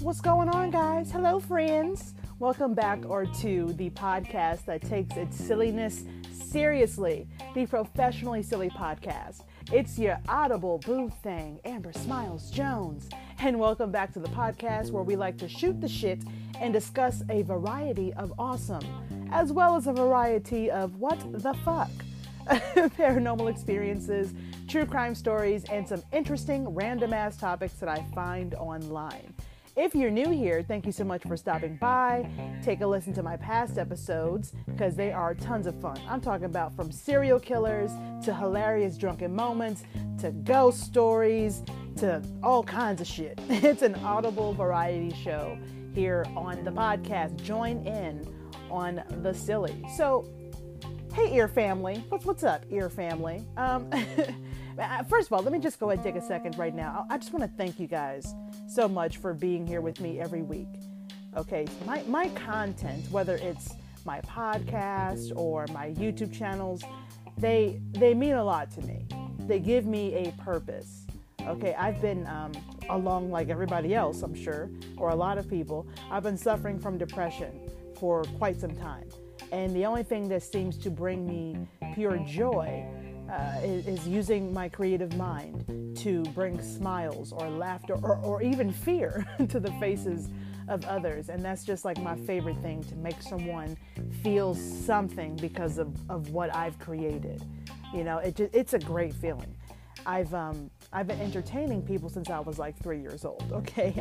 What's 0.00 0.20
going 0.20 0.48
on, 0.48 0.72
guys? 0.72 1.12
Hello, 1.12 1.38
friends. 1.38 2.14
Welcome 2.40 2.74
back 2.74 2.98
or 3.06 3.26
to 3.26 3.72
the 3.74 3.90
podcast 3.90 4.64
that 4.64 4.82
takes 4.82 5.16
its 5.16 5.36
silliness 5.36 6.02
seriously, 6.32 7.28
the 7.54 7.66
Professionally 7.66 8.42
Silly 8.42 8.68
Podcast. 8.68 9.42
It's 9.72 9.96
your 9.96 10.18
audible 10.28 10.78
boo 10.78 11.08
thing, 11.22 11.60
Amber 11.64 11.92
Smiles 11.92 12.50
Jones. 12.50 13.08
And 13.38 13.60
welcome 13.60 13.92
back 13.92 14.12
to 14.14 14.18
the 14.18 14.30
podcast 14.30 14.90
where 14.90 15.04
we 15.04 15.14
like 15.14 15.38
to 15.38 15.48
shoot 15.48 15.80
the 15.80 15.88
shit 15.88 16.24
and 16.60 16.72
discuss 16.72 17.22
a 17.30 17.42
variety 17.42 18.12
of 18.14 18.32
awesome, 18.40 19.28
as 19.30 19.52
well 19.52 19.76
as 19.76 19.86
a 19.86 19.92
variety 19.92 20.68
of 20.68 20.96
what 20.96 21.20
the 21.32 21.54
fuck. 21.64 21.90
Paranormal 22.96 23.50
experiences, 23.50 24.32
true 24.66 24.86
crime 24.86 25.14
stories, 25.14 25.64
and 25.64 25.86
some 25.86 26.02
interesting 26.12 26.68
random 26.68 27.12
ass 27.12 27.36
topics 27.36 27.74
that 27.74 27.88
I 27.88 28.04
find 28.14 28.54
online. 28.54 29.34
If 29.76 29.94
you're 29.94 30.10
new 30.10 30.30
here, 30.30 30.62
thank 30.62 30.86
you 30.86 30.92
so 30.92 31.04
much 31.04 31.22
for 31.22 31.36
stopping 31.36 31.76
by. 31.76 32.28
Take 32.64 32.80
a 32.80 32.86
listen 32.86 33.12
to 33.12 33.22
my 33.22 33.36
past 33.36 33.78
episodes 33.78 34.52
because 34.66 34.96
they 34.96 35.12
are 35.12 35.34
tons 35.34 35.68
of 35.68 35.80
fun. 35.80 36.00
I'm 36.08 36.20
talking 36.20 36.46
about 36.46 36.74
from 36.74 36.90
serial 36.90 37.38
killers 37.38 37.92
to 38.24 38.34
hilarious 38.34 38.96
drunken 38.96 39.32
moments 39.32 39.84
to 40.18 40.32
ghost 40.32 40.80
stories 40.80 41.62
to 41.98 42.20
all 42.42 42.64
kinds 42.64 43.00
of 43.00 43.06
shit. 43.06 43.38
It's 43.48 43.82
an 43.82 43.94
audible 43.96 44.52
variety 44.52 45.14
show 45.14 45.56
here 45.94 46.24
on 46.36 46.64
the 46.64 46.72
podcast. 46.72 47.40
Join 47.42 47.86
in 47.86 48.26
on 48.70 49.02
the 49.22 49.32
silly. 49.32 49.84
So, 49.96 50.28
hey, 51.18 51.34
ear 51.34 51.48
family, 51.48 51.96
what's 52.10 52.24
what's 52.24 52.44
up, 52.44 52.64
ear 52.70 52.88
family? 52.88 53.44
Um, 53.56 53.90
first 55.08 55.26
of 55.26 55.32
all, 55.32 55.42
let 55.42 55.52
me 55.52 55.58
just 55.58 55.80
go 55.80 55.90
ahead 55.90 56.04
and 56.04 56.14
take 56.14 56.22
a 56.22 56.24
second 56.24 56.56
right 56.56 56.74
now. 56.74 57.06
I 57.10 57.18
just 57.18 57.32
want 57.32 57.42
to 57.42 57.50
thank 57.56 57.80
you 57.80 57.88
guys 57.88 58.36
so 58.68 58.86
much 58.86 59.16
for 59.16 59.34
being 59.34 59.66
here 59.66 59.80
with 59.80 60.00
me 60.00 60.20
every 60.20 60.42
week. 60.42 60.68
Okay, 61.36 61.66
my, 61.84 62.02
my 62.02 62.28
content, 62.30 63.04
whether 63.10 63.34
it's 63.34 63.74
my 64.04 64.20
podcast 64.20 65.32
or 65.34 65.66
my 65.72 65.90
YouTube 65.90 66.32
channels, 66.32 66.84
they 67.36 67.80
they 67.90 68.14
mean 68.14 68.34
a 68.34 68.44
lot 68.44 68.70
to 68.72 68.82
me. 68.82 69.04
They 69.40 69.58
give 69.58 69.86
me 69.86 70.14
a 70.14 70.32
purpose. 70.40 71.04
Okay, 71.48 71.74
I've 71.74 72.00
been 72.00 72.28
um, 72.28 72.52
along 72.90 73.32
like 73.32 73.48
everybody 73.48 73.92
else, 73.92 74.22
I'm 74.22 74.36
sure, 74.36 74.70
or 74.96 75.10
a 75.10 75.16
lot 75.16 75.36
of 75.36 75.50
people. 75.50 75.88
I've 76.12 76.22
been 76.22 76.38
suffering 76.38 76.78
from 76.78 76.96
depression 76.96 77.68
for 77.98 78.22
quite 78.38 78.60
some 78.60 78.76
time, 78.76 79.08
and 79.52 79.74
the 79.74 79.86
only 79.86 80.02
thing 80.02 80.28
that 80.28 80.42
seems 80.42 80.76
to 80.78 80.90
bring 80.90 81.26
me 81.26 81.66
pure 81.94 82.18
joy 82.18 82.84
uh, 83.30 83.60
is, 83.62 83.86
is, 83.86 84.08
using 84.08 84.52
my 84.54 84.68
creative 84.68 85.14
mind 85.16 85.94
to 85.98 86.22
bring 86.34 86.60
smiles 86.62 87.30
or 87.32 87.48
laughter 87.50 87.94
or, 87.94 88.16
or 88.22 88.42
even 88.42 88.72
fear 88.72 89.26
to 89.48 89.60
the 89.60 89.70
faces 89.72 90.30
of 90.68 90.84
others. 90.86 91.28
And 91.28 91.44
that's 91.44 91.64
just 91.64 91.84
like 91.84 92.00
my 92.00 92.16
favorite 92.16 92.58
thing 92.62 92.82
to 92.84 92.96
make 92.96 93.20
someone 93.20 93.76
feel 94.22 94.54
something 94.54 95.36
because 95.36 95.78
of, 95.78 95.94
of 96.10 96.30
what 96.30 96.54
I've 96.54 96.78
created. 96.78 97.42
You 97.92 98.04
know, 98.04 98.18
it 98.18 98.38
it's 98.40 98.74
a 98.74 98.78
great 98.78 99.14
feeling. 99.14 99.54
I've 100.06 100.32
um, 100.34 100.70
I've 100.92 101.06
been 101.06 101.20
entertaining 101.20 101.82
people 101.82 102.08
since 102.08 102.30
I 102.30 102.40
was 102.40 102.58
like 102.58 102.78
three 102.82 103.00
years 103.00 103.24
old. 103.24 103.44
Okay, 103.58 103.92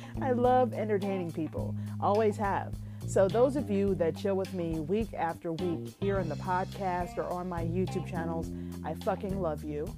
I 0.22 0.32
love 0.32 0.74
entertaining 0.74 1.32
people, 1.32 1.74
always 2.00 2.36
have. 2.36 2.74
So, 3.06 3.28
those 3.28 3.56
of 3.56 3.70
you 3.70 3.94
that 3.96 4.16
chill 4.16 4.36
with 4.36 4.54
me 4.54 4.80
week 4.80 5.12
after 5.14 5.52
week 5.52 5.94
here 6.00 6.18
in 6.20 6.28
the 6.28 6.36
podcast 6.36 7.18
or 7.18 7.24
on 7.24 7.48
my 7.48 7.62
YouTube 7.62 8.08
channels, 8.08 8.50
I 8.84 8.94
fucking 8.94 9.40
love 9.40 9.64
you. 9.64 9.92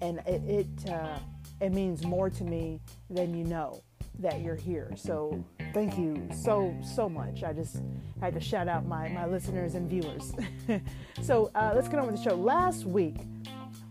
And 0.00 0.18
it, 0.26 0.42
it, 0.46 0.90
uh, 0.90 1.18
it 1.60 1.72
means 1.72 2.04
more 2.04 2.30
to 2.30 2.44
me 2.44 2.80
than 3.08 3.34
you 3.34 3.44
know 3.44 3.82
that 4.18 4.40
you're 4.42 4.54
here. 4.54 4.92
So, 4.96 5.44
thank 5.72 5.98
you 5.98 6.28
so, 6.32 6.76
so 6.94 7.08
much. 7.08 7.42
I 7.42 7.52
just 7.52 7.82
had 8.20 8.34
to 8.34 8.40
shout 8.40 8.68
out 8.68 8.86
my, 8.86 9.08
my 9.08 9.26
listeners 9.26 9.74
and 9.74 9.88
viewers. 9.88 10.32
so, 11.22 11.50
uh, 11.54 11.72
let's 11.74 11.88
get 11.88 11.98
on 11.98 12.06
with 12.06 12.16
the 12.16 12.22
show. 12.22 12.36
Last 12.36 12.84
week, 12.84 13.16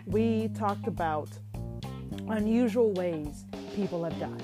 we 0.05 0.49
talked 0.49 0.87
about 0.87 1.29
unusual 2.29 2.91
ways 2.93 3.45
people 3.75 4.03
have 4.03 4.17
died. 4.19 4.43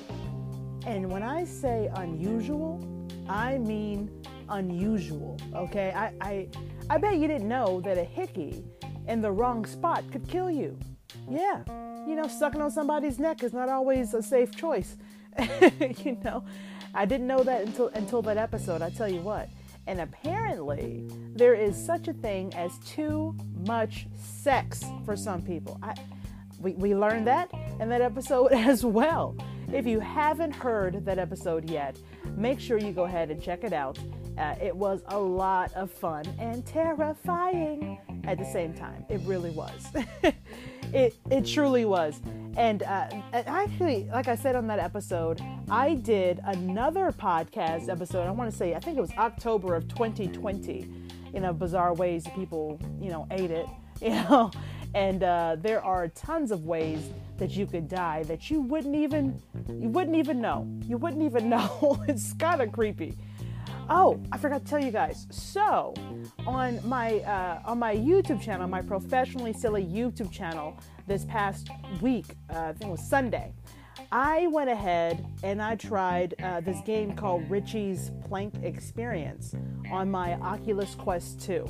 And 0.85 1.09
when 1.09 1.23
I 1.23 1.45
say 1.45 1.89
unusual, 1.95 2.79
I 3.27 3.57
mean 3.57 4.09
unusual. 4.49 5.39
Okay, 5.53 5.91
I, 5.95 6.13
I, 6.21 6.47
I 6.89 6.97
bet 6.97 7.17
you 7.17 7.27
didn't 7.27 7.47
know 7.47 7.81
that 7.81 7.97
a 7.97 8.03
hickey 8.03 8.63
in 9.07 9.21
the 9.21 9.31
wrong 9.31 9.65
spot 9.65 10.03
could 10.11 10.27
kill 10.27 10.49
you. 10.49 10.77
Yeah, 11.29 11.63
you 12.07 12.15
know, 12.15 12.27
sucking 12.27 12.61
on 12.61 12.71
somebody's 12.71 13.19
neck 13.19 13.43
is 13.43 13.53
not 13.53 13.69
always 13.69 14.13
a 14.13 14.21
safe 14.21 14.55
choice. 14.55 14.97
you 16.03 16.17
know, 16.23 16.45
I 16.93 17.05
didn't 17.05 17.27
know 17.27 17.43
that 17.43 17.61
until 17.65 17.87
until 17.89 18.21
that 18.23 18.37
episode. 18.37 18.81
I 18.81 18.89
tell 18.89 19.09
you 19.09 19.21
what. 19.21 19.49
And 19.87 20.01
apparently, 20.01 21.03
there 21.35 21.53
is 21.53 21.83
such 21.83 22.07
a 22.07 22.13
thing 22.13 22.53
as 22.55 22.77
too 22.79 23.35
much 23.67 24.07
sex 24.15 24.83
for 25.05 25.15
some 25.15 25.43
people. 25.43 25.79
I, 25.83 25.93
we, 26.59 26.73
we 26.73 26.95
learned 26.95 27.27
that 27.27 27.51
in 27.79 27.89
that 27.89 28.01
episode 28.01 28.47
as 28.53 28.83
well. 28.83 29.35
If 29.73 29.85
you 29.85 29.99
haven't 29.99 30.55
heard 30.55 31.05
that 31.05 31.19
episode 31.19 31.69
yet, 31.69 31.97
make 32.35 32.59
sure 32.59 32.77
you 32.77 32.91
go 32.91 33.03
ahead 33.03 33.31
and 33.31 33.41
check 33.41 33.63
it 33.63 33.73
out. 33.73 33.97
Uh, 34.37 34.55
it 34.61 34.75
was 34.75 35.01
a 35.07 35.19
lot 35.19 35.73
of 35.73 35.89
fun 35.89 36.25
and 36.39 36.65
terrifying 36.65 37.97
at 38.25 38.37
the 38.37 38.45
same 38.45 38.73
time. 38.73 39.05
It 39.09 39.21
really 39.23 39.51
was. 39.51 39.87
it 40.93 41.15
it 41.29 41.45
truly 41.45 41.85
was. 41.85 42.19
And 42.57 42.83
uh, 42.83 43.09
actually, 43.33 44.09
like 44.11 44.27
I 44.27 44.35
said 44.35 44.55
on 44.55 44.67
that 44.67 44.79
episode, 44.79 45.41
I 45.69 45.95
did 45.95 46.39
another 46.45 47.11
podcast 47.11 47.89
episode. 47.89 48.27
I 48.27 48.31
want 48.31 48.49
to 48.49 48.55
say, 48.55 48.75
I 48.75 48.79
think 48.79 48.97
it 48.97 49.01
was 49.01 49.11
October 49.17 49.75
of 49.75 49.87
2020. 49.89 50.89
You 51.33 51.39
know, 51.41 51.51
bizarre 51.51 51.93
ways 51.93 52.25
people, 52.33 52.79
you 52.99 53.09
know, 53.09 53.27
ate 53.31 53.51
it. 53.51 53.67
You 54.01 54.09
know, 54.09 54.51
and 54.93 55.23
uh, 55.23 55.55
there 55.61 55.81
are 55.81 56.09
tons 56.09 56.51
of 56.51 56.65
ways 56.65 56.99
that 57.37 57.51
you 57.51 57.65
could 57.65 57.87
die 57.87 58.23
that 58.23 58.49
you 58.49 58.59
wouldn't 58.61 58.93
even 58.93 59.41
you 59.67 59.89
wouldn't 59.89 60.15
even 60.15 60.41
know. 60.41 60.67
You 60.85 60.97
wouldn't 60.97 61.23
even 61.23 61.49
know. 61.55 62.03
it's 62.07 62.33
kind 62.33 62.61
of 62.61 62.71
creepy. 62.71 63.17
Oh, 63.87 64.19
I 64.31 64.37
forgot 64.37 64.65
to 64.65 64.69
tell 64.69 64.83
you 64.83 64.91
guys. 64.91 65.27
So, 65.29 65.93
on 66.47 66.79
my 66.87 67.19
uh, 67.19 67.61
on 67.65 67.77
my 67.77 67.95
YouTube 67.95 68.41
channel, 68.41 68.67
my 68.67 68.81
professionally 68.81 69.53
silly 69.53 69.85
YouTube 69.85 70.31
channel, 70.31 70.79
this 71.07 71.25
past 71.25 71.69
week, 72.01 72.25
uh, 72.51 72.59
I 72.59 72.73
think 72.73 72.89
it 72.89 72.91
was 72.91 73.07
Sunday, 73.07 73.53
I 74.11 74.47
went 74.47 74.69
ahead 74.69 75.25
and 75.43 75.61
I 75.61 75.75
tried 75.75 76.33
uh, 76.41 76.61
this 76.61 76.79
game 76.81 77.15
called 77.15 77.49
Richie's 77.49 78.11
Plank 78.27 78.55
Experience 78.63 79.53
on 79.91 80.09
my 80.09 80.33
Oculus 80.35 80.95
Quest 80.95 81.41
2, 81.41 81.67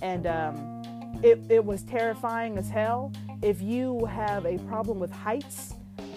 and 0.00 0.26
um, 0.26 0.82
it, 1.22 1.40
it 1.50 1.64
was 1.64 1.82
terrifying 1.82 2.56
as 2.56 2.70
hell. 2.70 3.12
If 3.42 3.60
you 3.60 4.04
have 4.06 4.46
a 4.46 4.58
problem 4.60 4.98
with 4.98 5.10
heights, 5.10 5.74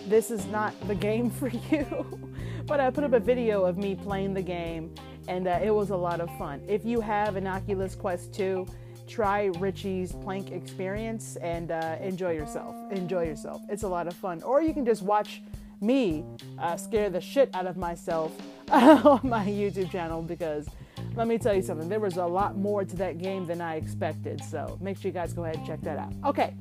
this 0.07 0.31
is 0.31 0.45
not 0.47 0.73
the 0.87 0.95
game 0.95 1.29
for 1.39 1.49
you. 1.49 2.19
but 2.65 2.79
I 2.79 2.89
put 2.89 3.03
up 3.03 3.13
a 3.13 3.19
video 3.19 3.65
of 3.65 3.77
me 3.77 3.95
playing 3.95 4.33
the 4.33 4.41
game, 4.41 4.93
and 5.27 5.47
uh, 5.47 5.59
it 5.61 5.71
was 5.71 5.89
a 5.89 5.97
lot 5.97 6.19
of 6.19 6.29
fun. 6.37 6.61
If 6.67 6.85
you 6.85 7.01
have 7.01 7.35
an 7.35 7.47
Oculus 7.47 7.95
Quest 7.95 8.33
2, 8.33 8.65
try 9.07 9.45
Richie's 9.59 10.13
Plank 10.13 10.51
Experience 10.51 11.35
and 11.37 11.71
uh, 11.71 11.97
enjoy 12.01 12.31
yourself. 12.31 12.75
Enjoy 12.91 13.23
yourself. 13.23 13.61
It's 13.69 13.83
a 13.83 13.87
lot 13.87 14.07
of 14.07 14.13
fun. 14.13 14.41
Or 14.43 14.61
you 14.61 14.73
can 14.73 14.85
just 14.85 15.01
watch 15.01 15.41
me 15.81 16.23
uh, 16.59 16.77
scare 16.77 17.09
the 17.09 17.19
shit 17.21 17.49
out 17.53 17.67
of 17.67 17.77
myself 17.77 18.31
on 18.71 19.19
my 19.23 19.45
YouTube 19.45 19.91
channel 19.91 20.21
because 20.21 20.67
let 21.15 21.27
me 21.27 21.37
tell 21.37 21.53
you 21.53 21.61
something. 21.61 21.89
There 21.89 21.99
was 21.99 22.17
a 22.17 22.25
lot 22.25 22.57
more 22.57 22.85
to 22.85 22.95
that 22.97 23.17
game 23.17 23.45
than 23.45 23.61
I 23.61 23.75
expected. 23.75 24.43
So 24.43 24.77
make 24.81 24.97
sure 24.97 25.09
you 25.09 25.13
guys 25.13 25.33
go 25.33 25.43
ahead 25.43 25.57
and 25.57 25.67
check 25.67 25.81
that 25.81 25.97
out. 25.97 26.13
Okay. 26.25 26.55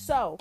So, 0.00 0.38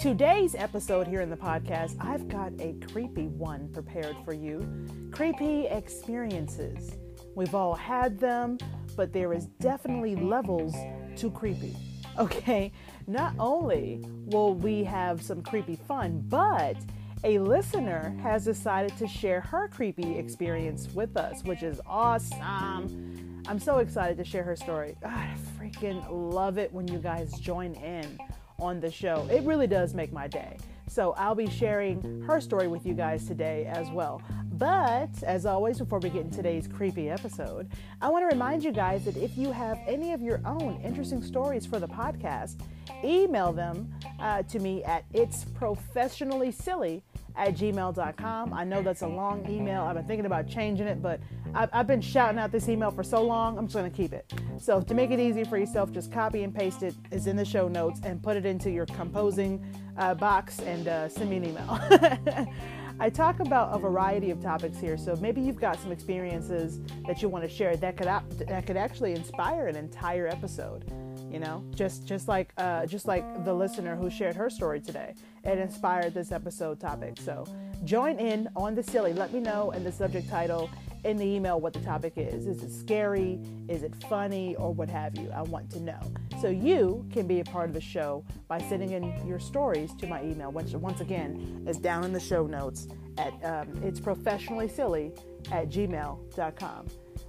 today's 0.00 0.56
episode 0.56 1.06
here 1.06 1.20
in 1.20 1.30
the 1.30 1.36
podcast, 1.36 1.96
I've 2.00 2.26
got 2.26 2.50
a 2.58 2.74
creepy 2.90 3.28
one 3.28 3.68
prepared 3.68 4.16
for 4.24 4.32
you. 4.32 4.68
Creepy 5.12 5.68
experiences. 5.68 6.96
We've 7.36 7.54
all 7.54 7.72
had 7.72 8.18
them, 8.18 8.58
but 8.96 9.12
there 9.12 9.32
is 9.32 9.46
definitely 9.60 10.16
levels 10.16 10.74
to 11.18 11.30
creepy. 11.30 11.76
Okay, 12.18 12.72
not 13.06 13.34
only 13.38 14.02
will 14.24 14.54
we 14.54 14.82
have 14.82 15.20
some 15.20 15.42
creepy 15.42 15.76
fun, 15.76 16.24
but 16.28 16.78
a 17.24 17.38
listener 17.38 18.16
has 18.22 18.46
decided 18.46 18.96
to 18.96 19.06
share 19.06 19.42
her 19.42 19.68
creepy 19.68 20.16
experience 20.16 20.88
with 20.94 21.14
us, 21.18 21.44
which 21.44 21.62
is 21.62 21.78
awesome. 21.84 23.42
I'm 23.46 23.58
so 23.58 23.80
excited 23.80 24.16
to 24.16 24.24
share 24.24 24.44
her 24.44 24.56
story. 24.56 24.96
God, 25.02 25.12
I 25.12 25.36
freaking 25.58 26.06
love 26.10 26.56
it 26.56 26.72
when 26.72 26.88
you 26.88 26.98
guys 26.98 27.38
join 27.38 27.74
in 27.74 28.18
on 28.58 28.80
the 28.80 28.90
show. 28.90 29.26
It 29.30 29.42
really 29.44 29.66
does 29.66 29.94
make 29.94 30.12
my 30.12 30.26
day. 30.26 30.56
So 30.88 31.12
I'll 31.12 31.34
be 31.34 31.50
sharing 31.50 32.22
her 32.22 32.40
story 32.40 32.68
with 32.68 32.86
you 32.86 32.94
guys 32.94 33.26
today 33.26 33.66
as 33.66 33.90
well. 33.90 34.22
But 34.52 35.10
as 35.24 35.44
always, 35.44 35.78
before 35.78 35.98
we 35.98 36.08
get 36.08 36.22
into 36.22 36.36
today's 36.36 36.68
creepy 36.68 37.10
episode, 37.10 37.68
I 38.00 38.08
want 38.08 38.22
to 38.22 38.28
remind 38.28 38.64
you 38.64 38.72
guys 38.72 39.04
that 39.04 39.16
if 39.16 39.36
you 39.36 39.50
have 39.50 39.78
any 39.86 40.12
of 40.12 40.22
your 40.22 40.40
own 40.46 40.80
interesting 40.82 41.22
stories 41.22 41.66
for 41.66 41.78
the 41.78 41.88
podcast, 41.88 42.60
email 43.04 43.52
them 43.52 43.92
uh, 44.20 44.42
to 44.44 44.58
me 44.58 44.84
at 44.84 45.04
it's 45.12 45.44
professionally 45.44 46.52
silly 46.52 47.02
at 47.36 47.54
gmail.com. 47.54 48.52
I 48.52 48.64
know 48.64 48.82
that's 48.82 49.02
a 49.02 49.06
long 49.06 49.48
email. 49.48 49.82
I've 49.82 49.94
been 49.94 50.06
thinking 50.06 50.26
about 50.26 50.48
changing 50.48 50.86
it, 50.86 51.02
but 51.02 51.20
I've, 51.54 51.70
I've 51.72 51.86
been 51.86 52.00
shouting 52.00 52.38
out 52.38 52.52
this 52.52 52.68
email 52.68 52.90
for 52.90 53.02
so 53.02 53.22
long, 53.22 53.58
I'm 53.58 53.66
just 53.66 53.76
going 53.76 53.90
to 53.90 53.96
keep 53.96 54.12
it. 54.12 54.32
So, 54.58 54.80
to 54.80 54.94
make 54.94 55.10
it 55.10 55.20
easy 55.20 55.44
for 55.44 55.58
yourself, 55.58 55.92
just 55.92 56.12
copy 56.12 56.42
and 56.42 56.54
paste 56.54 56.82
it. 56.82 56.94
It's 57.10 57.26
in 57.26 57.36
the 57.36 57.44
show 57.44 57.68
notes 57.68 58.00
and 58.04 58.22
put 58.22 58.36
it 58.36 58.46
into 58.46 58.70
your 58.70 58.86
composing 58.86 59.64
uh, 59.96 60.14
box 60.14 60.60
and 60.60 60.88
uh, 60.88 61.08
send 61.08 61.30
me 61.30 61.36
an 61.36 61.44
email. 61.44 62.46
I 62.98 63.10
talk 63.10 63.40
about 63.40 63.74
a 63.74 63.78
variety 63.78 64.30
of 64.30 64.40
topics 64.40 64.78
here, 64.78 64.96
so 64.96 65.16
maybe 65.16 65.42
you've 65.42 65.60
got 65.60 65.78
some 65.78 65.92
experiences 65.92 66.80
that 67.06 67.20
you 67.20 67.28
want 67.28 67.44
to 67.44 67.50
share 67.50 67.76
that 67.76 67.96
could 67.98 68.06
that 68.06 68.66
could 68.66 68.78
actually 68.78 69.12
inspire 69.12 69.66
an 69.66 69.76
entire 69.76 70.26
episode. 70.26 70.90
You 71.30 71.40
know, 71.40 71.62
just 71.74 72.06
just 72.06 72.26
like 72.26 72.54
uh, 72.56 72.86
just 72.86 73.06
like 73.06 73.44
the 73.44 73.52
listener 73.52 73.96
who 73.96 74.08
shared 74.08 74.34
her 74.36 74.48
story 74.48 74.80
today, 74.80 75.14
it 75.46 75.58
inspired 75.58 76.14
this 76.14 76.32
episode 76.32 76.80
topic. 76.80 77.16
So 77.20 77.46
join 77.84 78.18
in 78.18 78.48
on 78.56 78.74
the 78.74 78.82
silly. 78.82 79.12
Let 79.12 79.32
me 79.32 79.40
know 79.40 79.70
in 79.70 79.84
the 79.84 79.92
subject 79.92 80.28
title 80.28 80.68
in 81.04 81.16
the 81.16 81.24
email 81.24 81.60
what 81.60 81.72
the 81.72 81.80
topic 81.80 82.14
is. 82.16 82.46
Is 82.46 82.62
it 82.64 82.72
scary? 82.72 83.38
Is 83.68 83.84
it 83.84 83.94
funny? 84.08 84.56
Or 84.56 84.72
what 84.72 84.88
have 84.88 85.16
you? 85.16 85.30
I 85.30 85.42
want 85.42 85.70
to 85.70 85.80
know. 85.80 86.00
So 86.40 86.48
you 86.48 87.06
can 87.12 87.26
be 87.26 87.40
a 87.40 87.44
part 87.44 87.68
of 87.68 87.74
the 87.74 87.80
show 87.80 88.24
by 88.48 88.60
sending 88.60 88.90
in 88.90 89.26
your 89.26 89.38
stories 89.38 89.94
to 89.94 90.06
my 90.06 90.22
email, 90.24 90.50
which 90.50 90.72
once 90.72 91.00
again 91.00 91.64
is 91.68 91.78
down 91.78 92.04
in 92.04 92.12
the 92.12 92.20
show 92.20 92.46
notes 92.46 92.88
at 93.18 93.32
um, 93.44 93.68
it's 93.82 94.00
professionally 94.00 94.68
silly 94.68 95.12
at 95.52 95.68
gmail.com. 95.68 96.86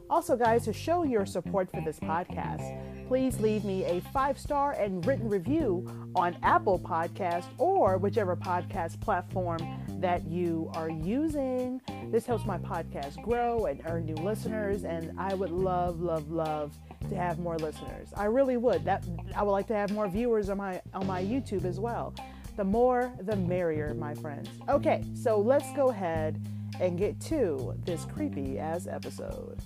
Also, 0.09 0.35
guys, 0.35 0.63
to 0.65 0.73
show 0.73 1.03
your 1.03 1.25
support 1.25 1.69
for 1.69 1.81
this 1.81 1.99
podcast, 1.99 2.96
please 3.07 3.39
leave 3.39 3.63
me 3.63 3.85
a 3.85 4.01
five 4.11 4.37
star 4.37 4.73
and 4.73 5.05
written 5.05 5.29
review 5.29 6.11
on 6.13 6.35
Apple 6.43 6.77
Podcast 6.77 7.45
or 7.57 7.97
whichever 7.97 8.35
podcast 8.35 8.99
platform 8.99 9.59
that 10.01 10.27
you 10.27 10.69
are 10.73 10.89
using. 10.89 11.79
This 12.11 12.25
helps 12.25 12.45
my 12.45 12.57
podcast 12.57 13.21
grow 13.21 13.65
and 13.65 13.81
earn 13.85 14.05
new 14.05 14.15
listeners, 14.15 14.83
and 14.83 15.17
I 15.17 15.33
would 15.35 15.51
love, 15.51 16.01
love, 16.01 16.29
love 16.29 16.77
to 17.09 17.15
have 17.15 17.39
more 17.39 17.57
listeners. 17.57 18.09
I 18.15 18.25
really 18.25 18.57
would. 18.57 18.83
That 18.83 19.05
I 19.35 19.43
would 19.43 19.51
like 19.51 19.67
to 19.67 19.75
have 19.75 19.91
more 19.91 20.09
viewers 20.09 20.49
on 20.49 20.57
my 20.57 20.81
on 20.93 21.07
my 21.07 21.23
YouTube 21.23 21.63
as 21.63 21.79
well. 21.79 22.13
The 22.57 22.65
more, 22.65 23.13
the 23.21 23.37
merrier, 23.37 23.93
my 23.93 24.15
friends. 24.15 24.49
Okay, 24.67 25.03
so 25.13 25.39
let's 25.39 25.71
go 25.73 25.89
ahead 25.89 26.41
and 26.81 26.97
get 26.97 27.21
to 27.21 27.73
this 27.85 28.05
creepy 28.05 28.59
ass 28.59 28.85
episode. 28.85 29.61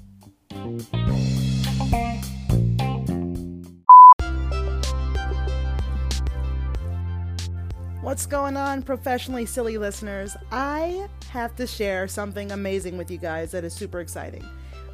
What's 8.01 8.25
going 8.25 8.57
on, 8.57 8.81
professionally 8.81 9.45
silly 9.45 9.77
listeners? 9.77 10.36
I 10.51 11.07
have 11.30 11.56
to 11.57 11.68
share 11.68 12.07
something 12.07 12.51
amazing 12.51 12.98
with 12.98 13.12
you 13.12 13.19
guys 13.19 13.51
that 13.51 13.63
is 13.63 13.75
super 13.75 14.00
exciting. 14.00 14.44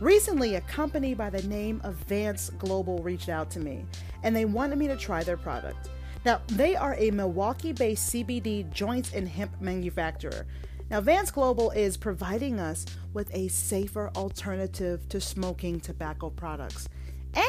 Recently, 0.02 0.56
a 0.56 0.62
company 0.62 1.14
by 1.14 1.30
the 1.30 1.42
name 1.44 1.80
of 1.86 1.96
Vance 1.96 2.50
Global 2.60 3.02
reached 3.02 3.30
out 3.30 3.50
to 3.52 3.62
me 3.62 3.86
and 4.24 4.36
they 4.36 4.44
wanted 4.44 4.78
me 4.78 4.90
to 4.90 4.98
try 4.98 5.24
their 5.24 5.38
product. 5.38 5.88
Now, 6.26 6.42
they 6.48 6.76
are 6.76 6.96
a 7.00 7.10
Milwaukee 7.12 7.72
based 7.72 8.14
CBD 8.14 8.70
joints 8.74 9.14
and 9.14 9.26
hemp 9.26 9.54
manufacturer. 9.62 10.46
Now, 10.90 11.00
Vance 11.00 11.32
Global 11.32 11.72
is 11.72 11.96
providing 11.96 12.60
us 12.60 12.86
with 13.14 13.34
a 13.34 13.48
safer 13.48 14.12
alternative 14.18 15.08
to 15.08 15.22
smoking 15.22 15.80
tobacco 15.80 16.30
products. 16.30 16.90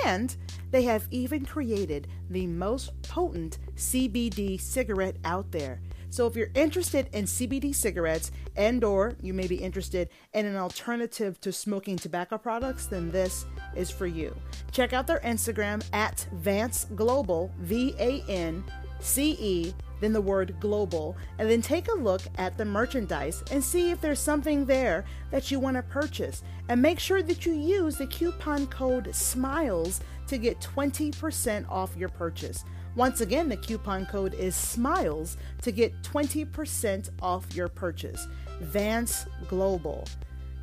And 0.04 0.36
they 0.70 0.82
have 0.82 1.08
even 1.10 1.44
created 1.44 2.08
the 2.30 2.46
most 2.46 2.90
potent 3.02 3.58
CBD 3.76 4.60
cigarette 4.60 5.16
out 5.24 5.50
there. 5.50 5.80
So 6.10 6.26
if 6.26 6.36
you're 6.36 6.50
interested 6.54 7.08
in 7.12 7.26
CBD 7.26 7.74
cigarettes 7.74 8.30
and 8.56 8.82
or 8.82 9.14
you 9.20 9.34
may 9.34 9.46
be 9.46 9.56
interested 9.56 10.08
in 10.32 10.46
an 10.46 10.56
alternative 10.56 11.40
to 11.42 11.52
smoking 11.52 11.96
tobacco 11.96 12.38
products, 12.38 12.86
then 12.86 13.10
this 13.10 13.44
is 13.76 13.90
for 13.90 14.06
you. 14.06 14.34
Check 14.72 14.92
out 14.92 15.06
their 15.06 15.20
Instagram 15.20 15.84
at 15.92 16.26
Vance 16.32 16.86
Global, 16.94 17.52
V 17.60 17.94
A 17.98 18.22
N 18.28 18.64
C 19.00 19.36
E 19.38 19.74
then 20.00 20.12
the 20.12 20.20
word 20.20 20.54
global, 20.60 21.16
and 21.38 21.50
then 21.50 21.62
take 21.62 21.88
a 21.88 21.96
look 21.96 22.22
at 22.36 22.56
the 22.56 22.64
merchandise 22.64 23.42
and 23.50 23.62
see 23.62 23.90
if 23.90 24.00
there's 24.00 24.20
something 24.20 24.64
there 24.64 25.04
that 25.30 25.50
you 25.50 25.58
want 25.58 25.76
to 25.76 25.82
purchase. 25.82 26.42
And 26.68 26.82
make 26.82 26.98
sure 26.98 27.22
that 27.22 27.46
you 27.46 27.52
use 27.52 27.96
the 27.96 28.06
coupon 28.06 28.66
code 28.66 29.14
SMILES 29.14 30.00
to 30.28 30.38
get 30.38 30.60
20% 30.60 31.68
off 31.70 31.96
your 31.96 32.10
purchase. 32.10 32.64
Once 32.94 33.20
again, 33.20 33.48
the 33.48 33.56
coupon 33.56 34.06
code 34.06 34.34
is 34.34 34.54
SMILES 34.54 35.36
to 35.62 35.72
get 35.72 36.02
20% 36.02 37.10
off 37.22 37.54
your 37.54 37.68
purchase. 37.68 38.26
Vance 38.60 39.26
Global. 39.48 40.04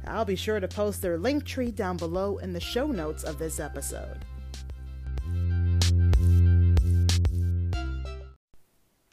I'll 0.07 0.25
be 0.25 0.35
sure 0.35 0.59
to 0.59 0.67
post 0.67 1.01
their 1.01 1.17
link 1.17 1.45
tree 1.45 1.71
down 1.71 1.97
below 1.97 2.37
in 2.37 2.53
the 2.53 2.59
show 2.59 2.87
notes 2.87 3.23
of 3.23 3.39
this 3.39 3.59
episode. 3.59 4.25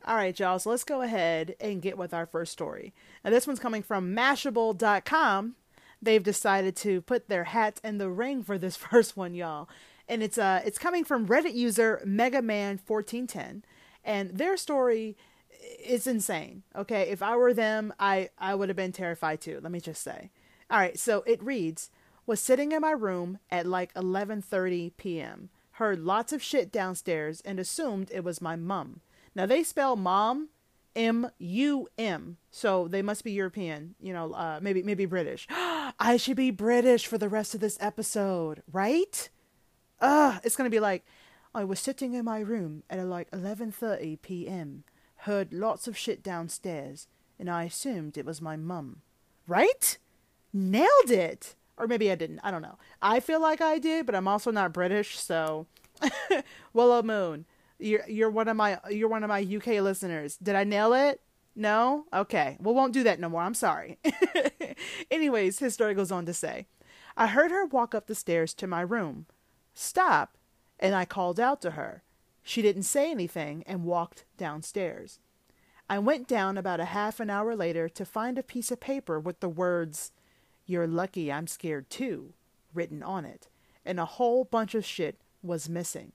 All 0.05 0.17
right, 0.17 0.39
y'all. 0.39 0.59
So 0.59 0.71
let's 0.71 0.85
go 0.85 1.03
ahead 1.03 1.55
and 1.61 1.81
get 1.81 1.97
with 1.97 2.13
our 2.13 2.27
first 2.27 2.53
story. 2.53 2.93
Now, 3.25 3.31
this 3.31 3.47
one's 3.47 3.61
coming 3.61 3.83
from 3.83 4.15
Mashable.com. 4.15 5.55
They've 6.01 6.23
decided 6.23 6.75
to 6.77 7.01
put 7.03 7.29
their 7.29 7.45
hat 7.45 7.81
in 7.85 7.99
the 7.99 8.11
ring 8.11 8.43
for 8.43 8.59
this 8.59 8.77
first 8.91 9.17
one, 9.17 9.35
y'all. 9.35 9.69
And 10.09 10.23
it's 10.23 10.37
uh 10.37 10.61
it's 10.65 10.79
coming 10.79 11.05
from 11.05 11.29
Reddit 11.29 11.55
user 11.55 12.03
Megaman1410, 12.05 13.63
and 14.05 14.31
their 14.37 14.57
story 14.57 15.17
is 15.83 16.09
insane. 16.09 16.65
Okay, 16.75 17.03
if 17.03 17.23
I 17.23 17.37
were 17.37 17.55
them, 17.55 17.95
I 18.01 18.31
I 18.37 18.57
would 18.57 18.69
have 18.69 18.77
been 18.77 18.93
terrified 18.93 19.41
too. 19.41 19.61
Let 19.63 19.71
me 19.71 19.81
just 19.81 20.03
say. 20.03 20.31
All 20.69 20.79
right, 20.79 20.99
so 20.99 21.23
it 21.27 21.43
reads: 21.43 21.91
Was 22.27 22.41
sitting 22.41 22.73
in 22.73 22.81
my 22.81 22.91
room 22.91 23.39
at 23.51 23.65
like 23.65 23.95
11:30 23.95 24.93
p.m. 24.97 25.51
Heard 25.77 26.01
lots 26.01 26.33
of 26.33 26.43
shit 26.43 26.73
downstairs 26.73 27.41
and 27.43 27.61
assumed 27.61 28.11
it 28.13 28.25
was 28.25 28.43
my 28.43 28.57
mum. 28.57 29.01
Now 29.35 29.47
they 29.47 29.63
spell 29.63 29.97
mom 29.97 30.49
M 30.95 31.31
U 31.39 31.89
M, 31.97 32.37
so 32.51 32.87
they 32.89 33.03
must 33.03 33.25
be 33.25 33.33
European. 33.33 33.95
You 34.01 34.13
know, 34.13 34.33
uh, 34.33 34.61
maybe 34.63 34.83
maybe 34.83 35.07
British. 35.07 35.47
I 35.51 36.17
should 36.19 36.37
be 36.37 36.51
British 36.51 37.07
for 37.07 37.19
the 37.19 37.29
rest 37.29 37.55
of 37.55 37.61
this 37.61 37.79
episode, 37.81 38.63
right? 38.71 39.31
Ugh, 40.01 40.41
it's 40.45 40.57
gonna 40.57 40.71
be 40.71 40.81
like 40.81 41.05
I 41.55 41.65
was 41.65 41.81
sitting 41.81 42.15
in 42.15 42.25
my 42.25 42.41
room 42.41 42.83
at 42.91 43.05
like 43.07 43.31
11:30 43.31 44.21
p.m. 44.23 44.85
Heard 45.17 45.53
lots 45.53 45.87
of 45.87 45.97
shit 45.97 46.23
downstairs, 46.23 47.07
and 47.39 47.49
I 47.49 47.65
assumed 47.65 48.19
it 48.19 48.27
was 48.27 48.43
my 48.43 48.57
mum. 48.57 49.03
Right? 49.47 49.99
Nailed 50.53 51.11
it. 51.11 51.55
Or 51.77 51.87
maybe 51.87 52.11
I 52.11 52.15
didn't. 52.15 52.41
I 52.45 52.51
don't 52.51 52.63
know. 52.63 52.79
I 53.01 53.21
feel 53.21 53.41
like 53.41 53.61
I 53.61 53.79
did, 53.79 54.07
but 54.07 54.15
I'm 54.15 54.29
also 54.29 54.51
not 54.51 54.73
British, 54.73 55.19
so 55.19 55.67
Willow 56.73 57.03
Moon. 57.03 57.47
You're 57.83 58.09
you're 58.09 58.31
one 58.31 58.49
of 58.49 58.57
my 58.57 58.79
you're 58.91 59.09
one 59.09 59.25
of 59.25 59.29
my 59.29 59.41
UK 59.41 59.83
listeners. 59.83 60.37
Did 60.37 60.55
I 60.55 60.65
nail 60.65 60.93
it? 60.93 61.21
No? 61.55 62.07
Okay. 62.13 62.57
Well, 62.61 62.75
won't 62.75 62.95
do 62.95 63.03
that 63.03 63.21
no 63.21 63.29
more. 63.29 63.43
I'm 63.43 63.55
sorry. 63.55 63.99
Anyways, 65.11 65.59
his 65.59 65.75
story 65.75 65.95
goes 65.95 66.11
on 66.11 66.25
to 66.27 66.33
say, 66.33 66.67
I 67.17 67.27
heard 67.27 67.51
her 67.51 67.67
walk 67.67 67.95
up 67.95 68.07
the 68.07 68.15
stairs 68.15 68.55
to 68.55 68.67
my 68.67 68.81
room. 68.81 69.27
Stop. 69.75 70.39
And 70.81 70.95
I 70.95 71.05
called 71.05 71.39
out 71.39 71.61
to 71.63 71.73
her. 71.73 72.03
She 72.43 72.63
didn't 72.63 72.85
say 72.85 73.11
anything 73.11 73.63
and 73.67 73.85
walked 73.85 74.25
downstairs. 74.37 75.21
I 75.89 75.99
went 75.99 76.27
down 76.27 76.57
about 76.57 76.81
a 76.81 76.87
half 76.87 77.21
an 77.21 77.29
hour 77.29 77.55
later 77.55 77.89
to 77.91 78.05
find 78.05 78.39
a 78.39 78.43
piece 78.43 78.71
of 78.71 78.81
paper 78.81 79.21
with 79.21 79.41
the 79.41 79.49
words, 79.49 80.13
You're 80.65 80.87
lucky 80.87 81.31
I'm 81.31 81.47
scared 81.47 81.91
too, 81.91 82.33
written 82.73 83.03
on 83.03 83.25
it, 83.25 83.49
and 83.85 84.01
a 84.01 84.07
whole 84.07 84.45
bunch 84.45 84.75
of 84.75 84.87
shit 84.87 85.21
was 85.43 85.69
missing. 85.69 86.13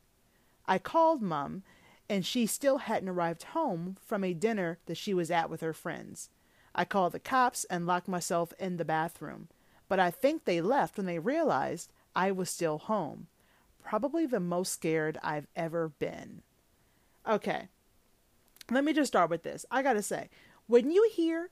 I 0.67 0.77
called 0.77 1.21
Mum, 1.21 1.63
and 2.09 2.25
she 2.25 2.45
still 2.45 2.79
hadn't 2.79 3.09
arrived 3.09 3.43
home 3.43 3.97
from 4.05 4.23
a 4.23 4.33
dinner 4.33 4.79
that 4.85 4.97
she 4.97 5.13
was 5.13 5.31
at 5.31 5.49
with 5.49 5.61
her 5.61 5.73
friends. 5.73 6.29
I 6.75 6.85
called 6.85 7.13
the 7.13 7.19
cops 7.19 7.65
and 7.65 7.87
locked 7.87 8.07
myself 8.07 8.53
in 8.59 8.77
the 8.77 8.85
bathroom, 8.85 9.47
but 9.89 9.99
I 9.99 10.11
think 10.11 10.45
they 10.45 10.61
left 10.61 10.97
when 10.97 11.05
they 11.05 11.19
realized 11.19 11.91
I 12.15 12.31
was 12.31 12.49
still 12.49 12.77
home. 12.77 13.27
Probably 13.83 14.25
the 14.25 14.39
most 14.39 14.73
scared 14.73 15.17
I've 15.23 15.47
ever 15.55 15.89
been. 15.89 16.41
Okay, 17.27 17.67
let 18.69 18.83
me 18.83 18.93
just 18.93 19.11
start 19.11 19.29
with 19.29 19.43
this. 19.43 19.65
I 19.71 19.81
gotta 19.81 20.01
say, 20.01 20.29
when 20.67 20.91
you 20.91 21.09
hear 21.13 21.49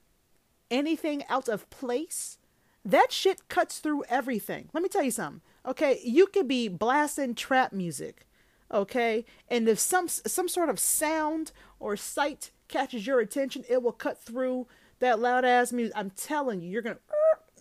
anything 0.70 1.24
out 1.30 1.48
of 1.48 1.70
place, 1.70 2.38
that 2.84 3.12
shit 3.12 3.48
cuts 3.48 3.80
through 3.80 4.04
everything. 4.10 4.70
Let 4.74 4.84
me 4.84 4.90
tell 4.90 5.04
you 5.04 5.12
something. 5.12 5.42
Okay, 5.66 6.00
you 6.04 6.28
could 6.28 6.48
be 6.48 6.68
blasting 6.68 7.34
trap 7.34 7.74
music 7.74 8.25
okay 8.72 9.26
and 9.50 9.68
if 9.70 9.80
some 9.80 10.08
some 10.08 10.48
sort 10.48 10.70
of 10.70 10.80
sound 10.80 11.52
or 11.80 11.96
sight 11.96 12.52
catches 12.68 13.06
your 13.06 13.20
attention 13.20 13.64
it 13.70 13.84
will 13.84 13.92
cut 13.92 14.20
through 14.20 14.68
that 15.00 15.20
loud 15.20 15.46
ass 15.46 15.72
music 15.72 15.94
i'm 15.96 16.10
telling 16.12 16.62
you 16.62 16.70
you're 16.70 16.82
gonna 16.82 16.98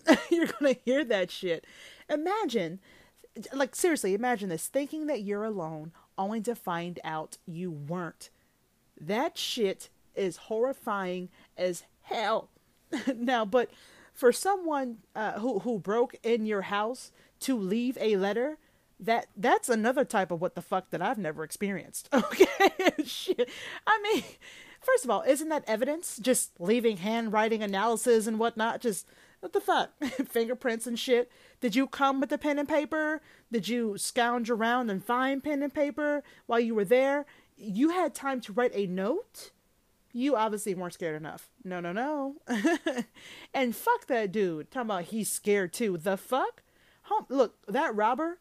you're 0.29 0.47
gonna 0.47 0.75
hear 0.85 1.03
that 1.03 1.31
shit. 1.31 1.65
Imagine, 2.09 2.79
like 3.53 3.75
seriously, 3.75 4.13
imagine 4.13 4.49
this: 4.49 4.67
thinking 4.67 5.07
that 5.07 5.21
you're 5.21 5.43
alone, 5.43 5.91
only 6.17 6.41
to 6.41 6.55
find 6.55 6.99
out 7.03 7.37
you 7.45 7.71
weren't. 7.71 8.29
That 8.99 9.37
shit 9.37 9.89
is 10.15 10.37
horrifying 10.37 11.29
as 11.57 11.83
hell. 12.03 12.49
now, 13.15 13.45
but 13.45 13.69
for 14.13 14.31
someone 14.31 14.97
uh, 15.15 15.39
who 15.39 15.59
who 15.59 15.79
broke 15.79 16.15
in 16.23 16.45
your 16.45 16.63
house 16.63 17.11
to 17.41 17.57
leave 17.57 17.97
a 17.99 18.17
letter, 18.17 18.57
that 18.99 19.27
that's 19.35 19.69
another 19.69 20.05
type 20.05 20.31
of 20.31 20.41
what 20.41 20.55
the 20.55 20.61
fuck 20.61 20.89
that 20.91 21.01
I've 21.01 21.17
never 21.17 21.43
experienced. 21.43 22.09
Okay, 22.13 23.03
shit. 23.05 23.49
I 23.85 23.99
mean, 24.01 24.23
first 24.81 25.03
of 25.03 25.09
all, 25.09 25.23
isn't 25.27 25.49
that 25.49 25.63
evidence? 25.67 26.17
Just 26.17 26.51
leaving 26.59 26.97
handwriting 26.97 27.61
analysis 27.61 28.27
and 28.27 28.39
whatnot. 28.39 28.81
Just 28.81 29.07
what 29.39 29.53
the 29.53 29.61
fuck? 29.61 29.91
Fingerprints 30.27 30.87
and 30.87 30.97
shit. 30.97 31.31
Did 31.61 31.75
you 31.75 31.87
come 31.87 32.19
with 32.19 32.29
the 32.29 32.37
pen 32.37 32.57
and 32.57 32.67
paper? 32.67 33.21
Did 33.51 33.67
you 33.67 33.97
scounge 33.97 34.49
around 34.49 34.89
and 34.89 35.03
find 35.03 35.43
pen 35.43 35.61
and 35.61 35.73
paper 35.73 36.23
while 36.47 36.59
you 36.59 36.73
were 36.73 36.85
there? 36.85 37.25
You 37.57 37.89
had 37.89 38.15
time 38.15 38.41
to 38.41 38.53
write 38.53 38.71
a 38.73 38.87
note? 38.87 39.51
You 40.11 40.35
obviously 40.35 40.73
weren't 40.73 40.93
scared 40.93 41.15
enough. 41.15 41.49
No, 41.63 41.79
no, 41.79 41.91
no. 41.91 42.35
and 43.53 43.75
fuck 43.75 44.07
that 44.07 44.31
dude. 44.31 44.71
Talking 44.71 44.87
about 44.87 45.03
he's 45.05 45.29
scared 45.29 45.73
too. 45.73 45.97
The 45.97 46.17
fuck? 46.17 46.63
Home, 47.03 47.25
look, 47.29 47.57
that 47.67 47.95
robber, 47.95 48.39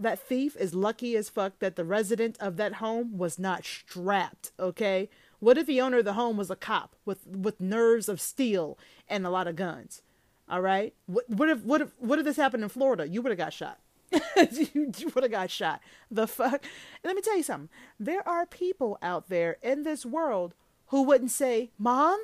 that 0.00 0.18
thief 0.18 0.56
is 0.56 0.74
lucky 0.74 1.16
as 1.16 1.28
fuck 1.28 1.58
that 1.58 1.76
the 1.76 1.84
resident 1.84 2.36
of 2.40 2.56
that 2.56 2.74
home 2.74 3.18
was 3.18 3.38
not 3.38 3.64
strapped, 3.64 4.52
okay? 4.58 5.08
What 5.38 5.58
if 5.58 5.66
the 5.66 5.80
owner 5.80 5.98
of 5.98 6.04
the 6.04 6.14
home 6.14 6.36
was 6.36 6.50
a 6.50 6.56
cop 6.56 6.96
with 7.04 7.26
with 7.26 7.60
nerves 7.60 8.08
of 8.08 8.20
steel 8.20 8.78
and 9.08 9.26
a 9.26 9.30
lot 9.30 9.46
of 9.46 9.56
guns? 9.56 10.02
All 10.48 10.60
right. 10.60 10.94
What, 11.06 11.28
what 11.28 11.48
if 11.48 11.64
what 11.64 11.80
if 11.80 11.90
what 11.98 12.18
if 12.18 12.24
this 12.24 12.36
happened 12.36 12.62
in 12.62 12.68
Florida? 12.68 13.08
You 13.08 13.22
would 13.22 13.30
have 13.30 13.38
got 13.38 13.52
shot. 13.52 13.78
you, 14.12 14.92
you 14.98 15.12
would 15.14 15.22
have 15.22 15.30
got 15.30 15.50
shot. 15.50 15.80
The 16.10 16.26
fuck. 16.26 16.64
Let 17.04 17.16
me 17.16 17.22
tell 17.22 17.36
you 17.36 17.42
something. 17.42 17.70
There 17.98 18.26
are 18.28 18.44
people 18.44 18.98
out 19.00 19.28
there 19.28 19.56
in 19.62 19.84
this 19.84 20.04
world 20.04 20.54
who 20.88 21.02
wouldn't 21.02 21.30
say, 21.30 21.70
"Mom, 21.78 22.18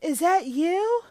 is 0.00 0.18
that 0.20 0.46
you?" 0.46 1.02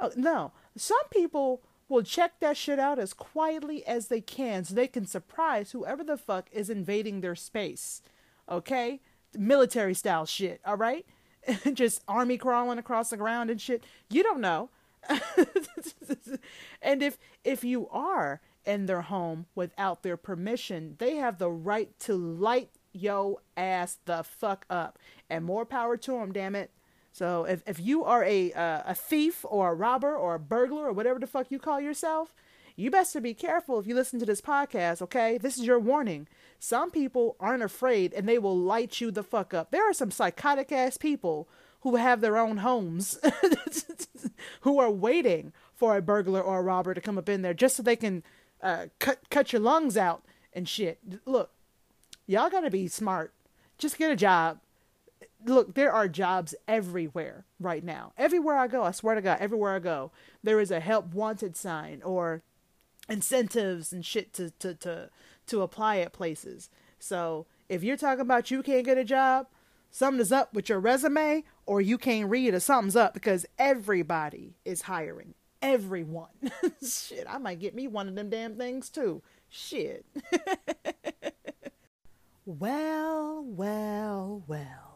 Oh, 0.00 0.10
no. 0.16 0.52
Some 0.76 1.06
people 1.10 1.62
will 1.88 2.02
check 2.02 2.40
that 2.40 2.56
shit 2.56 2.78
out 2.78 2.98
as 2.98 3.12
quietly 3.12 3.86
as 3.86 4.08
they 4.08 4.20
can 4.20 4.64
so 4.64 4.74
they 4.74 4.86
can 4.86 5.06
surprise 5.06 5.72
whoever 5.72 6.02
the 6.02 6.16
fuck 6.16 6.48
is 6.52 6.70
invading 6.70 7.20
their 7.20 7.34
space. 7.34 8.02
Okay? 8.48 9.00
Military 9.36 9.94
style 9.94 10.26
shit, 10.26 10.60
all 10.64 10.76
right? 10.76 11.06
Just 11.72 12.02
army 12.08 12.38
crawling 12.38 12.78
across 12.78 13.10
the 13.10 13.16
ground 13.16 13.50
and 13.50 13.60
shit. 13.60 13.84
You 14.10 14.22
don't 14.22 14.40
know. 14.40 14.70
and 16.82 17.02
if 17.02 17.18
if 17.44 17.62
you 17.62 17.88
are 17.90 18.40
in 18.64 18.86
their 18.86 19.02
home 19.02 19.44
without 19.54 20.02
their 20.02 20.16
permission, 20.16 20.96
they 20.98 21.16
have 21.16 21.38
the 21.38 21.50
right 21.50 21.90
to 22.00 22.14
light 22.14 22.70
yo 22.92 23.40
ass 23.56 23.98
the 24.06 24.22
fuck 24.22 24.64
up. 24.70 24.98
And 25.28 25.44
more 25.44 25.66
power 25.66 25.96
to 25.98 26.12
them, 26.12 26.32
damn 26.32 26.54
it. 26.54 26.70
So 27.14 27.44
if 27.44 27.62
if 27.64 27.78
you 27.78 28.02
are 28.02 28.24
a 28.24 28.52
uh, 28.52 28.82
a 28.86 28.94
thief 28.94 29.44
or 29.48 29.70
a 29.70 29.74
robber 29.74 30.16
or 30.16 30.34
a 30.34 30.40
burglar 30.40 30.88
or 30.88 30.92
whatever 30.92 31.20
the 31.20 31.28
fuck 31.28 31.48
you 31.48 31.60
call 31.60 31.80
yourself, 31.80 32.34
you 32.74 32.90
best 32.90 33.12
to 33.12 33.20
be 33.20 33.34
careful 33.34 33.78
if 33.78 33.86
you 33.86 33.94
listen 33.94 34.18
to 34.18 34.26
this 34.26 34.40
podcast, 34.40 35.00
okay? 35.00 35.38
This 35.38 35.56
is 35.56 35.64
your 35.64 35.78
warning. 35.78 36.26
Some 36.58 36.90
people 36.90 37.36
aren't 37.38 37.62
afraid 37.62 38.12
and 38.14 38.28
they 38.28 38.40
will 38.40 38.58
light 38.58 39.00
you 39.00 39.12
the 39.12 39.22
fuck 39.22 39.54
up. 39.54 39.70
There 39.70 39.88
are 39.88 39.92
some 39.92 40.10
psychotic 40.10 40.72
ass 40.72 40.96
people 40.96 41.48
who 41.82 41.94
have 41.94 42.20
their 42.20 42.36
own 42.36 42.56
homes 42.56 43.16
who 44.62 44.80
are 44.80 44.90
waiting 44.90 45.52
for 45.72 45.96
a 45.96 46.02
burglar 46.02 46.40
or 46.40 46.58
a 46.58 46.62
robber 46.62 46.94
to 46.94 47.00
come 47.00 47.16
up 47.16 47.28
in 47.28 47.42
there 47.42 47.54
just 47.54 47.76
so 47.76 47.84
they 47.84 47.94
can 47.94 48.24
uh, 48.60 48.86
cut 48.98 49.30
cut 49.30 49.52
your 49.52 49.62
lungs 49.62 49.96
out 49.96 50.24
and 50.52 50.68
shit. 50.68 50.98
Look, 51.26 51.52
y'all 52.26 52.50
gotta 52.50 52.70
be 52.70 52.88
smart. 52.88 53.32
Just 53.78 53.98
get 53.98 54.10
a 54.10 54.16
job. 54.16 54.58
Look, 55.44 55.74
there 55.74 55.92
are 55.92 56.08
jobs 56.08 56.54
everywhere 56.66 57.44
right 57.60 57.84
now. 57.84 58.12
Everywhere 58.16 58.56
I 58.56 58.66
go, 58.66 58.82
I 58.82 58.92
swear 58.92 59.14
to 59.14 59.20
God, 59.20 59.38
everywhere 59.40 59.74
I 59.74 59.78
go, 59.78 60.10
there 60.42 60.60
is 60.60 60.70
a 60.70 60.80
help 60.80 61.12
wanted 61.12 61.56
sign 61.56 62.02
or 62.02 62.42
incentives 63.08 63.92
and 63.92 64.04
shit 64.04 64.32
to 64.34 64.50
to 64.50 64.74
to 64.74 65.10
to 65.46 65.62
apply 65.62 65.98
at 65.98 66.12
places. 66.12 66.70
So 66.98 67.46
if 67.68 67.82
you're 67.82 67.96
talking 67.96 68.22
about 68.22 68.50
you 68.50 68.62
can't 68.62 68.84
get 68.84 68.98
a 68.98 69.04
job, 69.04 69.46
something's 69.90 70.32
up 70.32 70.54
with 70.54 70.68
your 70.68 70.80
resume 70.80 71.44
or 71.66 71.80
you 71.80 71.98
can't 71.98 72.30
read 72.30 72.54
or 72.54 72.60
something's 72.60 72.96
up 72.96 73.14
because 73.14 73.46
everybody 73.58 74.54
is 74.64 74.82
hiring. 74.82 75.34
Everyone. 75.60 76.28
Shit, 76.86 77.26
I 77.28 77.38
might 77.38 77.60
get 77.60 77.74
me 77.74 77.88
one 77.88 78.08
of 78.08 78.14
them 78.14 78.30
damn 78.30 78.56
things 78.56 78.90
too. 78.90 79.22
Shit. 79.48 80.04
well, 82.46 83.42
well, 83.44 84.42
well. 84.46 84.93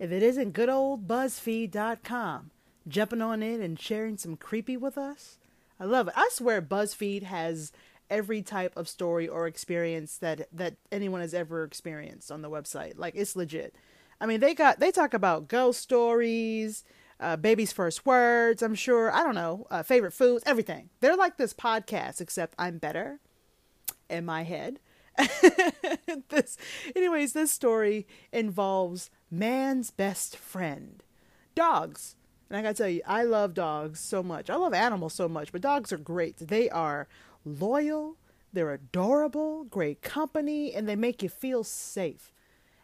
If 0.00 0.10
it 0.10 0.22
isn't 0.22 0.54
good 0.54 0.70
old 0.70 1.06
BuzzFeed.com 1.06 2.50
jumping 2.88 3.20
on 3.20 3.42
in 3.42 3.60
and 3.60 3.78
sharing 3.78 4.16
some 4.16 4.34
creepy 4.34 4.78
with 4.78 4.96
us, 4.96 5.36
I 5.78 5.84
love 5.84 6.08
it. 6.08 6.14
I 6.16 6.30
swear 6.32 6.62
BuzzFeed 6.62 7.24
has 7.24 7.70
every 8.08 8.40
type 8.40 8.72
of 8.76 8.88
story 8.88 9.28
or 9.28 9.46
experience 9.46 10.16
that 10.16 10.48
that 10.52 10.76
anyone 10.90 11.20
has 11.20 11.34
ever 11.34 11.64
experienced 11.64 12.32
on 12.32 12.40
the 12.40 12.48
website. 12.48 12.94
Like 12.96 13.14
it's 13.14 13.36
legit. 13.36 13.74
I 14.18 14.24
mean, 14.24 14.40
they 14.40 14.54
got 14.54 14.80
they 14.80 14.90
talk 14.90 15.12
about 15.12 15.48
ghost 15.48 15.80
stories, 15.82 16.82
uh, 17.20 17.36
baby's 17.36 17.70
first 17.70 18.06
words. 18.06 18.62
I'm 18.62 18.74
sure. 18.74 19.12
I 19.12 19.22
don't 19.22 19.34
know. 19.34 19.66
Uh, 19.70 19.82
favorite 19.82 20.14
foods, 20.14 20.42
everything. 20.46 20.88
They're 21.00 21.14
like 21.14 21.36
this 21.36 21.52
podcast, 21.52 22.22
except 22.22 22.54
I'm 22.58 22.78
better 22.78 23.20
in 24.08 24.24
my 24.24 24.44
head. 24.44 24.80
this, 26.28 26.56
anyways, 26.94 27.32
this 27.32 27.50
story 27.50 28.06
involves 28.32 29.10
man's 29.30 29.90
best 29.90 30.36
friend, 30.36 31.02
dogs. 31.54 32.16
And 32.48 32.56
I 32.56 32.62
gotta 32.62 32.74
tell 32.74 32.88
you, 32.88 33.02
I 33.06 33.22
love 33.22 33.54
dogs 33.54 34.00
so 34.00 34.22
much. 34.22 34.50
I 34.50 34.56
love 34.56 34.74
animals 34.74 35.14
so 35.14 35.28
much, 35.28 35.52
but 35.52 35.60
dogs 35.60 35.92
are 35.92 35.98
great. 35.98 36.36
They 36.38 36.68
are 36.70 37.08
loyal, 37.44 38.16
they're 38.52 38.72
adorable, 38.72 39.64
great 39.64 40.02
company, 40.02 40.74
and 40.74 40.88
they 40.88 40.96
make 40.96 41.22
you 41.22 41.28
feel 41.28 41.62
safe. 41.64 42.32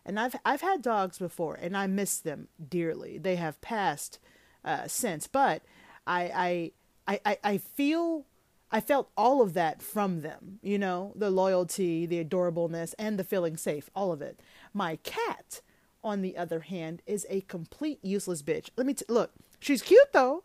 And 0.04 0.20
I've 0.20 0.36
I've 0.44 0.60
had 0.60 0.82
dogs 0.82 1.18
before, 1.18 1.56
and 1.56 1.76
I 1.76 1.88
miss 1.88 2.18
them 2.18 2.46
dearly. 2.68 3.18
They 3.18 3.36
have 3.36 3.60
passed 3.60 4.20
uh, 4.64 4.86
since, 4.86 5.26
but 5.26 5.62
I, 6.06 6.72
I 7.08 7.18
I 7.24 7.38
I 7.42 7.58
feel 7.58 8.24
I 8.70 8.80
felt 8.80 9.10
all 9.16 9.42
of 9.42 9.54
that 9.54 9.80
from 9.82 10.22
them. 10.22 10.58
You 10.62 10.78
know, 10.78 11.12
the 11.14 11.30
loyalty, 11.30 12.06
the 12.06 12.24
adorableness, 12.24 12.94
and 12.98 13.18
the 13.18 13.24
feeling 13.24 13.56
safe. 13.56 13.88
All 13.94 14.12
of 14.12 14.20
it. 14.20 14.40
My 14.74 14.96
cat, 14.96 15.60
on 16.02 16.22
the 16.22 16.36
other 16.36 16.60
hand, 16.60 17.02
is 17.06 17.26
a 17.28 17.42
complete 17.42 18.00
useless 18.02 18.42
bitch. 18.42 18.70
Let 18.76 18.86
me 18.86 18.94
t- 18.94 19.04
look. 19.08 19.32
She's 19.60 19.82
cute 19.82 20.12
though. 20.12 20.44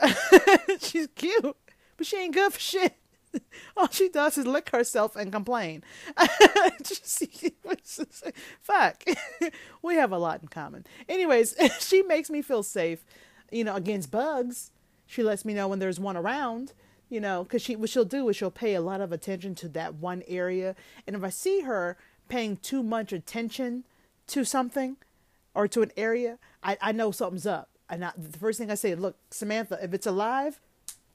she's 0.80 1.08
cute, 1.14 1.56
but 1.96 2.06
she 2.06 2.16
ain't 2.18 2.34
good 2.34 2.52
for 2.52 2.60
shit. 2.60 2.96
all 3.76 3.88
she 3.90 4.08
does 4.08 4.38
is 4.38 4.46
lick 4.46 4.70
herself 4.70 5.16
and 5.16 5.32
complain. 5.32 5.82
Fuck. 8.60 9.04
we 9.82 9.96
have 9.96 10.12
a 10.12 10.18
lot 10.18 10.42
in 10.42 10.48
common. 10.48 10.86
Anyways, 11.08 11.54
she 11.80 12.02
makes 12.02 12.30
me 12.30 12.42
feel 12.42 12.62
safe, 12.62 13.04
you 13.50 13.64
know, 13.64 13.74
against 13.74 14.10
bugs. 14.10 14.70
She 15.06 15.22
lets 15.22 15.44
me 15.44 15.54
know 15.54 15.68
when 15.68 15.78
there's 15.78 16.00
one 16.00 16.16
around, 16.16 16.72
you 17.08 17.20
know, 17.20 17.44
because 17.44 17.62
she 17.62 17.76
what 17.76 17.90
she'll 17.90 18.04
do 18.04 18.28
is 18.28 18.36
she'll 18.36 18.50
pay 18.50 18.74
a 18.74 18.80
lot 18.80 19.00
of 19.00 19.12
attention 19.12 19.54
to 19.56 19.68
that 19.70 19.94
one 19.94 20.22
area, 20.26 20.74
and 21.06 21.14
if 21.16 21.24
I 21.24 21.30
see 21.30 21.60
her 21.60 21.96
paying 22.28 22.56
too 22.56 22.82
much 22.82 23.12
attention 23.12 23.84
to 24.28 24.44
something 24.44 24.96
or 25.54 25.68
to 25.68 25.82
an 25.82 25.92
area, 25.96 26.38
I, 26.62 26.76
I 26.80 26.92
know 26.92 27.10
something's 27.10 27.46
up. 27.46 27.68
And 27.88 28.04
I, 28.04 28.12
the 28.16 28.38
first 28.38 28.58
thing 28.58 28.70
I 28.70 28.74
say, 28.74 28.94
look, 28.94 29.16
Samantha, 29.30 29.78
if 29.82 29.92
it's 29.92 30.06
alive, 30.06 30.60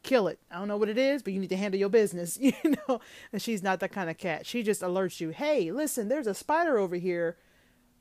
kill 0.03 0.27
it. 0.27 0.39
I 0.51 0.59
don't 0.59 0.67
know 0.67 0.77
what 0.77 0.89
it 0.89 0.97
is, 0.97 1.23
but 1.23 1.33
you 1.33 1.39
need 1.39 1.49
to 1.49 1.57
handle 1.57 1.79
your 1.79 1.89
business, 1.89 2.37
you 2.41 2.53
know. 2.63 3.01
And 3.31 3.41
she's 3.41 3.63
not 3.63 3.79
that 3.79 3.91
kind 3.91 4.09
of 4.09 4.17
cat. 4.17 4.45
She 4.45 4.63
just 4.63 4.81
alerts 4.81 5.19
you, 5.19 5.29
hey, 5.29 5.71
listen, 5.71 6.07
there's 6.07 6.27
a 6.27 6.33
spider 6.33 6.77
over 6.77 6.95
here. 6.95 7.37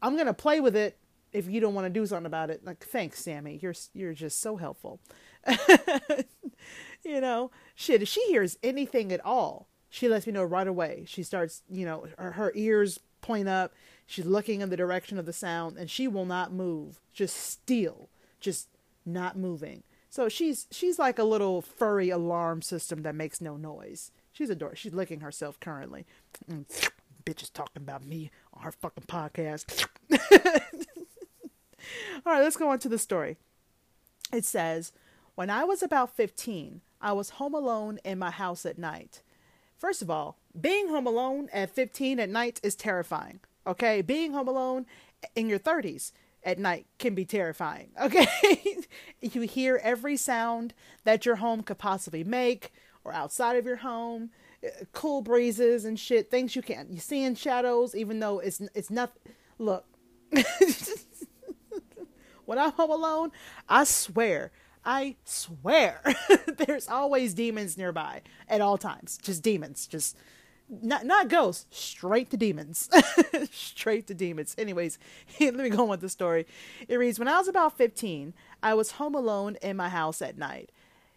I'm 0.02 0.16
gonna 0.16 0.35
play 0.35 0.61
with 0.61 0.76
it 0.76 0.99
if 1.33 1.49
you 1.49 1.61
don't 1.61 1.75
want 1.75 1.87
to 1.87 1.90
do 1.90 2.07
something 2.07 2.26
about 2.26 2.50
it. 2.50 2.64
Like, 2.64 2.85
thanks, 2.85 3.23
Sammy. 3.23 3.59
You're 3.61 3.75
you're 3.95 4.14
just 4.14 4.40
so 4.40 4.57
helpful. 4.57 5.00
you 7.05 7.21
know, 7.21 7.50
shit. 7.75 8.02
If 8.02 8.09
she 8.09 8.25
hears 8.26 8.59
anything 8.62 9.12
at 9.12 9.25
all, 9.25 9.69
she 9.90 10.09
lets 10.09 10.26
me 10.26 10.33
know 10.33 10.45
right 10.45 10.67
away. 10.67 11.05
She 11.07 11.23
starts, 11.23 11.62
you 11.69 11.87
know, 11.87 12.07
her, 12.19 12.33
her 12.33 12.52
ears 12.55 13.00
point 13.21 13.49
up. 13.49 13.73
She's 14.07 14.26
looking 14.26 14.61
in 14.61 14.71
the 14.71 14.76
direction 14.76 15.19
of 15.19 15.26
the 15.26 15.33
sound, 15.33 15.76
and 15.76 15.90
she 15.90 16.09
will 16.09 16.25
not 16.25 16.52
move. 16.52 17.00
Just 17.12 17.37
still, 17.37 18.09
just 18.40 18.69
not 19.05 19.37
moving. 19.37 19.83
So 20.11 20.28
she's 20.28 20.67
she's 20.71 20.99
like 20.99 21.19
a 21.19 21.25
little 21.25 21.61
furry 21.61 22.11
alarm 22.11 22.62
system 22.62 23.02
that 23.02 23.14
makes 23.14 23.40
no 23.40 23.57
noise. 23.57 24.11
She's 24.33 24.50
adorable. 24.50 24.76
She's 24.76 24.95
licking 24.95 25.21
herself 25.21 25.61
currently. 25.61 26.07
Mm, 26.50 26.64
bitch 27.25 27.43
is 27.43 27.50
talking 27.50 27.83
about 27.83 28.07
me 28.07 28.31
on 28.55 28.62
her 28.62 28.73
fucking 28.73 29.05
podcast. 29.05 29.87
All 32.26 32.33
right, 32.33 32.43
let's 32.43 32.57
go 32.57 32.71
on 32.71 32.78
to 32.81 32.88
the 32.88 32.99
story. 32.99 33.37
It 34.33 34.45
says, 34.45 34.93
When 35.38 35.50
I 35.50 35.62
was 35.62 35.85
about 35.85 36.16
15, 36.16 36.80
I 37.00 37.12
was 37.12 37.30
home 37.30 37.54
alone 37.54 38.00
in 38.04 38.18
my 38.18 38.33
house 38.33 38.66
at 38.66 38.76
night. 38.76 39.23
First 39.76 40.02
of 40.02 40.11
all, 40.11 40.37
being 40.61 40.88
home 40.88 41.07
alone 41.07 41.49
at 41.52 41.71
15 41.71 42.18
at 42.18 42.28
night 42.28 42.59
is 42.64 42.75
terrifying. 42.75 43.38
Okay? 43.64 44.02
Being 44.02 44.33
home 44.33 44.49
alone 44.49 44.85
in 45.37 45.49
your 45.49 45.61
30s 45.61 46.11
at 46.42 46.59
night 46.59 46.87
can 46.99 47.14
be 47.14 47.25
terrifying. 47.25 47.90
Okay? 48.02 48.26
you 49.21 49.42
hear 49.42 49.80
every 49.80 50.16
sound 50.16 50.75
that 51.04 51.25
your 51.25 51.37
home 51.37 51.62
could 51.62 51.78
possibly 51.78 52.25
make 52.25 52.73
or 53.04 53.12
outside 53.12 53.54
of 53.54 53.64
your 53.64 53.76
home, 53.76 54.30
uh, 54.66 54.71
cool 54.92 55.23
breezes 55.23 55.85
and 55.85 56.00
shit, 56.00 56.33
things 56.33 56.57
you 56.57 56.62
can't 56.62 56.90
you 56.90 56.99
see 56.99 57.23
in 57.23 57.37
shadows 57.37 57.95
even 57.95 58.18
though 58.18 58.40
it's 58.40 58.61
it's 58.75 58.90
not 58.90 59.12
look. 59.57 59.85
when 62.45 62.59
I'm 62.59 62.73
home 62.73 62.90
alone, 62.90 63.30
I 63.68 63.85
swear 63.85 64.50
I 64.85 65.17
swear 65.25 66.01
there's 66.47 66.89
always 66.89 67.35
demons 67.35 67.77
nearby 67.77 68.23
at 68.49 68.61
all 68.61 68.79
times. 68.79 69.19
Just 69.23 69.43
demons. 69.43 69.87
Just 69.87 70.17
not 70.69 71.07
not 71.07 71.29
ghosts, 71.29 71.67
straight 71.71 72.31
to 72.31 72.37
demons. 72.37 72.89
straight 73.51 74.07
to 74.07 74.15
demons. 74.15 74.55
Anyways, 74.59 74.99
let 75.41 75.55
me 75.55 75.71
go 75.71 75.83
on 75.83 75.89
with 75.89 76.01
the 76.01 76.09
story. 76.09 76.47
It 76.89 76.97
reads 76.97 77.19
When 77.19 77.29
I 77.29 77.39
was 77.39 77.49
about 77.49 77.77
15, 77.77 78.35
I 78.63 78.75
was 78.75 78.93
home 78.93 79.15
alone 79.15 79.57
in 79.63 79.77
my 79.77 79.89
house 79.89 80.21
at 80.21 80.39
night. 80.39 80.71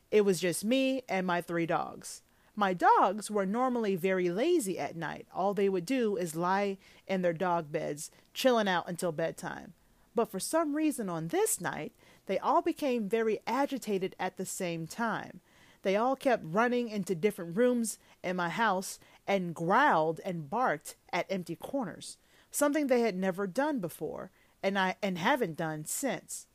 It 0.10 0.22
was 0.22 0.40
just 0.40 0.64
me 0.66 1.04
and 1.08 1.26
my 1.26 1.42
three 1.42 1.66
dogs. 1.66 2.22
My 2.56 2.74
dogs 2.74 3.32
were 3.32 3.46
normally 3.46 3.96
very 3.96 4.30
lazy 4.30 4.78
at 4.78 4.96
night. 4.96 5.26
All 5.34 5.54
they 5.54 5.70
would 5.70 5.86
do 5.86 6.18
is 6.18 6.36
lie 6.36 6.78
in 7.08 7.22
their 7.22 7.34
dog 7.34 7.72
beds, 7.72 8.12
chilling 8.34 8.68
out 8.68 8.90
until 8.90 9.14
bedtime. 9.14 9.74
But 10.14 10.30
for 10.30 10.40
some 10.40 10.76
reason 10.76 11.10
on 11.10 11.30
this 11.30 11.62
night, 11.62 11.94
they 12.32 12.40
all 12.40 12.62
became 12.62 13.10
very 13.10 13.42
agitated 13.46 14.16
at 14.18 14.38
the 14.38 14.46
same 14.46 14.88
time. 14.88 15.42
They 15.82 15.98
all 15.98 16.16
kept 16.16 16.46
running 16.46 16.88
into 16.88 17.14
different 17.14 17.58
rooms 17.58 18.00
in 18.24 18.38
my 18.38 18.48
house 18.48 19.00
and 19.28 19.54
growled 19.54 20.22
and 20.24 20.50
barked 20.50 20.96
at 21.12 21.30
empty 21.30 21.58
corners, 21.58 22.16
something 22.50 22.88
they 22.88 23.02
had 23.02 23.18
never 23.18 23.48
done 23.48 23.80
before 23.80 24.32
and 24.64 24.80
I 24.80 24.96
and 25.04 25.18
haven't 25.18 25.58
done 25.58 25.84
since. 25.84 26.48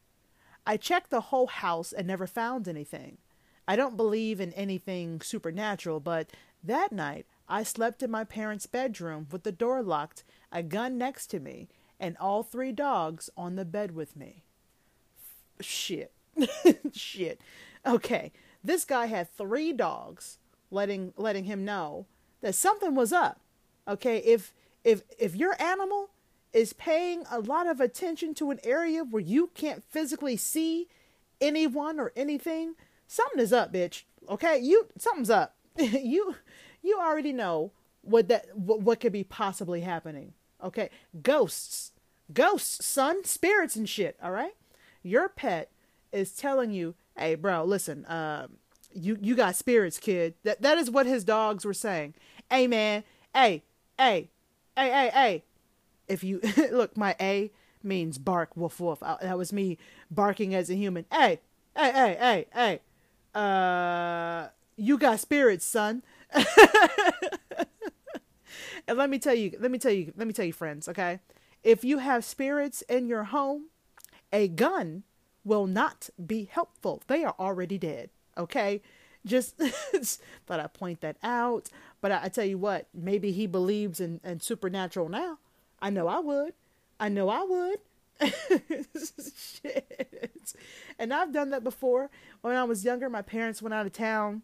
I 0.67 0.79
checked 0.79 1.11
the 1.11 1.29
whole 1.29 1.49
house 1.49 1.93
and 1.93 2.07
never 2.07 2.27
found 2.27 2.69
anything. 2.69 3.19
I 3.69 3.77
don't 3.77 3.99
believe 3.99 4.41
in 4.41 4.55
anything 4.55 5.21
supernatural, 5.21 6.01
but 6.01 6.31
that 6.65 6.91
night 6.91 7.27
I 7.51 7.65
slept 7.65 8.03
in 8.03 8.11
my 8.11 8.25
parents' 8.25 8.65
bedroom 8.65 9.27
with 9.31 9.43
the 9.43 9.53
door 9.53 9.83
locked, 9.83 10.25
a 10.51 10.63
gun 10.63 10.97
next 10.97 11.27
to 11.33 11.39
me, 11.39 11.69
and 12.01 12.17
all 12.17 12.43
three 12.43 12.73
dogs 12.73 13.29
on 13.37 13.57
the 13.57 13.67
bed 13.67 13.91
with 13.95 14.17
me 14.17 14.46
shit. 15.61 16.13
shit. 16.93 17.41
Okay. 17.87 18.33
This 18.63 18.85
guy 18.85 19.07
had 19.07 19.33
three 19.33 19.73
dogs 19.73 20.39
letting 20.71 21.13
letting 21.17 21.45
him 21.45 21.65
know 21.65 22.07
that 22.41 22.55
something 22.55 22.95
was 22.95 23.13
up. 23.13 23.41
Okay? 23.89 24.19
If 24.19 24.53
if 24.85 25.03
if 25.19 25.37
your 25.37 25.61
animal 25.61 26.11
is 26.53 26.73
paying 26.73 27.25
a 27.31 27.39
lot 27.39 27.67
of 27.67 27.81
attention 27.81 28.35
to 28.35 28.51
an 28.51 28.59
area 28.65 29.05
where 29.05 29.23
you 29.23 29.51
can't 29.55 29.85
physically 29.85 30.37
see 30.37 30.89
anyone 31.41 32.01
or 32.01 32.13
anything, 32.17 32.75
something 33.07 33.41
is 33.41 33.53
up, 33.53 33.73
bitch. 33.73 34.05
Okay? 34.29 34.59
You 34.59 34.89
something's 34.99 35.31
up. 35.31 35.57
you 35.79 36.37
you 36.83 36.99
already 36.99 37.33
know 37.33 37.73
what 38.03 38.29
that 38.29 38.47
what, 38.55 38.81
what 38.81 39.01
could 39.01 39.13
be 39.13 39.25
possibly 39.25 39.83
happening. 39.83 40.33
Okay? 40.63 40.91
Ghosts. 41.23 41.93
Ghosts, 42.33 42.85
son, 42.85 43.25
spirits 43.25 43.77
and 43.77 43.89
shit, 43.89 44.17
all 44.21 44.33
right? 44.33 44.55
Your 45.07 45.29
pet 45.29 45.71
is 46.13 46.33
telling 46.33 46.71
you, 46.71 46.95
"Hey, 47.17 47.35
bro, 47.35 47.65
listen, 47.65 48.05
uh, 48.07 48.49
you 48.93 49.19
you 49.21 49.35
got 49.35 49.57
spirits, 49.57 49.99
kid." 49.99 50.35
That 50.43 50.63
that 50.63 50.79
is 50.79 50.91
what 50.91 51.07
his 51.07 51.25
dogs 51.25 51.65
were 51.65 51.75
saying. 51.75 52.15
Hey, 52.51 52.67
man, 52.67 53.05
hey, 53.35 53.63
hey, 53.99 54.31
hey, 54.77 54.91
hey, 54.91 55.11
hey. 55.13 55.45
If 56.09 56.25
you 56.25 56.41
look, 56.73 56.97
my 56.97 57.15
A 57.21 57.51
means 57.83 58.19
bark, 58.19 58.57
woof, 58.57 58.81
woof. 58.81 59.03
I, 59.03 59.17
that 59.23 59.39
was 59.39 59.53
me 59.53 59.79
barking 60.11 60.55
as 60.55 60.71
a 60.71 60.75
human. 60.75 61.07
Hey, 61.13 61.41
hey, 61.77 61.93
hey, 61.93 62.17
hey, 62.19 62.47
hey. 62.55 62.81
Uh, 63.35 64.49
you 64.77 64.99
got 64.99 65.21
spirits, 65.21 65.65
son. 65.65 66.03
and 68.89 68.99
let 68.99 69.11
me 69.11 69.19
tell 69.19 69.35
you, 69.35 69.57
let 69.61 69.71
me 69.71 69.79
tell 69.79 69.93
you, 69.93 70.13
let 70.17 70.27
me 70.27 70.33
tell 70.33 70.45
you, 70.45 70.53
friends. 70.53 70.89
Okay, 70.89 71.21
if 71.63 71.85
you 71.85 71.99
have 71.99 72.25
spirits 72.25 72.83
in 72.83 73.07
your 73.07 73.25
home 73.25 73.67
a 74.33 74.49
gun 74.49 75.05
will 75.45 75.67
not 75.67 76.11
be 76.25 76.49
helpful. 76.51 77.03
They 77.07 77.25
are 77.25 77.35
already 77.39 77.79
dead. 77.79 78.11
Okay? 78.37 78.83
Just 79.25 79.57
thought 80.47 80.61
I'd 80.61 80.75
point 80.75 81.01
that 81.01 81.17
out. 81.23 81.69
But 82.01 82.13
I, 82.13 82.25
I, 82.25 82.29
tell 82.29 82.45
you 82.45 82.59
what, 82.59 82.89
maybe 82.95 83.33
he 83.33 83.47
believes 83.47 84.01
in, 84.01 84.21
in 84.25 84.41
supernatural 84.41 85.09
now. 85.09 85.39
I 85.81 85.91
know 85.91 86.09
I 86.09 86.19
would. 86.21 86.55
I 86.99 87.09
know 87.09 87.29
I 87.29 87.43
would. 87.43 87.79
Shit. 89.37 90.55
And 90.99 91.13
I've 91.13 91.33
done 91.33 91.51
that 91.51 91.65
before. 91.65 92.11
When 92.41 92.57
I 92.57 92.65
was 92.65 92.85
younger, 92.85 93.11
my 93.11 93.23
parents 93.23 93.61
went 93.61 93.75
out 93.75 93.87
of 93.87 93.93
town 93.93 94.43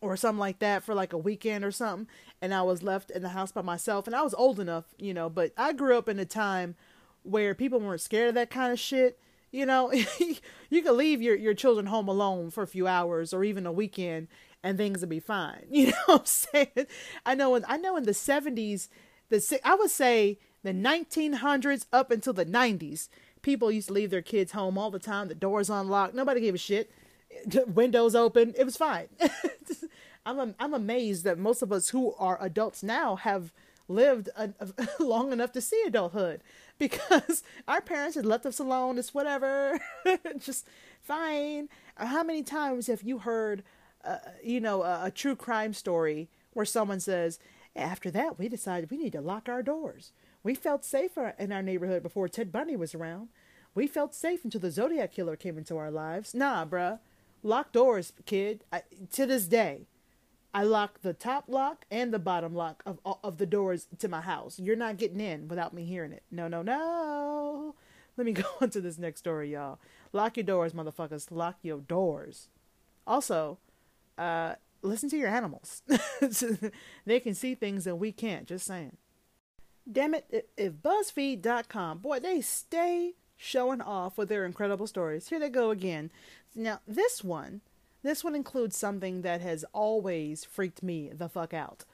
or 0.00 0.16
something 0.16 0.38
like 0.38 0.58
that 0.58 0.82
for 0.82 0.94
like 0.94 1.12
a 1.12 1.18
weekend 1.18 1.64
or 1.64 1.70
something. 1.70 2.06
And 2.40 2.54
I 2.54 2.62
was 2.62 2.82
left 2.82 3.10
in 3.10 3.22
the 3.22 3.30
house 3.30 3.52
by 3.52 3.62
myself. 3.62 4.06
And 4.06 4.14
I 4.14 4.22
was 4.22 4.34
old 4.34 4.60
enough, 4.60 4.84
you 4.98 5.14
know, 5.14 5.28
but 5.28 5.52
I 5.56 5.72
grew 5.72 5.96
up 5.96 6.08
in 6.08 6.18
a 6.18 6.24
time 6.24 6.76
where 7.24 7.54
people 7.54 7.80
weren't 7.80 8.00
scared 8.00 8.28
of 8.28 8.34
that 8.36 8.50
kind 8.50 8.72
of 8.72 8.78
shit. 8.78 9.18
You 9.50 9.66
know, 9.66 9.92
you 10.70 10.82
could 10.82 10.94
leave 10.94 11.20
your, 11.20 11.36
your 11.36 11.54
children 11.54 11.86
home 11.86 12.08
alone 12.08 12.50
for 12.50 12.62
a 12.62 12.68
few 12.68 12.86
hours 12.86 13.34
or 13.34 13.44
even 13.44 13.66
a 13.66 13.72
weekend 13.72 14.28
and 14.62 14.78
things 14.78 15.00
would 15.00 15.10
be 15.10 15.20
fine. 15.20 15.64
You 15.70 15.88
know 15.88 15.92
what 16.06 16.20
I'm 16.20 16.26
saying? 16.26 16.86
I 17.26 17.34
know 17.34 17.54
in, 17.54 17.64
I 17.68 17.76
know 17.76 17.96
in 17.96 18.04
the 18.04 18.12
70s, 18.12 18.88
the 19.28 19.60
I 19.64 19.74
would 19.74 19.90
say 19.90 20.38
the 20.62 20.72
1900s 20.72 21.86
up 21.92 22.10
until 22.10 22.32
the 22.32 22.46
90s, 22.46 23.08
people 23.42 23.70
used 23.70 23.88
to 23.88 23.94
leave 23.94 24.10
their 24.10 24.22
kids 24.22 24.52
home 24.52 24.78
all 24.78 24.90
the 24.90 24.98
time. 24.98 25.28
The 25.28 25.34
doors 25.34 25.68
unlocked. 25.70 26.14
Nobody 26.14 26.40
gave 26.40 26.54
a 26.54 26.58
shit. 26.58 26.90
Windows 27.66 28.14
open. 28.14 28.54
It 28.56 28.64
was 28.64 28.76
fine. 28.76 29.08
I'm 30.26 30.54
I'm 30.58 30.72
amazed 30.72 31.24
that 31.24 31.38
most 31.38 31.60
of 31.60 31.70
us 31.70 31.90
who 31.90 32.14
are 32.14 32.38
adults 32.40 32.82
now 32.82 33.16
have 33.16 33.52
lived 33.88 34.30
a, 34.36 34.50
a, 34.58 35.02
long 35.02 35.32
enough 35.32 35.52
to 35.52 35.60
see 35.60 35.82
adulthood 35.86 36.40
because 36.78 37.42
our 37.68 37.80
parents 37.80 38.16
had 38.16 38.26
left 38.26 38.46
us 38.46 38.58
alone. 38.58 38.98
It's 38.98 39.14
whatever, 39.14 39.80
just 40.38 40.66
fine. 41.02 41.68
How 41.96 42.22
many 42.22 42.42
times 42.42 42.88
have 42.88 43.02
you 43.02 43.18
heard, 43.18 43.62
uh, 44.04 44.18
you 44.42 44.60
know, 44.60 44.82
a, 44.82 45.06
a 45.06 45.10
true 45.10 45.36
crime 45.36 45.72
story 45.72 46.28
where 46.52 46.66
someone 46.66 47.00
says, 47.00 47.38
after 47.76 48.10
that, 48.10 48.38
we 48.38 48.48
decided 48.48 48.90
we 48.90 48.96
need 48.96 49.12
to 49.12 49.20
lock 49.20 49.48
our 49.48 49.62
doors. 49.62 50.12
We 50.42 50.54
felt 50.54 50.84
safer 50.84 51.34
in 51.38 51.52
our 51.52 51.62
neighborhood 51.62 52.02
before 52.02 52.28
Ted 52.28 52.52
Bundy 52.52 52.76
was 52.76 52.94
around. 52.94 53.28
We 53.74 53.86
felt 53.86 54.14
safe 54.14 54.44
until 54.44 54.60
the 54.60 54.70
Zodiac 54.70 55.12
Killer 55.12 55.36
came 55.36 55.58
into 55.58 55.76
our 55.76 55.90
lives. 55.90 56.34
Nah, 56.34 56.64
bruh. 56.64 57.00
Lock 57.42 57.72
doors, 57.72 58.12
kid. 58.24 58.64
I, 58.72 58.82
to 59.12 59.26
this 59.26 59.46
day, 59.46 59.86
I 60.54 60.62
lock 60.62 61.02
the 61.02 61.12
top 61.12 61.46
lock 61.48 61.84
and 61.90 62.14
the 62.14 62.20
bottom 62.20 62.54
lock 62.54 62.82
of 62.86 63.00
of 63.04 63.38
the 63.38 63.46
doors 63.46 63.88
to 63.98 64.08
my 64.08 64.20
house. 64.20 64.60
You're 64.60 64.76
not 64.76 64.96
getting 64.96 65.20
in 65.20 65.48
without 65.48 65.74
me 65.74 65.84
hearing 65.84 66.12
it. 66.12 66.22
No, 66.30 66.46
no, 66.46 66.62
no. 66.62 67.74
Let 68.16 68.24
me 68.24 68.32
go 68.34 68.44
on 68.60 68.70
to 68.70 68.80
this 68.80 68.96
next 68.96 69.18
story, 69.18 69.52
y'all. 69.52 69.80
Lock 70.12 70.36
your 70.36 70.44
doors, 70.44 70.72
motherfuckers. 70.72 71.26
Lock 71.32 71.56
your 71.62 71.80
doors. 71.80 72.48
Also, 73.04 73.58
uh, 74.16 74.54
listen 74.82 75.10
to 75.10 75.18
your 75.18 75.28
animals. 75.28 75.82
they 77.04 77.18
can 77.18 77.34
see 77.34 77.56
things 77.56 77.84
that 77.84 77.96
we 77.96 78.12
can't. 78.12 78.46
Just 78.46 78.66
saying. 78.66 78.96
Damn 79.90 80.14
it, 80.14 80.48
if 80.56 80.74
BuzzFeed.com, 80.74 81.98
boy, 81.98 82.18
they 82.20 82.40
stay 82.40 83.14
showing 83.36 83.82
off 83.82 84.16
with 84.16 84.28
their 84.28 84.46
incredible 84.46 84.86
stories. 84.86 85.28
Here 85.28 85.38
they 85.38 85.50
go 85.50 85.70
again. 85.70 86.10
Now, 86.54 86.80
this 86.86 87.22
one 87.22 87.60
this 88.04 88.22
one 88.22 88.36
includes 88.36 88.76
something 88.76 89.22
that 89.22 89.40
has 89.40 89.64
always 89.72 90.44
freaked 90.44 90.82
me 90.82 91.10
the 91.12 91.28
fuck 91.28 91.52
out. 91.52 91.84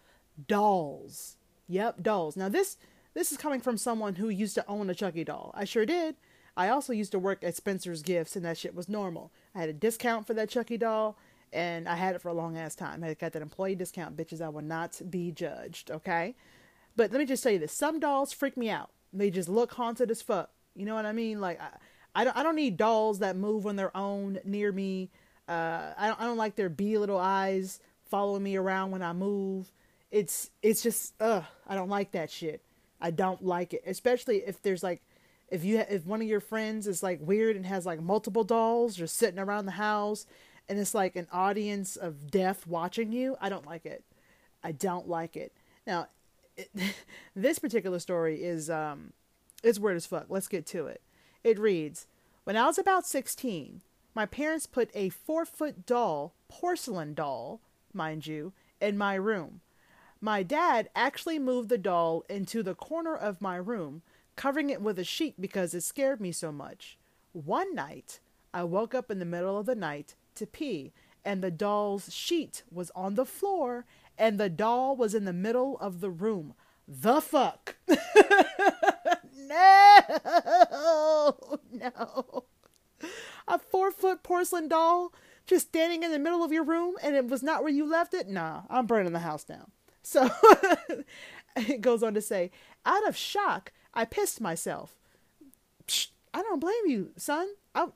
Dolls. 0.49 1.37
Yep, 1.69 2.03
dolls. 2.03 2.37
Now 2.37 2.49
this 2.49 2.77
this 3.15 3.33
is 3.33 3.39
coming 3.39 3.61
from 3.61 3.79
someone 3.79 4.17
who 4.17 4.29
used 4.29 4.55
to 4.57 4.67
own 4.69 4.91
a 4.91 4.95
Chucky 4.95 5.25
doll. 5.25 5.53
I 5.55 5.65
sure 5.65 5.87
did. 5.87 6.17
I 6.57 6.69
also 6.69 6.93
used 6.93 7.13
to 7.13 7.19
work 7.19 7.43
at 7.43 7.57
Spencer's 7.57 8.03
Gifts 8.03 8.37
and 8.37 8.45
that 8.45 8.59
shit 8.59 8.75
was 8.75 8.89
normal. 8.89 9.33
I 9.55 9.61
had 9.61 9.69
a 9.69 9.73
discount 9.73 10.27
for 10.27 10.35
that 10.35 10.51
Chucky 10.51 10.77
doll 10.77 11.17
and 11.53 11.89
I 11.89 11.95
had 11.95 12.15
it 12.15 12.21
for 12.21 12.29
a 12.29 12.35
long 12.35 12.59
ass 12.59 12.75
time. 12.75 13.03
I 13.03 13.15
got 13.15 13.33
that 13.33 13.43
employee 13.43 13.77
discount, 13.77 14.17
bitches. 14.17 14.41
I 14.41 14.49
will 14.49 14.63
not 14.63 15.01
be 15.11 15.31
judged, 15.31 15.91
okay? 15.91 16.35
But 16.97 17.13
let 17.13 17.19
me 17.19 17.25
just 17.25 17.43
tell 17.43 17.53
you 17.53 17.59
this: 17.59 17.73
some 17.73 18.01
dolls 18.01 18.33
freak 18.33 18.57
me 18.57 18.69
out. 18.69 18.91
They 19.13 19.31
just 19.31 19.49
look 19.49 19.73
haunted 19.73 20.11
as 20.11 20.23
fuck. 20.23 20.51
You 20.75 20.87
know 20.87 20.95
what 20.95 21.07
I 21.07 21.13
mean? 21.13 21.41
Like 21.41 21.61
I, 21.61 21.69
I 22.15 22.25
don't, 22.25 22.37
I 22.37 22.43
don't 22.43 22.57
need 22.57 22.77
dolls 22.77 23.21
that 23.21 23.37
move 23.37 23.67
on 23.67 23.77
their 23.77 23.97
own 23.97 24.39
near 24.45 24.73
me. 24.73 25.11
Uh, 25.51 25.93
I 25.99 26.07
don't, 26.07 26.21
I 26.21 26.25
don't 26.27 26.37
like 26.37 26.55
their 26.55 26.69
bee 26.69 26.97
little 26.97 27.19
eyes 27.19 27.81
following 28.09 28.45
me 28.45 28.55
around 28.55 28.93
when 28.93 29.03
I 29.03 29.13
move. 29.13 29.73
It's 30.13 30.51
it's 30.63 30.81
just 30.81 31.13
ugh. 31.21 31.45
I 31.67 31.75
don't 31.75 31.89
like 31.89 32.13
that 32.13 32.31
shit. 32.31 32.63
I 33.01 33.11
don't 33.11 33.45
like 33.45 33.75
it, 33.75 33.83
especially 33.85 34.39
if 34.47 34.63
there's 34.63 34.85
like 34.85 35.03
if 35.49 35.65
you 35.65 35.79
if 35.81 36.07
one 36.07 36.23
of 36.23 36.29
your 36.29 36.39
friends 36.39 36.87
is 36.87 37.03
like 37.03 37.19
weird 37.21 37.57
and 37.57 37.67
has 37.67 37.85
like 37.85 38.01
multiple 38.01 38.45
dolls 38.45 38.95
just 38.95 39.17
sitting 39.17 39.41
around 39.41 39.67
the 39.67 39.73
house 39.73 40.25
and 40.69 40.79
it's 40.79 40.95
like 40.95 41.17
an 41.17 41.27
audience 41.33 41.97
of 41.97 42.31
death 42.31 42.65
watching 42.69 43.11
you, 43.11 43.37
I 43.41 43.49
don't 43.49 43.67
like 43.67 43.85
it. 43.85 44.05
I 44.63 44.71
don't 44.71 45.09
like 45.09 45.37
it. 45.37 45.53
Now, 45.85 46.07
it, 46.57 46.71
this 47.35 47.59
particular 47.59 47.99
story 47.99 48.45
is 48.45 48.71
um 48.71 49.15
it's 49.65 49.81
weird 49.81 49.97
as 49.97 50.07
fuck. 50.07 50.27
Let's 50.29 50.47
get 50.47 50.65
to 50.67 50.87
it. 50.87 51.01
It 51.43 51.59
reads, 51.59 52.07
"When 52.45 52.57
I 52.57 52.67
was 52.67 52.79
about 52.79 53.05
16, 53.05 53.81
my 54.15 54.27
parents 54.27 54.67
put 54.67 54.91
a 54.95 55.11
4-foot 55.11 55.87
doll, 55.87 56.35
porcelain 56.49 57.15
doll, 57.15 57.61
mind 57.93 58.27
you, 58.27 58.53
in 58.81 58.99
my 58.99 59.15
room. 59.15 59.61
My 60.21 60.43
dad 60.43 60.91
actually 60.95 61.39
moved 61.39 61.69
the 61.69 61.79
doll 61.79 62.25
into 62.29 62.63
the 62.63 62.75
corner 62.75 63.17
of 63.17 63.41
my 63.41 63.57
room, 63.57 64.03
covering 64.37 64.71
it 64.71 64.83
with 64.83 64.99
a 64.99 65.05
sheet 65.05 65.41
because 65.41 65.75
it 65.75 65.83
scared 65.83 66.21
me 66.21 66.33
so 66.33 66.53
much. 66.53 66.99
One 67.33 67.75
night, 67.75 68.21
I 68.53 68.65
woke 68.65 68.95
up 68.95 69.11
in 69.11 69.19
the 69.19 69.25
middle 69.25 69.59
of 69.59 69.67
the 69.67 69.75
night 69.75 70.15
to 70.35 70.47
pee, 70.47 70.93
and 71.25 71.43
the 71.43 71.51
doll's 71.51 72.13
sheet 72.13 72.65
was 72.71 72.91
on 72.95 73.15
the 73.15 73.25
floor, 73.25 73.87
and 74.19 74.39
the 74.39 74.51
doll 74.51 74.97
was 74.97 75.15
in 75.15 75.25
the 75.25 75.33
middle 75.33 75.79
of 75.79 76.01
the 76.01 76.11
room. 76.11 76.55
The 76.87 77.21
fuck? 77.21 77.77
no, 79.49 80.01
no. 81.73 82.45
A 83.51 83.59
four 83.59 83.91
foot 83.91 84.23
porcelain 84.23 84.69
doll 84.69 85.13
just 85.45 85.69
standing 85.69 86.05
in 86.05 86.13
the 86.13 86.19
middle 86.21 86.45
of 86.45 86.53
your 86.53 86.63
room 86.63 86.95
and 87.03 87.17
it 87.17 87.27
was 87.27 87.43
not 87.43 87.63
where 87.63 87.73
you 87.73 87.85
left 87.85 88.15
it? 88.15 88.29
Nah, 88.29 88.63
I'm 88.71 88.87
burning 88.87 89.13
the 89.13 89.19
house 89.19 89.45
down. 89.45 89.71
So 90.03 90.31
it 91.57 91.83
goes 91.83 92.03
on 92.03 92.15
to 92.15 92.23
say, 92.23 92.51
out 92.87 93.07
of 93.07 93.15
shock, 93.15 93.71
I 93.93 94.07
pissed 94.07 94.41
myself. 94.41 94.95
Psh, 95.87 96.09
I 96.33 96.41
don't 96.41 96.59
blame 96.59 96.87
you, 96.87 97.11
son. 97.17 97.49
I, 97.75 97.89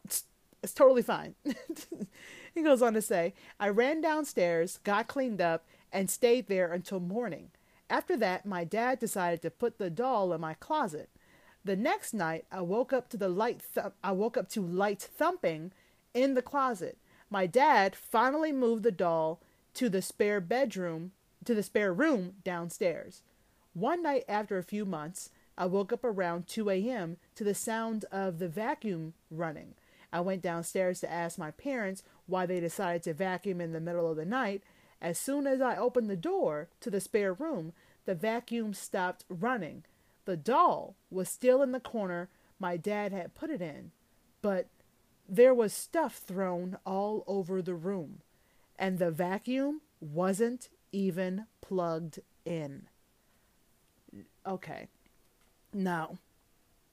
it's 0.62 0.74
totally 0.74 1.00
fine. 1.02 1.34
he 2.54 2.62
goes 2.62 2.82
on 2.82 2.92
to 2.92 3.00
say, 3.00 3.32
I 3.58 3.68
ran 3.68 4.02
downstairs, 4.02 4.80
got 4.84 5.08
cleaned 5.08 5.40
up, 5.40 5.64
and 5.92 6.10
stayed 6.10 6.48
there 6.48 6.72
until 6.72 7.00
morning. 7.00 7.50
After 7.88 8.16
that, 8.18 8.44
my 8.44 8.64
dad 8.64 8.98
decided 8.98 9.40
to 9.42 9.50
put 9.50 9.78
the 9.78 9.88
doll 9.88 10.32
in 10.32 10.40
my 10.40 10.54
closet. 10.54 11.08
The 11.64 11.76
next 11.76 12.12
night, 12.12 12.44
I 12.52 12.60
woke 12.60 12.92
up 12.92 13.08
to 13.10 13.16
the 13.16 13.28
light. 13.28 13.62
Th- 13.74 13.86
I 14.02 14.12
woke 14.12 14.36
up 14.36 14.48
to 14.50 14.60
light 14.60 15.00
thumping 15.00 15.72
in 16.12 16.34
the 16.34 16.42
closet. 16.42 16.98
My 17.30 17.46
dad 17.46 17.96
finally 17.96 18.52
moved 18.52 18.82
the 18.82 18.92
doll 18.92 19.40
to 19.74 19.88
the 19.88 20.02
spare 20.02 20.40
bedroom, 20.40 21.12
to 21.44 21.54
the 21.54 21.62
spare 21.62 21.92
room 21.92 22.34
downstairs. 22.44 23.22
One 23.72 24.02
night 24.02 24.24
after 24.28 24.58
a 24.58 24.62
few 24.62 24.84
months, 24.84 25.30
I 25.56 25.66
woke 25.66 25.92
up 25.92 26.04
around 26.04 26.46
2 26.48 26.68
a.m. 26.70 27.16
to 27.34 27.44
the 27.44 27.54
sound 27.54 28.04
of 28.12 28.38
the 28.38 28.48
vacuum 28.48 29.14
running. 29.30 29.74
I 30.12 30.20
went 30.20 30.42
downstairs 30.42 31.00
to 31.00 31.10
ask 31.10 31.38
my 31.38 31.50
parents 31.50 32.02
why 32.26 32.46
they 32.46 32.60
decided 32.60 33.02
to 33.04 33.14
vacuum 33.14 33.60
in 33.60 33.72
the 33.72 33.80
middle 33.80 34.08
of 34.08 34.16
the 34.16 34.24
night. 34.24 34.62
As 35.00 35.18
soon 35.18 35.46
as 35.46 35.60
I 35.60 35.76
opened 35.76 36.08
the 36.08 36.16
door 36.16 36.68
to 36.80 36.90
the 36.90 37.00
spare 37.00 37.32
room, 37.32 37.72
the 38.04 38.14
vacuum 38.14 38.74
stopped 38.74 39.24
running. 39.28 39.84
The 40.24 40.36
doll 40.36 40.96
was 41.10 41.28
still 41.28 41.62
in 41.62 41.72
the 41.72 41.80
corner 41.80 42.28
my 42.58 42.76
dad 42.76 43.12
had 43.12 43.34
put 43.34 43.50
it 43.50 43.60
in, 43.60 43.90
but 44.40 44.68
there 45.28 45.54
was 45.54 45.72
stuff 45.72 46.16
thrown 46.16 46.78
all 46.86 47.24
over 47.26 47.60
the 47.60 47.74
room, 47.74 48.20
and 48.78 48.98
the 48.98 49.10
vacuum 49.10 49.80
wasn't 50.00 50.68
even 50.92 51.46
plugged 51.60 52.20
in. 52.44 52.88
Okay. 54.46 54.88
No. 55.72 56.18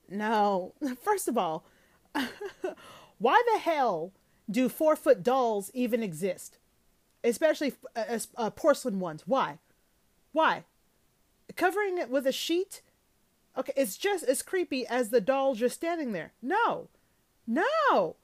No. 0.08 0.74
First 1.02 1.28
of 1.28 1.38
all, 1.38 1.64
why 3.18 3.42
the 3.52 3.58
hell 3.60 4.12
do 4.50 4.68
four 4.68 4.96
foot 4.96 5.22
dolls 5.22 5.70
even 5.74 6.02
exist? 6.02 6.58
Especially 7.24 7.74
uh, 7.94 8.18
uh, 8.36 8.50
porcelain 8.50 8.98
ones. 8.98 9.22
Why? 9.26 9.58
Why? 10.32 10.64
Covering 11.54 11.98
it 11.98 12.10
with 12.10 12.26
a 12.26 12.32
sheet? 12.32 12.82
Okay, 13.56 13.72
it's 13.76 13.96
just 13.96 14.24
as 14.24 14.42
creepy 14.42 14.86
as 14.86 15.10
the 15.10 15.20
doll 15.20 15.54
just 15.54 15.74
standing 15.74 16.12
there. 16.12 16.32
No. 16.40 16.88
No. 17.46 18.16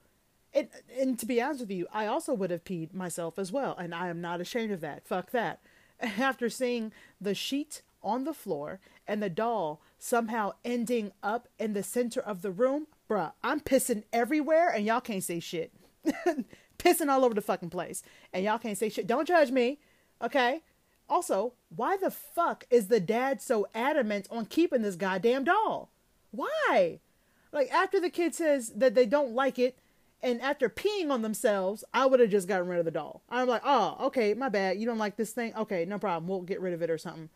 And, 0.53 0.69
and 0.99 1.19
to 1.19 1.25
be 1.25 1.41
honest 1.41 1.61
with 1.61 1.71
you, 1.71 1.87
I 1.93 2.07
also 2.07 2.33
would 2.33 2.49
have 2.49 2.63
peed 2.63 2.93
myself 2.93 3.37
as 3.37 3.51
well, 3.51 3.75
and 3.77 3.93
I 3.93 4.07
am 4.07 4.21
not 4.21 4.41
ashamed 4.41 4.71
of 4.71 4.81
that. 4.81 5.07
Fuck 5.07 5.31
that. 5.31 5.61
After 6.01 6.49
seeing 6.49 6.91
the 7.21 7.35
sheet 7.35 7.83
on 8.01 8.23
the 8.23 8.33
floor 8.33 8.79
and 9.07 9.21
the 9.21 9.29
doll 9.29 9.81
somehow 9.99 10.53
ending 10.63 11.11
up 11.21 11.47
in 11.59 11.73
the 11.73 11.83
center 11.83 12.21
of 12.21 12.41
the 12.41 12.51
room, 12.51 12.87
bruh, 13.09 13.33
I'm 13.43 13.59
pissing 13.59 14.03
everywhere 14.13 14.69
and 14.69 14.85
y'all 14.85 15.01
can't 15.01 15.23
say 15.23 15.39
shit. 15.39 15.73
pissing 16.79 17.09
all 17.09 17.25
over 17.25 17.35
the 17.35 17.41
fucking 17.41 17.69
place. 17.69 18.01
And 18.33 18.45
y'all 18.45 18.57
can't 18.57 18.77
say 18.77 18.89
shit. 18.89 19.05
Don't 19.05 19.27
judge 19.27 19.51
me, 19.51 19.79
okay? 20.23 20.61
Also, 21.09 21.53
why 21.75 21.97
the 21.97 22.11
fuck 22.11 22.65
is 22.69 22.87
the 22.87 22.99
dad 22.99 23.41
so 23.41 23.67
adamant 23.73 24.27
on 24.29 24.45
keeping 24.45 24.83
this 24.83 24.95
goddamn 24.95 25.43
doll? 25.43 25.89
Why? 26.31 26.99
Like, 27.51 27.71
after 27.71 27.99
the 27.99 28.11
kid 28.11 28.35
says 28.35 28.69
that 28.75 28.93
they 28.93 29.07
don't 29.07 29.33
like 29.33 29.57
it, 29.57 29.77
and 30.21 30.41
after 30.41 30.69
peeing 30.69 31.09
on 31.09 31.21
themselves, 31.21 31.83
I 31.93 32.05
would 32.05 32.19
have 32.19 32.29
just 32.29 32.47
gotten 32.47 32.67
rid 32.67 32.79
of 32.79 32.85
the 32.85 32.91
doll. 32.91 33.21
I'm 33.29 33.47
like, 33.47 33.61
oh, 33.65 33.97
okay, 34.01 34.33
my 34.33 34.49
bad. 34.49 34.77
You 34.77 34.85
don't 34.85 34.97
like 34.97 35.15
this 35.15 35.31
thing? 35.31 35.55
Okay, 35.55 35.85
no 35.85 35.97
problem. 35.97 36.27
We'll 36.27 36.41
get 36.41 36.61
rid 36.61 36.73
of 36.73 36.81
it 36.81 36.89
or 36.89 36.97
something. 36.97 37.29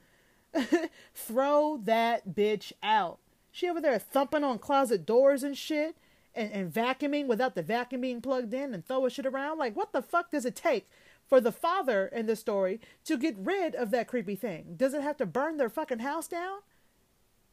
Throw 1.16 1.80
that 1.86 2.36
bitch 2.36 2.74
out. 2.84 3.20
She 3.52 3.70
over 3.70 3.80
there 3.80 3.98
thumping 3.98 4.44
on 4.44 4.60
closet 4.60 5.06
doors 5.06 5.44
and 5.44 5.58
shit 5.58 5.96
and, 6.36 6.52
and 6.52 6.74
vacuuming 6.74 7.28
without 7.28 7.56
the 7.56 7.62
vacuum 7.62 8.02
being 8.02 8.22
plugged 8.22 8.54
in 8.54 8.74
and 8.74 8.86
throwing 8.86 9.10
shit 9.10 9.26
around. 9.26 9.58
Like, 9.60 9.76
what 9.76 9.94
the 9.94 10.02
fuck 10.02 10.32
does 10.32 10.46
it 10.46 10.56
take 10.56 10.90
for 11.34 11.42
the 11.42 11.52
father 11.52 12.06
in 12.06 12.28
the 12.28 12.36
story 12.36 12.80
to 13.04 13.18
get 13.18 13.36
rid 13.40 13.74
of 13.74 13.90
that 13.90 14.08
creepy 14.08 14.36
thing? 14.36 14.76
Does 14.78 14.94
it 14.94 15.02
have 15.02 15.18
to 15.18 15.26
burn 15.26 15.58
their 15.58 15.68
fucking 15.68 15.98
house 15.98 16.28
down? 16.28 16.60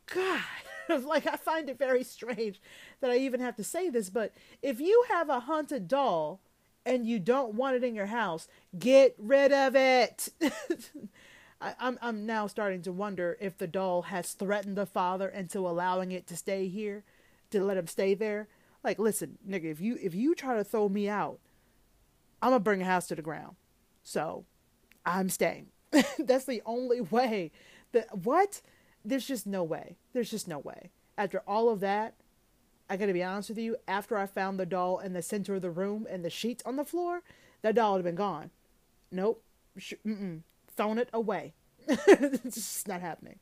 God. 0.05 0.43
like 1.07 1.27
I 1.27 1.37
find 1.37 1.71
it 1.71 1.79
very 1.79 2.05
strange 2.05 2.61
that 3.01 3.11
I 3.11 3.17
even 3.17 3.41
have 3.41 3.57
to 3.57 3.65
say 3.65 3.89
this, 3.89 4.11
but 4.11 4.35
if 4.61 4.81
you 4.81 5.07
have 5.09 5.31
a 5.31 5.41
haunted 5.41 5.89
doll 5.89 6.43
and 6.85 7.07
you 7.07 7.19
don't 7.19 7.55
want 7.55 7.75
it 7.75 7.83
in 7.83 7.95
your 7.95 8.05
house, 8.05 8.49
get 8.79 9.15
rid 9.17 9.51
of 9.51 9.75
it. 9.75 10.29
I, 11.63 11.75
I'm 11.81 11.99
I'm 12.03 12.27
now 12.27 12.49
starting 12.49 12.83
to 12.83 12.93
wonder 12.93 13.39
if 13.41 13.57
the 13.57 13.67
doll 13.67 14.03
has 14.03 14.33
threatened 14.33 14.77
the 14.77 14.85
father 14.85 15.31
into 15.31 15.61
allowing 15.61 16.13
it 16.13 16.27
to 16.27 16.37
stay 16.37 16.69
here, 16.69 17.03
to 17.49 17.65
let 17.65 17.79
him 17.79 17.87
stay 17.87 18.13
there. 18.13 18.47
Like, 18.85 18.99
listen, 18.99 19.39
nigga, 19.49 19.73
if 19.73 19.81
you 19.81 19.97
if 20.03 20.15
you 20.15 20.35
try 20.35 20.55
to 20.57 20.65
throw 20.65 20.91
me 20.91 21.09
out, 21.09 21.39
I'm 22.43 22.51
gonna 22.51 22.61
bring 22.61 22.83
a 22.83 22.85
house 22.85 23.09
to 23.09 23.15
the 23.15 23.23
ground. 23.23 23.57
So, 24.11 24.45
I'm 25.07 25.29
staying. 25.29 25.69
That's 26.19 26.45
the 26.45 26.63
only 26.67 27.01
way. 27.01 27.53
That 27.93 28.25
what? 28.25 28.61
there's 29.05 29.25
just 29.25 29.47
no 29.47 29.63
way. 29.63 29.97
There's 30.13 30.33
just 30.33 30.49
no 30.49 30.59
way. 30.59 30.91
After 31.17 31.43
all 31.47 31.69
of 31.69 31.79
that, 31.79 32.15
I 32.89 32.97
gotta 32.97 33.13
be 33.13 33.23
honest 33.23 33.51
with 33.51 33.59
you, 33.59 33.77
after 33.87 34.19
I 34.19 34.27
found 34.27 34.59
the 34.59 34.67
doll 34.67 34.99
in 34.99 35.13
the 35.13 35.23
center 35.23 35.55
of 35.55 35.63
the 35.63 35.71
room 35.71 36.09
and 36.11 36.25
the 36.25 36.31
sheets 36.31 36.61
on 36.67 36.75
the 36.75 36.85
floor, 36.85 37.23
that 37.63 37.77
doll 37.77 37.95
had 37.95 38.05
been 38.05 38.17
gone. 38.17 38.51
Nope. 39.13 39.45
Sh- 39.79 39.95
mm-mm. 40.05 40.41
Thrown 40.77 40.99
it 40.99 41.09
away. 41.13 41.55
it's 41.87 42.57
just 42.57 42.89
not 42.89 43.01
happening. 43.01 43.39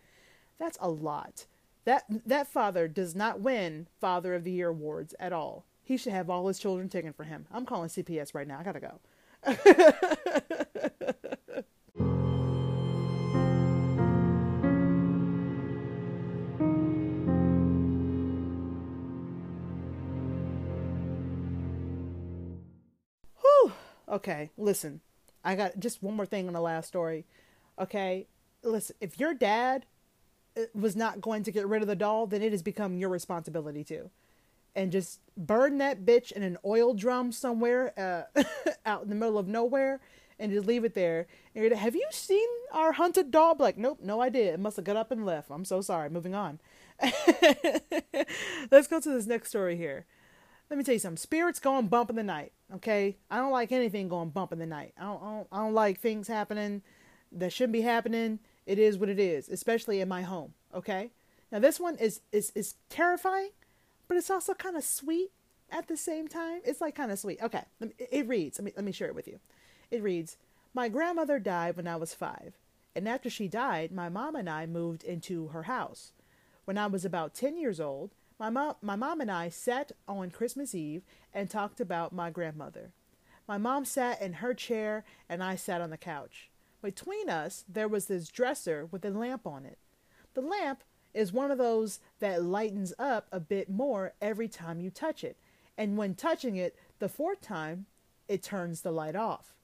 That's 0.58 0.76
a 0.82 0.90
lot. 0.90 1.46
That 1.86 2.04
that 2.26 2.46
father 2.46 2.88
does 2.88 3.14
not 3.14 3.40
win 3.40 3.86
Father 4.02 4.34
of 4.34 4.44
the 4.44 4.52
Year 4.52 4.68
awards 4.68 5.14
at 5.18 5.32
all. 5.32 5.64
He 5.82 5.96
should 5.96 6.12
have 6.12 6.28
all 6.28 6.46
his 6.46 6.58
children 6.58 6.90
taken 6.90 7.14
for 7.14 7.24
him. 7.24 7.46
I'm 7.50 7.64
calling 7.64 7.88
CPS 7.88 8.34
right 8.34 8.46
now. 8.46 8.58
I 8.58 8.64
gotta 8.64 8.80
go. 8.80 9.00
okay, 24.10 24.50
listen, 24.56 25.00
I 25.44 25.54
got 25.54 25.78
just 25.78 26.02
one 26.02 26.14
more 26.16 26.26
thing 26.26 26.48
on 26.48 26.54
the 26.54 26.60
last 26.60 26.88
story. 26.88 27.24
Okay, 27.78 28.26
listen, 28.62 28.96
if 29.00 29.20
your 29.20 29.34
dad 29.34 29.86
uh, 30.56 30.62
was 30.74 30.96
not 30.96 31.20
going 31.20 31.42
to 31.44 31.52
get 31.52 31.66
rid 31.66 31.82
of 31.82 31.88
the 31.88 31.96
doll, 31.96 32.26
then 32.26 32.42
it 32.42 32.52
has 32.52 32.62
become 32.62 32.98
your 32.98 33.08
responsibility 33.08 33.84
to. 33.84 34.10
And 34.74 34.92
just 34.92 35.20
burn 35.36 35.78
that 35.78 36.04
bitch 36.04 36.30
in 36.32 36.42
an 36.42 36.56
oil 36.64 36.94
drum 36.94 37.32
somewhere 37.32 37.92
uh, 37.98 38.42
out 38.86 39.02
in 39.02 39.08
the 39.08 39.14
middle 39.14 39.38
of 39.38 39.48
nowhere 39.48 40.00
and 40.38 40.52
just 40.52 40.66
leave 40.66 40.84
it 40.84 40.94
there. 40.94 41.26
And 41.54 41.72
have 41.72 41.96
you 41.96 42.06
seen 42.10 42.48
our 42.72 42.92
hunted 42.92 43.30
dog? 43.30 43.60
Like, 43.60 43.76
nope, 43.76 43.98
no, 44.02 44.20
idea. 44.20 44.54
It 44.54 44.60
must 44.60 44.76
have 44.76 44.84
got 44.84 44.96
up 44.96 45.10
and 45.10 45.26
left. 45.26 45.50
I'm 45.50 45.64
so 45.64 45.80
sorry. 45.80 46.10
Moving 46.10 46.34
on. 46.34 46.60
Let's 48.70 48.86
go 48.86 49.00
to 49.00 49.10
this 49.10 49.26
next 49.26 49.48
story 49.48 49.76
here 49.76 50.06
let 50.70 50.76
me 50.76 50.84
tell 50.84 50.94
you 50.94 50.98
something. 50.98 51.16
Spirits 51.16 51.60
going 51.60 51.88
bump 51.88 52.10
in 52.10 52.16
the 52.16 52.22
night. 52.22 52.52
Okay, 52.74 53.16
I 53.30 53.38
don't 53.38 53.52
like 53.52 53.72
anything 53.72 54.08
going 54.08 54.30
bump 54.30 54.52
in 54.52 54.58
the 54.58 54.66
night. 54.66 54.92
I 54.98 55.04
don't, 55.04 55.22
I 55.22 55.26
don't, 55.26 55.48
I 55.52 55.56
don't 55.58 55.74
like 55.74 56.00
things 56.00 56.28
happening 56.28 56.82
that 57.32 57.52
shouldn't 57.52 57.72
be 57.72 57.80
happening. 57.80 58.38
It 58.66 58.78
is 58.78 58.98
what 58.98 59.08
it 59.08 59.18
is, 59.18 59.48
especially 59.48 60.00
in 60.00 60.08
my 60.08 60.22
home. 60.22 60.52
Okay. 60.74 61.10
Now 61.50 61.60
this 61.60 61.80
one 61.80 61.96
is 61.96 62.20
is 62.30 62.52
is 62.54 62.74
terrifying, 62.90 63.50
but 64.08 64.16
it's 64.16 64.30
also 64.30 64.54
kind 64.54 64.76
of 64.76 64.82
sweet 64.82 65.30
at 65.70 65.86
the 65.86 65.96
same 65.96 66.26
time. 66.26 66.60
It's 66.64 66.80
like 66.80 66.94
kind 66.94 67.12
of 67.12 67.18
sweet. 67.18 67.42
Okay, 67.42 67.64
it 67.98 68.26
reads. 68.26 68.58
Let 68.58 68.64
me 68.64 68.72
let 68.74 68.84
me 68.84 68.92
share 68.92 69.08
it 69.08 69.14
with 69.14 69.28
you. 69.28 69.38
It 69.90 70.02
reads, 70.02 70.36
"My 70.74 70.88
grandmother 70.88 71.38
died 71.38 71.76
when 71.76 71.86
I 71.86 71.96
was 71.96 72.14
5, 72.14 72.58
and 72.94 73.08
after 73.08 73.30
she 73.30 73.48
died, 73.48 73.92
my 73.92 74.08
mom 74.08 74.34
and 74.34 74.48
I 74.48 74.66
moved 74.66 75.04
into 75.04 75.48
her 75.48 75.64
house. 75.64 76.12
When 76.64 76.78
I 76.78 76.86
was 76.86 77.04
about 77.04 77.34
10 77.34 77.56
years 77.56 77.80
old, 77.80 78.14
my 78.38 78.50
mom 78.50 78.76
my 78.82 78.96
mom 78.96 79.20
and 79.20 79.30
I 79.30 79.48
sat 79.48 79.92
on 80.06 80.30
Christmas 80.30 80.74
Eve 80.74 81.04
and 81.32 81.48
talked 81.48 81.80
about 81.80 82.12
my 82.12 82.30
grandmother. 82.30 82.92
My 83.46 83.56
mom 83.56 83.84
sat 83.84 84.20
in 84.20 84.34
her 84.34 84.52
chair 84.52 85.04
and 85.28 85.42
I 85.42 85.56
sat 85.56 85.80
on 85.80 85.90
the 85.90 85.96
couch. 85.96 86.50
Between 86.82 87.28
us, 87.28 87.64
there 87.68 87.88
was 87.88 88.06
this 88.06 88.28
dresser 88.28 88.86
with 88.86 89.04
a 89.04 89.10
lamp 89.10 89.46
on 89.46 89.64
it. 89.64 89.78
The 90.34 90.42
lamp 90.42 90.84
is 91.18 91.32
one 91.32 91.50
of 91.50 91.58
those 91.58 91.98
that 92.20 92.44
lightens 92.44 92.94
up 92.96 93.26
a 93.32 93.40
bit 93.40 93.68
more 93.68 94.12
every 94.22 94.46
time 94.46 94.80
you 94.80 94.88
touch 94.88 95.24
it. 95.24 95.36
And 95.76 95.96
when 95.96 96.14
touching 96.14 96.54
it 96.54 96.76
the 97.00 97.08
fourth 97.08 97.40
time, 97.40 97.86
it 98.28 98.40
turns 98.40 98.82
the 98.82 98.92
light 98.92 99.16
off. 99.16 99.54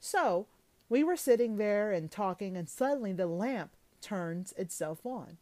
So 0.00 0.46
we 0.90 1.02
were 1.02 1.16
sitting 1.16 1.56
there 1.56 1.92
and 1.92 2.10
talking, 2.10 2.58
and 2.58 2.68
suddenly 2.68 3.14
the 3.14 3.26
lamp 3.26 3.70
turns 4.02 4.52
itself 4.58 5.06
on. 5.06 5.38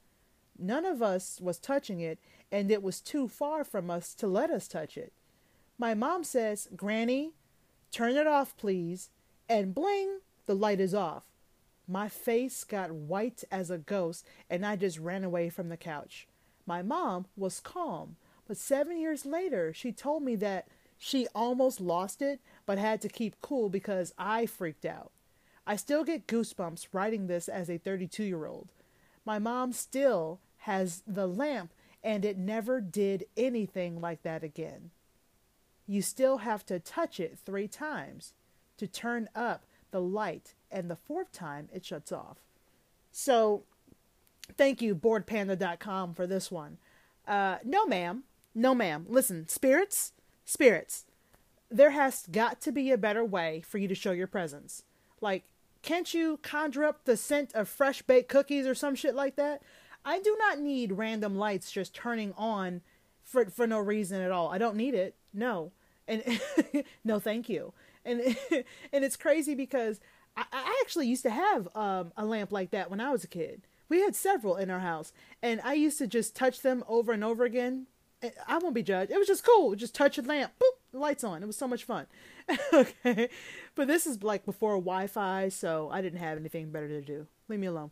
None 0.57 0.85
of 0.85 1.03
us 1.03 1.41
was 1.41 1.59
touching 1.59 2.01
it, 2.01 2.21
and 2.53 2.71
it 2.71 2.83
was 2.83 3.01
too 3.01 3.27
far 3.27 3.65
from 3.65 3.91
us 3.91 4.15
to 4.15 4.29
let 4.29 4.51
us 4.51 4.69
touch 4.69 4.97
it. 4.97 5.13
My 5.79 5.95
mom 5.95 6.23
says, 6.23 6.69
Granny, 6.77 7.33
turn 7.91 8.17
it 8.17 8.27
off, 8.29 8.57
please. 8.57 9.11
And 9.49 9.75
bling, 9.75 10.21
the 10.47 10.55
light 10.55 10.79
is 10.79 10.95
off. 10.95 11.25
My 11.90 12.09
face 12.09 12.62
got 12.62 12.92
white 12.92 13.42
as 13.50 13.68
a 13.68 13.76
ghost, 13.76 14.24
and 14.48 14.64
I 14.64 14.76
just 14.76 15.00
ran 15.00 15.24
away 15.24 15.50
from 15.50 15.70
the 15.70 15.76
couch. 15.76 16.29
My 16.64 16.83
mom 16.83 17.26
was 17.37 17.59
calm, 17.59 18.14
but 18.46 18.57
seven 18.57 18.96
years 18.96 19.26
later, 19.26 19.74
she 19.74 19.90
told 19.90 20.22
me 20.22 20.37
that 20.37 20.68
she 20.98 21.26
almost 21.35 21.81
lost 21.81 22.22
it, 22.22 22.38
but 22.64 22.79
had 22.79 23.00
to 23.00 23.09
keep 23.09 23.40
cool 23.40 23.68
because 23.68 24.14
I 24.16 24.46
freaked 24.46 24.85
out. 24.85 25.11
I 25.66 25.74
still 25.74 26.05
get 26.05 26.29
goosebumps 26.29 26.87
writing 26.92 27.26
this 27.26 27.48
as 27.48 27.68
a 27.68 27.76
32 27.76 28.22
year 28.22 28.46
old. 28.46 28.68
My 29.24 29.40
mom 29.40 29.72
still 29.72 30.38
has 30.59 31.03
the 31.09 31.26
lamp, 31.26 31.72
and 32.05 32.24
it 32.24 32.38
never 32.38 32.81
did 32.81 33.24
anything 33.37 34.00
like 34.00 34.22
that 34.22 34.44
again. 34.44 34.92
You 35.88 36.03
still 36.03 36.38
have 36.38 36.64
to 36.66 36.79
touch 36.79 37.18
it 37.18 37.37
three 37.44 37.66
times 37.66 38.33
to 38.76 38.87
turn 38.87 39.29
up 39.35 39.64
the 39.90 40.00
light 40.00 40.55
and 40.70 40.90
the 40.90 40.96
fourth 40.96 41.33
time 41.33 41.68
it 41.72 41.85
shuts 41.85 42.12
off. 42.12 42.38
So, 43.12 43.64
thank 44.57 44.81
you, 44.81 44.94
boredpanda.com, 44.94 46.14
for 46.14 46.26
this 46.26 46.50
one. 46.50 46.79
Uh, 47.26 47.59
no, 47.64 47.87
ma'am. 47.87 48.24
No, 48.55 48.74
ma'am. 48.74 49.07
Listen, 49.09 49.48
spirits, 49.48 50.12
spirits, 50.44 51.07
there 51.70 51.90
has 51.90 52.26
got 52.31 52.61
to 52.62 52.72
be 52.72 52.90
a 52.90 52.98
better 52.98 53.24
way 53.24 53.62
for 53.66 53.79
you 53.79 53.88
to 53.88 53.94
show 53.94 54.12
your 54.12 54.26
presence. 54.26 54.83
Like, 55.20 55.44
can't 55.83 56.12
you 56.12 56.38
conjure 56.42 56.85
up 56.85 57.05
the 57.05 57.16
scent 57.16 57.55
of 57.55 57.68
fresh 57.68 58.03
baked 58.03 58.29
cookies 58.29 58.66
or 58.66 58.74
some 58.74 58.94
shit 58.94 59.14
like 59.14 59.37
that? 59.37 59.62
I 60.05 60.18
do 60.18 60.37
not 60.38 60.59
need 60.59 60.92
random 60.92 61.37
lights 61.37 61.70
just 61.70 61.94
turning 61.94 62.33
on 62.37 62.81
for 63.22 63.46
for 63.46 63.66
no 63.66 63.79
reason 63.79 64.20
at 64.20 64.31
all. 64.31 64.48
I 64.48 64.59
don't 64.59 64.76
need 64.76 64.94
it. 64.94 65.14
No. 65.33 65.72
And 66.09 66.40
no, 67.05 67.18
thank 67.18 67.48
you. 67.48 67.72
And 68.11 68.37
and 68.92 69.05
it's 69.05 69.16
crazy 69.16 69.55
because 69.55 70.01
I, 70.37 70.44
I 70.53 70.81
actually 70.83 71.07
used 71.07 71.23
to 71.23 71.31
have 71.31 71.68
um, 71.75 72.12
a 72.16 72.25
lamp 72.25 72.53
like 72.53 72.70
that 72.70 72.90
when 72.90 73.01
I 73.01 73.11
was 73.11 73.25
a 73.25 73.29
kid. 73.29 73.62
We 73.88 74.01
had 74.01 74.14
several 74.14 74.57
in 74.57 74.70
our 74.70 74.81
house, 74.81 75.12
and 75.42 75.61
I 75.64 75.75
used 75.75 75.99
to 75.99 76.07
just 76.07 76.37
touch 76.37 76.62
them 76.62 76.85
over 76.88 77.12
and 77.12 77.25
over 77.25 77.44
again. 77.44 77.87
I 78.46 78.59
won't 78.59 78.75
be 78.75 78.83
judged. 78.83 79.11
It 79.11 79.18
was 79.18 79.27
just 79.27 79.44
cool. 79.44 79.75
Just 79.75 79.94
touch 79.94 80.18
a 80.18 80.23
lamp, 80.23 80.53
boop, 80.61 80.99
lights 80.99 81.25
on. 81.25 81.42
It 81.42 81.46
was 81.46 81.57
so 81.57 81.66
much 81.66 81.85
fun. 81.85 82.07
okay, 82.73 83.31
but 83.75 83.88
this 83.88 84.07
is 84.07 84.23
like 84.23 84.44
before 84.44 84.75
Wi-Fi, 84.75 85.49
so 85.49 85.88
I 85.90 86.03
didn't 86.03 86.18
have 86.18 86.38
anything 86.38 86.70
better 86.70 86.88
to 86.88 87.01
do. 87.01 87.27
Leave 87.49 87.61
me 87.61 87.66
alone. 87.66 87.90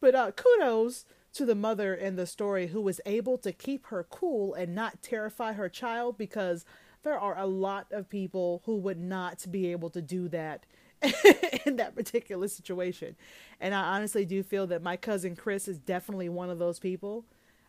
But 0.00 0.14
uh, 0.14 0.32
kudos 0.32 1.04
to 1.34 1.46
the 1.46 1.54
mother 1.54 1.94
in 1.94 2.16
the 2.16 2.26
story 2.26 2.68
who 2.68 2.80
was 2.80 3.00
able 3.06 3.38
to 3.38 3.52
keep 3.52 3.86
her 3.86 4.04
cool 4.04 4.52
and 4.52 4.74
not 4.74 5.00
terrify 5.02 5.52
her 5.52 5.68
child 5.68 6.18
because 6.18 6.64
there 7.02 7.18
are 7.18 7.38
a 7.38 7.46
lot 7.46 7.86
of 7.90 8.08
people 8.08 8.62
who 8.64 8.76
would 8.76 8.98
not 8.98 9.44
be 9.50 9.72
able 9.72 9.90
to 9.90 10.02
do 10.02 10.28
that 10.28 10.66
in 11.66 11.76
that 11.76 11.94
particular 11.94 12.48
situation. 12.48 13.16
And 13.60 13.74
I 13.74 13.96
honestly 13.96 14.24
do 14.24 14.42
feel 14.42 14.66
that 14.68 14.82
my 14.82 14.96
cousin 14.96 15.36
Chris 15.36 15.68
is 15.68 15.78
definitely 15.78 16.28
one 16.28 16.50
of 16.50 16.58
those 16.58 16.78
people. 16.78 17.24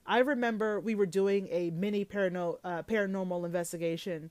I 0.06 0.19
remember 0.19 0.80
we 0.80 0.96
were 0.96 1.06
doing 1.06 1.48
a 1.50 1.69
mini 1.72 2.06
parano- 2.06 2.58
uh, 2.63 2.84
paranormal 2.84 3.46
investigation 3.46 4.30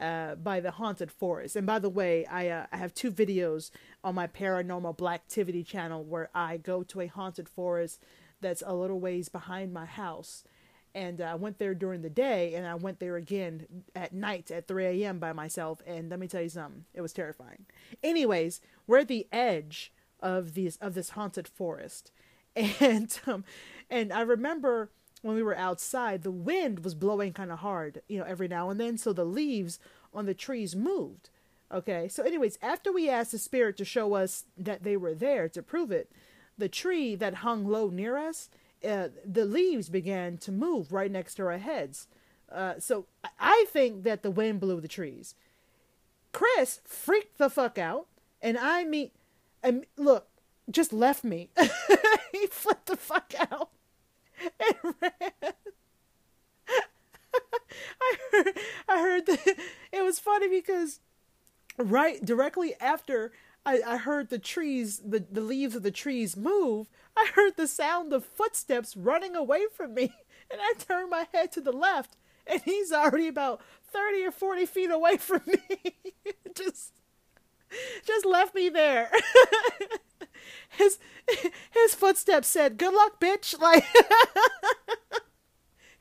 uh, 0.00 0.34
by 0.34 0.60
the 0.60 0.72
Haunted 0.72 1.10
Forest. 1.10 1.56
And 1.56 1.66
by 1.66 1.78
the 1.78 1.88
way, 1.88 2.26
I, 2.26 2.48
uh, 2.48 2.66
I 2.70 2.76
have 2.76 2.94
two 2.94 3.10
videos 3.10 3.70
on 4.04 4.14
my 4.14 4.26
Paranormal 4.26 4.96
Blacktivity 4.98 5.64
channel 5.64 6.04
where 6.04 6.28
I 6.34 6.58
go 6.58 6.82
to 6.84 7.00
a 7.00 7.06
haunted 7.06 7.48
forest 7.48 8.02
that's 8.40 8.62
a 8.66 8.74
little 8.74 9.00
ways 9.00 9.28
behind 9.30 9.72
my 9.72 9.86
house 9.86 10.44
and 10.96 11.20
I 11.20 11.34
went 11.34 11.58
there 11.58 11.74
during 11.74 12.00
the 12.00 12.08
day, 12.08 12.54
and 12.54 12.66
I 12.66 12.74
went 12.74 13.00
there 13.00 13.16
again 13.16 13.66
at 13.94 14.14
night 14.14 14.50
at 14.50 14.66
3 14.66 15.02
a.m. 15.02 15.18
by 15.18 15.34
myself. 15.34 15.82
And 15.86 16.08
let 16.08 16.18
me 16.18 16.26
tell 16.26 16.40
you 16.40 16.48
something, 16.48 16.86
it 16.94 17.02
was 17.02 17.12
terrifying. 17.12 17.66
Anyways, 18.02 18.62
we're 18.86 19.00
at 19.00 19.08
the 19.08 19.28
edge 19.30 19.92
of 20.20 20.54
these 20.54 20.78
of 20.78 20.94
this 20.94 21.10
haunted 21.10 21.46
forest, 21.46 22.10
and 22.56 23.20
um, 23.26 23.44
and 23.90 24.10
I 24.10 24.22
remember 24.22 24.90
when 25.20 25.36
we 25.36 25.42
were 25.42 25.56
outside, 25.56 26.22
the 26.22 26.30
wind 26.30 26.82
was 26.82 26.94
blowing 26.94 27.34
kind 27.34 27.52
of 27.52 27.58
hard, 27.58 28.00
you 28.08 28.18
know, 28.18 28.24
every 28.24 28.48
now 28.48 28.70
and 28.70 28.80
then, 28.80 28.96
so 28.96 29.12
the 29.12 29.24
leaves 29.24 29.78
on 30.14 30.24
the 30.24 30.34
trees 30.34 30.74
moved. 30.74 31.28
Okay, 31.70 32.08
so 32.08 32.22
anyways, 32.22 32.58
after 32.62 32.90
we 32.90 33.10
asked 33.10 33.32
the 33.32 33.38
spirit 33.38 33.76
to 33.76 33.84
show 33.84 34.14
us 34.14 34.44
that 34.56 34.82
they 34.82 34.96
were 34.96 35.14
there 35.14 35.48
to 35.50 35.62
prove 35.62 35.90
it, 35.90 36.10
the 36.56 36.68
tree 36.68 37.14
that 37.16 37.34
hung 37.34 37.66
low 37.66 37.90
near 37.90 38.16
us 38.16 38.48
uh, 38.84 39.08
the 39.24 39.44
leaves 39.44 39.88
began 39.88 40.38
to 40.38 40.52
move 40.52 40.92
right 40.92 41.10
next 41.10 41.34
to 41.36 41.46
our 41.46 41.58
heads. 41.58 42.08
Uh, 42.50 42.74
so 42.78 43.06
I 43.38 43.66
think 43.70 44.04
that 44.04 44.22
the 44.22 44.30
wind 44.30 44.60
blew 44.60 44.80
the 44.80 44.88
trees. 44.88 45.34
Chris 46.32 46.80
freaked 46.84 47.38
the 47.38 47.50
fuck 47.50 47.78
out, 47.78 48.06
and 48.42 48.58
I 48.58 48.84
mean, 48.84 49.10
and 49.62 49.86
look, 49.96 50.28
just 50.70 50.92
left 50.92 51.24
me. 51.24 51.50
he 52.32 52.46
flipped 52.46 52.86
the 52.86 52.96
fuck 52.96 53.32
out 53.50 53.70
and 54.60 54.94
ran. 55.00 55.12
I 58.00 58.16
heard, 58.30 58.58
I 58.88 59.00
heard 59.00 59.26
that 59.26 59.56
it 59.92 60.04
was 60.04 60.18
funny 60.18 60.48
because 60.48 61.00
right 61.78 62.24
directly 62.24 62.74
after 62.80 63.32
I, 63.64 63.80
I 63.84 63.96
heard 63.96 64.30
the 64.30 64.38
trees, 64.38 65.02
the, 65.04 65.24
the 65.30 65.40
leaves 65.40 65.74
of 65.74 65.82
the 65.82 65.90
trees 65.90 66.36
move. 66.36 66.88
I 67.16 67.30
heard 67.34 67.56
the 67.56 67.66
sound 67.66 68.12
of 68.12 68.24
footsteps 68.24 68.96
running 68.96 69.34
away 69.34 69.62
from 69.74 69.94
me, 69.94 70.12
and 70.50 70.60
I 70.60 70.74
turned 70.78 71.10
my 71.10 71.26
head 71.32 71.52
to 71.52 71.60
the 71.60 71.72
left, 71.72 72.16
and 72.46 72.60
he's 72.62 72.92
already 72.92 73.28
about 73.28 73.60
30 73.92 74.24
or 74.24 74.30
40 74.30 74.66
feet 74.66 74.90
away 74.90 75.16
from 75.16 75.42
me. 75.46 75.94
just, 76.54 76.92
just 78.04 78.26
left 78.26 78.54
me 78.54 78.68
there. 78.68 79.10
his, 80.70 80.98
his 81.70 81.94
footsteps 81.94 82.48
said, 82.48 82.76
Good 82.78 82.94
luck, 82.94 83.18
bitch. 83.20 83.58
Like, 83.58 83.84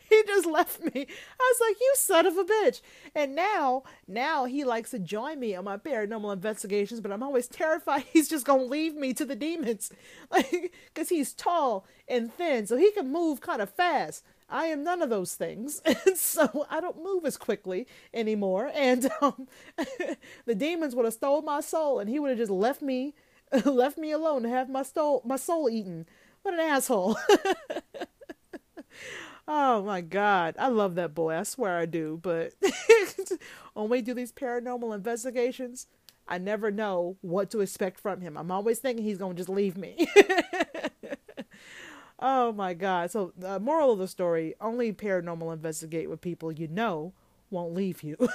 he 0.09 0.23
just 0.27 0.45
left 0.45 0.81
me. 0.81 0.91
I 0.95 1.53
was 1.53 1.57
like, 1.61 1.79
you 1.79 1.93
son 1.95 2.25
of 2.25 2.37
a 2.37 2.43
bitch. 2.43 2.81
And 3.13 3.35
now, 3.35 3.83
now 4.07 4.45
he 4.45 4.63
likes 4.63 4.91
to 4.91 4.99
join 4.99 5.39
me 5.39 5.55
on 5.55 5.63
my 5.65 5.77
paranormal 5.77 6.33
investigations, 6.33 7.01
but 7.01 7.11
I'm 7.11 7.23
always 7.23 7.47
terrified 7.47 8.05
he's 8.13 8.29
just 8.29 8.45
gonna 8.45 8.63
leave 8.63 8.95
me 8.95 9.13
to 9.13 9.25
the 9.25 9.35
demons. 9.35 9.91
Like, 10.31 10.73
cause 10.93 11.09
he's 11.09 11.33
tall 11.33 11.85
and 12.07 12.33
thin, 12.33 12.65
so 12.67 12.75
he 12.77 12.91
can 12.91 13.11
move 13.11 13.41
kind 13.41 13.61
of 13.61 13.69
fast. 13.69 14.23
I 14.49 14.65
am 14.65 14.83
none 14.83 15.01
of 15.01 15.09
those 15.09 15.35
things, 15.35 15.81
and 15.85 16.17
so 16.17 16.65
I 16.69 16.81
don't 16.81 17.01
move 17.03 17.25
as 17.25 17.37
quickly 17.37 17.87
anymore. 18.13 18.71
And 18.73 19.09
um, 19.21 19.47
the 20.45 20.55
demons 20.55 20.95
would 20.95 21.05
have 21.05 21.13
stole 21.13 21.41
my 21.41 21.61
soul, 21.61 21.99
and 21.99 22.09
he 22.09 22.19
would 22.19 22.29
have 22.29 22.37
just 22.39 22.51
left 22.51 22.81
me, 22.81 23.13
left 23.65 23.97
me 23.97 24.11
alone 24.11 24.43
to 24.43 24.49
have 24.49 24.69
my 24.69 24.83
soul, 24.83 25.21
my 25.25 25.37
soul 25.37 25.69
eaten. 25.69 26.05
What 26.41 26.53
an 26.53 26.59
asshole! 26.59 27.17
Oh 29.47 29.83
my 29.83 30.01
God. 30.01 30.55
I 30.57 30.67
love 30.67 30.95
that 30.95 31.13
boy. 31.13 31.35
I 31.35 31.43
swear 31.43 31.77
I 31.77 31.85
do. 31.85 32.19
But 32.21 32.53
when 33.73 33.89
we 33.89 34.01
do 34.01 34.13
these 34.13 34.31
paranormal 34.31 34.95
investigations, 34.95 35.87
I 36.27 36.37
never 36.37 36.71
know 36.71 37.17
what 37.21 37.51
to 37.51 37.61
expect 37.61 37.99
from 37.99 38.21
him. 38.21 38.37
I'm 38.37 38.51
always 38.51 38.79
thinking 38.79 39.03
he's 39.03 39.19
going 39.19 39.35
to 39.35 39.39
just 39.39 39.49
leave 39.49 39.77
me. 39.77 40.07
oh 42.19 42.51
my 42.53 42.73
God. 42.73 43.11
So, 43.11 43.33
the 43.37 43.59
moral 43.59 43.93
of 43.93 43.99
the 43.99 44.07
story 44.07 44.55
only 44.59 44.91
paranormal 44.91 45.53
investigate 45.53 46.09
with 46.09 46.21
people 46.21 46.51
you 46.51 46.67
know 46.67 47.13
won't 47.51 47.75
leave 47.75 48.01
you. 48.01 48.17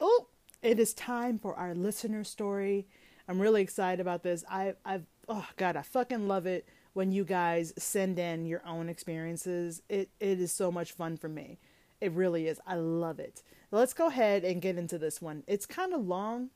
oh, 0.00 0.26
it 0.60 0.80
is 0.80 0.92
time 0.92 1.38
for 1.38 1.54
our 1.54 1.74
listener 1.74 2.24
story. 2.24 2.88
I'm 3.28 3.40
really 3.40 3.62
excited 3.62 4.00
about 4.00 4.24
this. 4.24 4.44
I, 4.50 4.74
I've, 4.84 5.06
oh 5.28 5.46
God, 5.56 5.76
I 5.76 5.82
fucking 5.82 6.26
love 6.26 6.46
it 6.46 6.66
when 6.92 7.12
you 7.12 7.24
guys 7.24 7.72
send 7.78 8.18
in 8.18 8.46
your 8.46 8.62
own 8.66 8.88
experiences. 8.88 9.82
It 9.88 10.10
it 10.20 10.40
is 10.40 10.52
so 10.52 10.70
much 10.70 10.92
fun 10.92 11.16
for 11.16 11.28
me. 11.28 11.58
It 12.00 12.12
really 12.12 12.48
is. 12.48 12.60
I 12.66 12.74
love 12.74 13.20
it. 13.20 13.42
Let's 13.70 13.94
go 13.94 14.08
ahead 14.08 14.44
and 14.44 14.60
get 14.60 14.76
into 14.76 14.98
this 14.98 15.22
one. 15.22 15.44
It's 15.46 15.66
kind 15.66 15.94
of 15.94 16.06
long. 16.06 16.50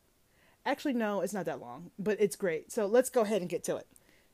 Actually, 0.65 0.95
no, 0.95 1.21
it's 1.21 1.33
not 1.33 1.47
that 1.47 1.61
long, 1.61 1.93
but 1.99 2.21
it's 2.21 2.35
great. 2.35 2.73
So 2.73 2.87
let's 2.87 3.11
go 3.11 3.21
ahead 3.23 3.41
and 3.41 3.49
get 3.49 3.63
to 3.65 3.77
it. 3.77 3.87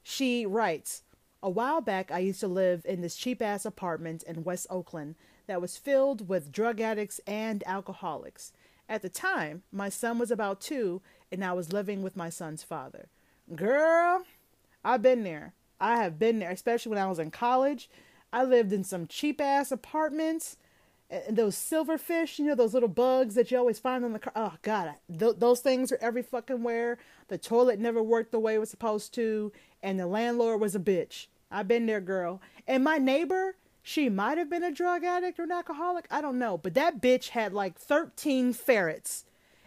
She 0.03 0.47
writes 0.47 1.03
A 1.43 1.51
while 1.51 1.81
back, 1.81 2.11
I 2.11 2.21
used 2.21 2.41
to 2.41 2.49
live 2.49 2.83
in 2.87 3.03
this 3.03 3.17
cheap 3.17 3.43
ass 3.43 3.67
apartment 3.67 4.23
in 4.23 4.45
West 4.45 4.67
Oakland 4.71 5.17
that 5.47 5.61
was 5.61 5.77
filled 5.77 6.29
with 6.29 6.51
drug 6.51 6.81
addicts 6.81 7.21
and 7.27 7.63
alcoholics. 7.67 8.53
At 8.89 9.03
the 9.03 9.09
time, 9.09 9.63
my 9.71 9.89
son 9.89 10.19
was 10.19 10.31
about 10.31 10.61
two, 10.61 11.03
and 11.31 11.45
I 11.45 11.53
was 11.53 11.73
living 11.73 12.03
with 12.03 12.17
my 12.17 12.31
son's 12.31 12.63
father. 12.63 13.09
Girl, 13.55 14.25
I've 14.85 15.03
been 15.03 15.25
there. 15.25 15.53
I 15.83 15.97
have 15.97 16.17
been 16.17 16.39
there, 16.39 16.51
especially 16.53 16.91
when 16.91 17.01
I 17.01 17.09
was 17.09 17.19
in 17.19 17.33
college. 17.33 17.91
I 18.33 18.45
lived 18.45 18.73
in 18.73 18.85
some 18.85 19.09
cheap 19.09 19.41
ass 19.41 19.73
apartments. 19.73 20.57
And 21.11 21.37
those 21.37 21.57
silverfish, 21.57 22.39
you 22.39 22.47
know, 22.47 22.55
those 22.55 22.73
little 22.73 22.89
bugs 22.89 23.35
that 23.35 23.51
you 23.51 23.59
always 23.59 23.81
find 23.81 24.05
on 24.05 24.13
the 24.13 24.21
car. 24.21 24.33
Oh, 24.35 24.55
God. 24.63 24.95
Th- 25.11 25.37
those 25.37 25.61
things 25.61 25.91
are 25.91 25.99
every 26.01 26.23
fucking 26.23 26.63
where. 26.63 26.99
The 27.29 27.37
toilet 27.37 27.81
never 27.81 28.01
worked 28.01 28.31
the 28.31 28.39
way 28.39 28.55
it 28.55 28.61
was 28.61 28.71
supposed 28.71 29.13
to. 29.15 29.53
And 29.83 29.99
the 29.99 30.07
landlord 30.07 30.61
was 30.61 30.77
a 30.77 30.81
bitch. 30.81 31.27
I've 31.51 31.69
been 31.69 31.87
there, 31.87 32.01
girl. 32.01 32.41
And 32.67 32.85
my 32.85 32.97
neighbor, 32.97 33.57
she 33.83 34.09
might 34.09 34.39
have 34.39 34.49
been 34.49 34.63
a 34.63 34.71
drug 34.71 35.03
addict 35.03 35.41
or 35.41 35.43
an 35.43 35.53
alcoholic. 35.53 36.07
I 36.11 36.23
don't 36.23 36.39
know. 36.39 36.57
But 36.57 36.75
that 36.75 37.03
bitch 37.03 37.31
had 37.31 37.53
like 37.53 37.77
13 37.77 38.53
ferrets. 38.53 39.25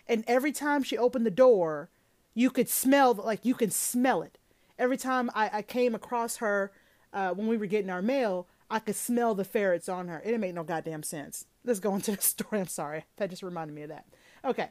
And 0.08 0.24
every 0.28 0.54
time 0.54 0.82
she 0.82 0.98
opened 0.98 1.26
the 1.26 1.32
door, 1.32 1.90
you 2.34 2.50
could 2.50 2.70
smell, 2.70 3.14
like, 3.14 3.44
you 3.44 3.54
can 3.54 3.70
smell 3.70 4.22
it 4.22 4.38
every 4.78 4.98
time 4.98 5.30
I, 5.34 5.50
I 5.54 5.62
came 5.62 5.96
across 5.96 6.38
her 6.38 6.72
uh, 7.14 7.32
when 7.34 7.48
we 7.48 7.58
were 7.58 7.66
getting 7.66 7.90
our 7.90 8.02
mail, 8.02 8.48
I 8.70 8.80
could 8.80 8.96
smell 8.96 9.36
the 9.36 9.44
ferrets 9.44 9.88
on 9.88 10.08
her. 10.08 10.20
It 10.20 10.26
didn't 10.26 10.42
make 10.42 10.56
no 10.56 10.64
goddamn 10.64 11.04
sense. 11.04 11.46
Let's 11.64 11.80
go 11.80 11.96
into 11.96 12.16
the 12.16 12.22
story. 12.22 12.60
I'm 12.60 12.68
sorry. 12.68 13.06
That 13.18 13.30
just 13.30 13.44
reminded 13.44 13.74
me 13.74 13.84
of 13.84 13.90
that. 13.90 14.06
Okay. 14.44 14.70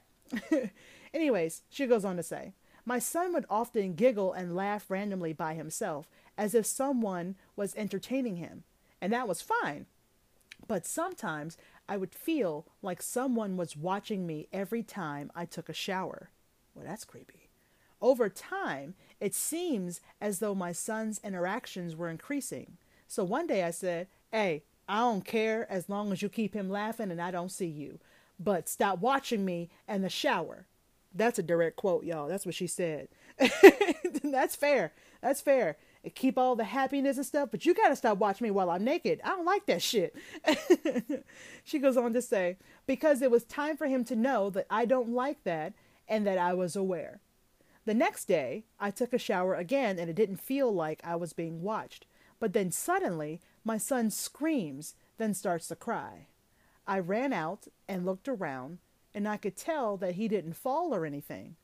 Anyways, 1.14 1.62
she 1.68 1.86
goes 1.86 2.04
on 2.04 2.16
to 2.16 2.22
say, 2.22 2.54
My 2.84 2.98
son 2.98 3.32
would 3.32 3.46
often 3.48 3.94
giggle 3.94 4.32
and 4.32 4.56
laugh 4.56 4.90
randomly 4.90 5.32
by 5.32 5.54
himself, 5.54 6.08
as 6.36 6.54
if 6.54 6.66
someone 6.66 7.36
was 7.56 7.74
entertaining 7.76 8.36
him. 8.36 8.64
And 9.00 9.12
that 9.12 9.28
was 9.28 9.42
fine. 9.42 9.86
But 10.66 10.86
sometimes 10.86 11.58
I 11.88 11.96
would 11.96 12.14
feel 12.14 12.66
like 12.82 13.02
someone 13.02 13.56
was 13.56 13.76
watching 13.76 14.26
me 14.26 14.48
every 14.52 14.82
time 14.82 15.30
I 15.34 15.44
took 15.44 15.68
a 15.68 15.74
shower. 15.74 16.30
Well, 16.74 16.84
that's 16.86 17.04
creepy. 17.04 17.43
Over 18.04 18.28
time, 18.28 18.96
it 19.18 19.34
seems 19.34 20.02
as 20.20 20.38
though 20.38 20.54
my 20.54 20.72
son's 20.72 21.22
interactions 21.24 21.96
were 21.96 22.10
increasing. 22.10 22.76
So 23.08 23.24
one 23.24 23.46
day 23.46 23.64
I 23.64 23.70
said, 23.70 24.08
Hey, 24.30 24.64
I 24.86 24.98
don't 24.98 25.24
care 25.24 25.66
as 25.72 25.88
long 25.88 26.12
as 26.12 26.20
you 26.20 26.28
keep 26.28 26.52
him 26.52 26.68
laughing 26.68 27.10
and 27.10 27.20
I 27.20 27.30
don't 27.30 27.50
see 27.50 27.66
you. 27.66 27.98
But 28.38 28.68
stop 28.68 28.98
watching 28.98 29.46
me 29.46 29.70
and 29.88 30.04
the 30.04 30.10
shower. 30.10 30.66
That's 31.14 31.38
a 31.38 31.42
direct 31.42 31.76
quote, 31.76 32.04
y'all. 32.04 32.28
That's 32.28 32.44
what 32.44 32.54
she 32.54 32.66
said. 32.66 33.08
That's 34.22 34.54
fair. 34.54 34.92
That's 35.22 35.40
fair. 35.40 35.78
keep 36.14 36.36
all 36.36 36.56
the 36.56 36.64
happiness 36.64 37.16
and 37.16 37.24
stuff, 37.24 37.48
but 37.50 37.64
you 37.64 37.72
got 37.72 37.88
to 37.88 37.96
stop 37.96 38.18
watching 38.18 38.44
me 38.44 38.50
while 38.50 38.68
I'm 38.68 38.84
naked. 38.84 39.22
I 39.24 39.28
don't 39.28 39.46
like 39.46 39.64
that 39.64 39.80
shit. 39.80 40.14
she 41.64 41.78
goes 41.78 41.96
on 41.96 42.12
to 42.12 42.20
say, 42.20 42.58
because 42.86 43.22
it 43.22 43.30
was 43.30 43.44
time 43.44 43.78
for 43.78 43.86
him 43.86 44.04
to 44.04 44.14
know 44.14 44.50
that 44.50 44.66
I 44.68 44.84
don't 44.84 45.14
like 45.14 45.42
that 45.44 45.72
and 46.06 46.26
that 46.26 46.36
I 46.36 46.52
was 46.52 46.76
aware. 46.76 47.22
The 47.84 47.94
next 47.94 48.26
day, 48.26 48.64
I 48.80 48.90
took 48.90 49.12
a 49.12 49.18
shower 49.18 49.54
again 49.54 49.98
and 49.98 50.08
it 50.08 50.16
didn't 50.16 50.40
feel 50.40 50.72
like 50.72 51.00
I 51.04 51.16
was 51.16 51.32
being 51.32 51.62
watched. 51.62 52.06
But 52.40 52.52
then 52.52 52.70
suddenly, 52.70 53.40
my 53.64 53.78
son 53.78 54.10
screams, 54.10 54.94
then 55.18 55.34
starts 55.34 55.68
to 55.68 55.76
cry. 55.76 56.26
I 56.86 56.98
ran 56.98 57.32
out 57.32 57.68
and 57.88 58.04
looked 58.04 58.28
around, 58.28 58.78
and 59.14 59.26
I 59.28 59.36
could 59.36 59.56
tell 59.56 59.96
that 59.98 60.16
he 60.16 60.28
didn't 60.28 60.54
fall 60.54 60.94
or 60.94 61.06
anything. 61.06 61.56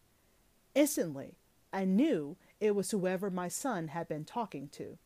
Instantly, 0.75 1.37
I 1.73 1.85
knew 1.85 2.37
it 2.61 2.75
was 2.75 2.91
whoever 2.91 3.31
my 3.31 3.49
son 3.49 3.89
had 3.89 4.09
been 4.09 4.25
talking 4.25 4.69
to. 4.73 4.99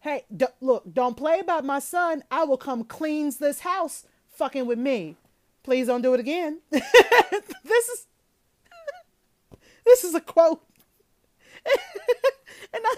Hey, 0.00 0.24
d- 0.34 0.46
look, 0.60 0.92
don't 0.92 1.16
play 1.16 1.40
about 1.40 1.64
my 1.64 1.80
son. 1.80 2.22
I 2.30 2.44
will 2.44 2.56
come 2.56 2.84
cleans 2.84 3.38
this 3.38 3.60
house 3.60 4.06
fucking 4.28 4.66
with 4.66 4.78
me. 4.78 5.16
Please 5.64 5.88
don't 5.88 6.02
do 6.02 6.14
it 6.14 6.20
again. 6.20 6.60
this 6.70 7.88
is 7.88 8.06
this 10.00 10.10
is 10.10 10.14
a 10.14 10.20
quote. 10.20 10.62
and 11.66 12.82
I, 12.84 12.96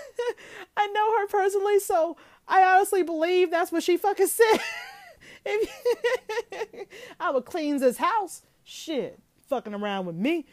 I 0.76 0.86
know 0.88 1.18
her 1.18 1.26
personally, 1.28 1.78
so 1.80 2.16
I 2.46 2.62
honestly 2.62 3.02
believe 3.02 3.50
that's 3.50 3.72
what 3.72 3.82
she 3.82 3.96
fucking 3.96 4.26
said. 4.26 4.58
if, 5.46 6.86
I 7.20 7.30
would 7.30 7.46
cleanse 7.46 7.80
this 7.80 7.96
house. 7.96 8.42
Shit, 8.64 9.18
fucking 9.48 9.74
around 9.74 10.06
with 10.06 10.16
me. 10.16 10.46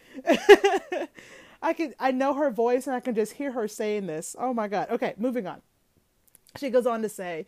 I 1.62 1.74
can 1.74 1.94
I 2.00 2.12
know 2.12 2.34
her 2.36 2.50
voice 2.50 2.88
and 2.88 2.96
I 2.96 3.00
can 3.02 3.14
just 3.14 3.34
hear 3.34 3.52
her 3.52 3.68
saying 3.68 4.08
this. 4.08 4.36
Oh 4.40 4.54
my 4.54 4.68
god. 4.68 4.90
Okay, 4.90 5.16
moving 5.18 5.48
on. 5.48 5.62
She 6.58 6.70
goes 6.70 6.88
on 6.88 7.02
to 7.02 7.10
say, 7.10 7.46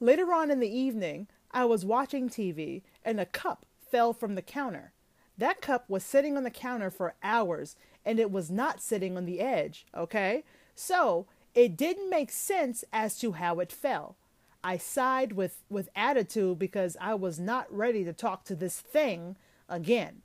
later 0.00 0.32
on 0.32 0.50
in 0.50 0.60
the 0.60 0.74
evening, 0.74 1.28
I 1.50 1.66
was 1.66 1.84
watching 1.84 2.28
TV 2.28 2.82
and 3.04 3.20
a 3.20 3.26
cup 3.26 3.66
fell 3.90 4.12
from 4.12 4.36
the 4.36 4.42
counter. 4.42 4.92
That 5.36 5.60
cup 5.60 5.88
was 5.88 6.02
sitting 6.02 6.36
on 6.36 6.42
the 6.42 6.50
counter 6.50 6.90
for 6.90 7.14
hours 7.22 7.76
and 8.08 8.18
it 8.18 8.30
was 8.30 8.50
not 8.50 8.80
sitting 8.80 9.18
on 9.18 9.26
the 9.26 9.38
edge, 9.38 9.84
okay? 9.94 10.42
So 10.74 11.26
it 11.54 11.76
didn't 11.76 12.08
make 12.08 12.30
sense 12.30 12.82
as 12.90 13.18
to 13.18 13.32
how 13.32 13.60
it 13.60 13.70
fell. 13.70 14.16
I 14.64 14.78
sighed 14.78 15.32
with, 15.32 15.62
with 15.68 15.90
attitude 15.94 16.58
because 16.58 16.96
I 17.02 17.14
was 17.16 17.38
not 17.38 17.66
ready 17.70 18.04
to 18.04 18.14
talk 18.14 18.44
to 18.44 18.56
this 18.56 18.80
thing 18.80 19.36
again. 19.68 20.22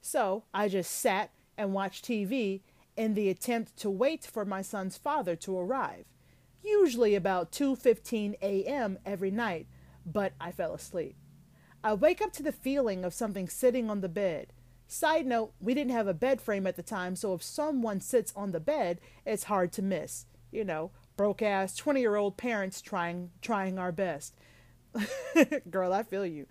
So 0.00 0.44
I 0.54 0.68
just 0.68 0.92
sat 0.92 1.28
and 1.58 1.74
watched 1.74 2.06
TV 2.06 2.62
in 2.96 3.12
the 3.12 3.28
attempt 3.28 3.76
to 3.80 3.90
wait 3.90 4.24
for 4.24 4.46
my 4.46 4.62
son's 4.62 4.96
father 4.96 5.36
to 5.36 5.58
arrive, 5.58 6.06
usually 6.64 7.14
about 7.14 7.52
2:15 7.52 8.36
a.m. 8.40 8.98
every 9.04 9.30
night, 9.30 9.66
but 10.06 10.32
I 10.40 10.52
fell 10.52 10.72
asleep. 10.72 11.16
I 11.84 11.92
wake 11.92 12.22
up 12.22 12.32
to 12.32 12.42
the 12.42 12.50
feeling 12.50 13.04
of 13.04 13.12
something 13.12 13.46
sitting 13.46 13.90
on 13.90 14.00
the 14.00 14.08
bed. 14.08 14.54
Side 14.92 15.24
note, 15.24 15.52
we 15.60 15.72
didn't 15.72 15.92
have 15.92 16.08
a 16.08 16.12
bed 16.12 16.40
frame 16.40 16.66
at 16.66 16.74
the 16.74 16.82
time, 16.82 17.14
so 17.14 17.32
if 17.32 17.44
someone 17.44 18.00
sits 18.00 18.32
on 18.34 18.50
the 18.50 18.58
bed, 18.58 19.00
it's 19.24 19.44
hard 19.44 19.70
to 19.74 19.82
miss. 19.82 20.26
You 20.50 20.64
know, 20.64 20.90
broke 21.16 21.42
ass 21.42 21.76
20 21.76 22.00
year 22.00 22.16
old 22.16 22.36
parents 22.36 22.82
trying 22.82 23.30
trying 23.40 23.78
our 23.78 23.92
best. 23.92 24.34
Girl, 25.70 25.92
I 25.92 26.02
feel 26.02 26.26
you. 26.26 26.48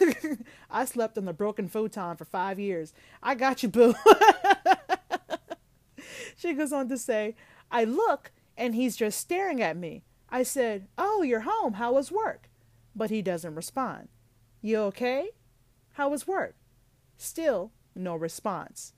I 0.70 0.86
slept 0.86 1.18
on 1.18 1.26
the 1.26 1.34
broken 1.34 1.68
futon 1.68 2.16
for 2.16 2.24
five 2.24 2.58
years. 2.58 2.94
I 3.22 3.34
got 3.34 3.62
you, 3.62 3.68
boo. 3.68 3.94
she 6.36 6.54
goes 6.54 6.72
on 6.72 6.88
to 6.88 6.96
say, 6.96 7.36
I 7.70 7.84
look 7.84 8.32
and 8.56 8.74
he's 8.74 8.96
just 8.96 9.20
staring 9.20 9.60
at 9.60 9.76
me. 9.76 10.04
I 10.30 10.42
said, 10.42 10.88
Oh, 10.96 11.20
you're 11.20 11.40
home. 11.40 11.74
How 11.74 11.92
was 11.92 12.10
work? 12.10 12.48
But 12.96 13.10
he 13.10 13.20
doesn't 13.20 13.54
respond. 13.54 14.08
You 14.62 14.78
okay? 14.78 15.32
How 15.92 16.08
was 16.08 16.26
work? 16.26 16.56
Still, 17.16 17.70
no 17.94 18.14
response. 18.16 18.92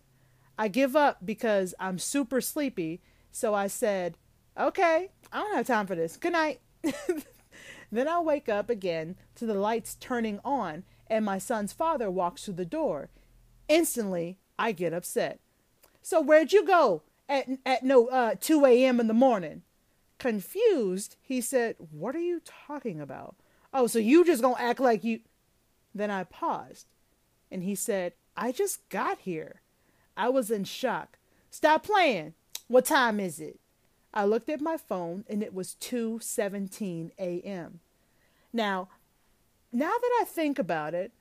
I 0.58 0.68
give 0.68 0.96
up 0.96 1.24
because 1.24 1.74
I'm 1.78 1.98
super 1.98 2.40
sleepy, 2.40 3.00
so 3.30 3.54
I 3.54 3.66
said, 3.66 4.16
Okay, 4.58 5.10
I 5.32 5.38
don't 5.40 5.56
have 5.56 5.66
time 5.66 5.86
for 5.86 5.94
this. 5.94 6.16
Good 6.16 6.32
night. 6.32 6.60
then 7.92 8.08
I 8.08 8.20
wake 8.20 8.48
up 8.48 8.70
again 8.70 9.16
to 9.34 9.44
the 9.44 9.54
lights 9.54 9.96
turning 9.96 10.40
on, 10.44 10.84
and 11.08 11.24
my 11.24 11.38
son's 11.38 11.74
father 11.74 12.10
walks 12.10 12.44
through 12.44 12.54
the 12.54 12.64
door. 12.64 13.10
Instantly, 13.68 14.38
I 14.58 14.72
get 14.72 14.94
upset. 14.94 15.40
So 16.00 16.20
where'd 16.20 16.52
you 16.52 16.64
go 16.64 17.02
at 17.28 17.48
at 17.66 17.82
no 17.82 18.06
uh, 18.06 18.36
2 18.40 18.64
a.m. 18.64 19.00
in 19.00 19.08
the 19.08 19.14
morning? 19.14 19.62
Confused, 20.18 21.16
he 21.20 21.42
said, 21.42 21.76
"What 21.90 22.16
are 22.16 22.20
you 22.20 22.40
talking 22.44 23.00
about? 23.00 23.36
Oh, 23.74 23.86
so 23.86 23.98
you 23.98 24.24
just 24.24 24.40
gonna 24.40 24.56
act 24.58 24.80
like 24.80 25.04
you?" 25.04 25.20
Then 25.94 26.10
I 26.10 26.24
paused, 26.24 26.86
and 27.50 27.62
he 27.62 27.74
said, 27.74 28.14
I 28.36 28.52
just 28.52 28.88
got 28.88 29.20
here. 29.20 29.62
I 30.16 30.28
was 30.28 30.50
in 30.50 30.64
shock. 30.64 31.18
Stop 31.50 31.84
playing. 31.84 32.34
What 32.68 32.84
time 32.84 33.20
is 33.20 33.40
it? 33.40 33.60
I 34.12 34.24
looked 34.24 34.48
at 34.48 34.60
my 34.60 34.76
phone 34.76 35.24
and 35.28 35.42
it 35.42 35.54
was 35.54 35.76
2:17 35.80 37.10
a.m. 37.18 37.80
Now, 38.52 38.88
now 39.72 39.92
that 40.00 40.18
I 40.20 40.24
think 40.24 40.58
about 40.58 40.94
it, 40.94 41.12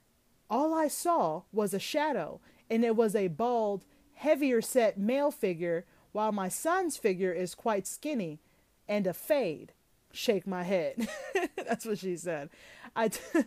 all 0.49 0.73
I 0.73 0.87
saw 0.87 1.43
was 1.51 1.73
a 1.73 1.79
shadow 1.79 2.39
and 2.69 2.83
it 2.85 2.95
was 2.95 3.15
a 3.15 3.27
bald, 3.27 3.83
heavier 4.13 4.61
set 4.61 4.97
male 4.97 5.31
figure 5.31 5.85
while 6.11 6.31
my 6.31 6.47
son's 6.47 6.95
figure 6.97 7.33
is 7.33 7.53
quite 7.55 7.85
skinny 7.85 8.39
and 8.87 9.05
a 9.05 9.13
fade. 9.13 9.73
Shake 10.11 10.47
my 10.47 10.63
head. 10.63 11.09
That's 11.57 11.85
what 11.85 11.99
she 11.99 12.15
said. 12.15 12.49
I 12.95 13.09
t- 13.09 13.19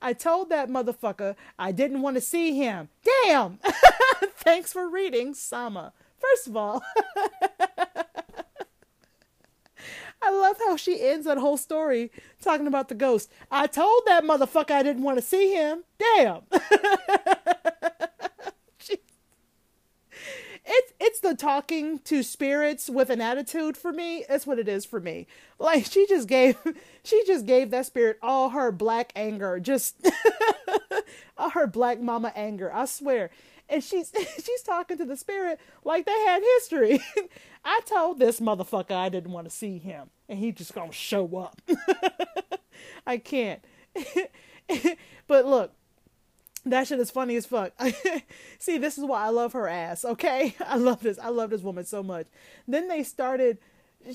I 0.00 0.12
told 0.12 0.50
that 0.50 0.68
motherfucker 0.68 1.36
I 1.58 1.72
didn't 1.72 2.02
want 2.02 2.16
to 2.16 2.20
see 2.20 2.56
him. 2.56 2.88
Damn! 3.24 3.58
Thanks 4.36 4.72
for 4.72 4.88
reading, 4.88 5.34
Sama. 5.34 5.92
First 6.18 6.46
of 6.46 6.56
all, 6.56 6.82
I 10.22 10.30
love 10.30 10.56
how 10.58 10.76
she 10.76 11.00
ends 11.02 11.26
that 11.26 11.38
whole 11.38 11.56
story 11.56 12.10
talking 12.40 12.66
about 12.66 12.88
the 12.88 12.94
ghost. 12.94 13.30
I 13.50 13.66
told 13.66 14.02
that 14.06 14.24
motherfucker 14.24 14.72
I 14.72 14.82
didn't 14.82 15.02
want 15.02 15.18
to 15.18 15.24
see 15.24 15.54
him. 15.54 15.84
Damn. 15.98 16.42
it's 21.06 21.20
the 21.20 21.36
talking 21.36 22.00
to 22.00 22.24
spirits 22.24 22.90
with 22.90 23.10
an 23.10 23.20
attitude 23.20 23.76
for 23.76 23.92
me. 23.92 24.24
That's 24.28 24.44
what 24.44 24.58
it 24.58 24.66
is 24.66 24.84
for 24.84 24.98
me. 24.98 25.28
Like 25.56 25.86
she 25.86 26.04
just 26.08 26.26
gave 26.26 26.58
she 27.04 27.22
just 27.26 27.46
gave 27.46 27.70
that 27.70 27.86
spirit 27.86 28.18
all 28.20 28.50
her 28.50 28.72
black 28.72 29.12
anger, 29.14 29.60
just 29.60 30.04
all 31.38 31.50
her 31.50 31.68
black 31.68 32.00
mama 32.00 32.32
anger. 32.34 32.72
I 32.74 32.86
swear. 32.86 33.30
And 33.68 33.84
she's 33.84 34.12
she's 34.44 34.62
talking 34.62 34.98
to 34.98 35.04
the 35.04 35.16
spirit 35.16 35.60
like 35.84 36.06
they 36.06 36.24
had 36.24 36.42
history. 36.56 37.00
I 37.64 37.80
told 37.86 38.18
this 38.18 38.40
motherfucker 38.40 38.92
I 38.92 39.08
didn't 39.08 39.30
want 39.32 39.48
to 39.48 39.54
see 39.54 39.78
him, 39.78 40.10
and 40.28 40.40
he 40.40 40.50
just 40.50 40.74
gonna 40.74 40.92
show 40.92 41.36
up. 41.36 41.62
I 43.06 43.18
can't. 43.18 43.64
but 45.28 45.46
look, 45.46 45.72
that 46.66 46.86
shit 46.86 47.00
is 47.00 47.10
funny 47.10 47.36
as 47.36 47.46
fuck. 47.46 47.72
See, 48.58 48.78
this 48.78 48.98
is 48.98 49.04
why 49.04 49.24
I 49.24 49.28
love 49.30 49.52
her 49.54 49.68
ass, 49.68 50.04
okay? 50.04 50.54
I 50.66 50.76
love 50.76 51.00
this. 51.00 51.18
I 51.18 51.28
love 51.28 51.50
this 51.50 51.62
woman 51.62 51.84
so 51.84 52.02
much. 52.02 52.26
Then 52.68 52.88
they 52.88 53.02
started 53.02 53.58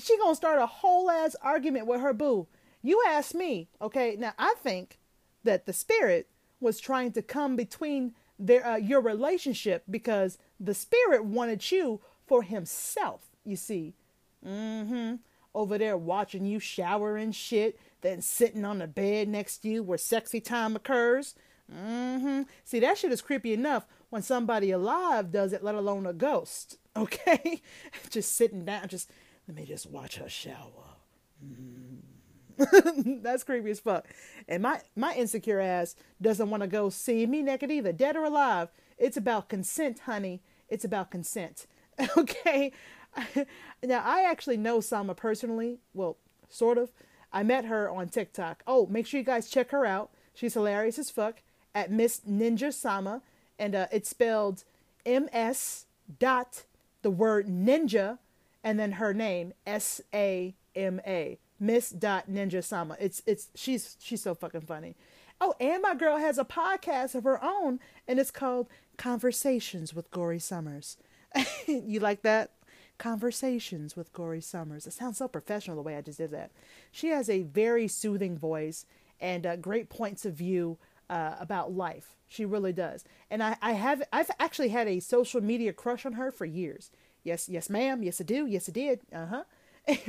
she 0.00 0.16
gonna 0.18 0.34
start 0.34 0.58
a 0.58 0.66
whole 0.66 1.10
ass 1.10 1.36
argument 1.42 1.86
with 1.86 2.00
her 2.00 2.12
boo. 2.12 2.46
You 2.82 3.02
ask 3.08 3.34
me, 3.34 3.68
okay? 3.80 4.16
Now 4.18 4.32
I 4.38 4.54
think 4.58 4.98
that 5.44 5.66
the 5.66 5.72
spirit 5.72 6.28
was 6.60 6.80
trying 6.80 7.12
to 7.12 7.22
come 7.22 7.56
between 7.56 8.14
their 8.38 8.66
uh, 8.66 8.76
your 8.76 9.00
relationship 9.00 9.84
because 9.90 10.38
the 10.58 10.74
spirit 10.74 11.24
wanted 11.24 11.70
you 11.70 12.00
for 12.26 12.42
himself. 12.42 13.22
You 13.44 13.56
see, 13.56 13.94
mm-hmm. 14.46 15.16
Over 15.54 15.76
there 15.76 15.98
watching 15.98 16.46
you 16.46 16.58
shower 16.58 17.18
and 17.18 17.34
shit, 17.34 17.78
then 18.00 18.22
sitting 18.22 18.64
on 18.64 18.78
the 18.78 18.86
bed 18.86 19.28
next 19.28 19.58
to 19.58 19.68
you 19.68 19.82
where 19.82 19.98
sexy 19.98 20.40
time 20.40 20.74
occurs. 20.74 21.34
Mm-hmm. 21.72 22.42
See, 22.64 22.80
that 22.80 22.98
shit 22.98 23.12
is 23.12 23.22
creepy 23.22 23.52
enough 23.52 23.86
when 24.10 24.22
somebody 24.22 24.70
alive 24.70 25.30
does 25.30 25.52
it, 25.52 25.64
let 25.64 25.74
alone 25.74 26.06
a 26.06 26.12
ghost. 26.12 26.78
Okay? 26.94 27.62
just 28.10 28.36
sitting 28.36 28.66
down, 28.66 28.86
just 28.86 29.10
let 29.48 29.56
me 29.56 29.64
just 29.64 29.90
watch 29.90 30.16
her 30.16 30.28
shower. 30.28 30.98
Mm. 31.42 33.22
That's 33.22 33.44
creepy 33.44 33.70
as 33.70 33.80
fuck. 33.80 34.06
And 34.46 34.62
my 34.62 34.82
my 34.94 35.14
insecure 35.14 35.58
ass 35.58 35.96
doesn't 36.20 36.50
want 36.50 36.62
to 36.62 36.66
go 36.66 36.90
see 36.90 37.24
me 37.26 37.40
naked 37.40 37.70
either, 37.70 37.92
dead 37.92 38.14
or 38.14 38.24
alive. 38.24 38.68
It's 38.98 39.16
about 39.16 39.48
consent, 39.48 40.00
honey. 40.00 40.42
It's 40.68 40.84
about 40.84 41.10
consent. 41.10 41.66
Okay? 42.18 42.72
now 43.82 44.02
I 44.04 44.24
actually 44.24 44.58
know 44.58 44.80
Sama 44.80 45.14
personally. 45.14 45.78
Well, 45.94 46.18
sort 46.50 46.76
of. 46.76 46.92
I 47.32 47.42
met 47.42 47.64
her 47.64 47.90
on 47.90 48.10
TikTok. 48.10 48.62
Oh, 48.66 48.86
make 48.86 49.06
sure 49.06 49.18
you 49.18 49.24
guys 49.24 49.48
check 49.48 49.70
her 49.70 49.86
out. 49.86 50.10
She's 50.34 50.52
hilarious 50.54 50.98
as 50.98 51.10
fuck 51.10 51.42
at 51.74 51.90
Miss 51.90 52.20
Ninja 52.28 52.72
Sama, 52.72 53.22
and 53.58 53.74
uh, 53.74 53.86
it's 53.92 54.08
spelled 54.08 54.64
M 55.04 55.28
S 55.32 55.86
dot 56.18 56.64
the 57.02 57.10
word 57.10 57.46
ninja, 57.48 58.18
and 58.62 58.78
then 58.78 58.92
her 58.92 59.12
name 59.12 59.52
S 59.66 60.00
A 60.14 60.54
M 60.74 61.00
A 61.06 61.38
Miss 61.58 61.90
dot 61.90 62.30
Ninja 62.30 62.62
Sama. 62.62 62.96
It's 63.00 63.22
it's 63.26 63.48
she's 63.54 63.96
she's 64.00 64.22
so 64.22 64.34
fucking 64.34 64.62
funny. 64.62 64.96
Oh, 65.40 65.54
and 65.58 65.82
my 65.82 65.94
girl 65.94 66.18
has 66.18 66.38
a 66.38 66.44
podcast 66.44 67.14
of 67.14 67.24
her 67.24 67.42
own, 67.42 67.80
and 68.06 68.18
it's 68.20 68.30
called 68.30 68.68
Conversations 68.96 69.92
with 69.92 70.10
Gory 70.10 70.38
Summers. 70.38 70.96
you 71.66 71.98
like 71.98 72.22
that? 72.22 72.52
Conversations 72.98 73.96
with 73.96 74.12
Gory 74.12 74.40
Summers. 74.40 74.86
It 74.86 74.92
sounds 74.92 75.18
so 75.18 75.26
professional 75.26 75.76
the 75.76 75.82
way 75.82 75.96
I 75.96 76.00
just 76.00 76.18
did 76.18 76.30
that. 76.30 76.52
She 76.92 77.08
has 77.08 77.28
a 77.28 77.42
very 77.42 77.88
soothing 77.88 78.38
voice 78.38 78.86
and 79.20 79.44
uh, 79.44 79.56
great 79.56 79.88
points 79.88 80.24
of 80.24 80.34
view 80.34 80.78
uh, 81.12 81.36
about 81.38 81.74
life. 81.74 82.16
She 82.26 82.46
really 82.46 82.72
does. 82.72 83.04
And 83.30 83.42
I, 83.42 83.56
I 83.60 83.72
have 83.72 84.02
I've 84.12 84.30
actually 84.40 84.70
had 84.70 84.88
a 84.88 84.98
social 85.00 85.42
media 85.42 85.74
crush 85.74 86.06
on 86.06 86.14
her 86.14 86.32
for 86.32 86.46
years. 86.46 86.90
Yes, 87.22 87.50
yes, 87.50 87.68
ma'am. 87.68 88.02
Yes, 88.02 88.18
I 88.20 88.24
do. 88.24 88.46
Yes, 88.46 88.68
I 88.68 88.72
did. 88.72 89.00
Uh 89.12 89.26
huh. 89.26 89.44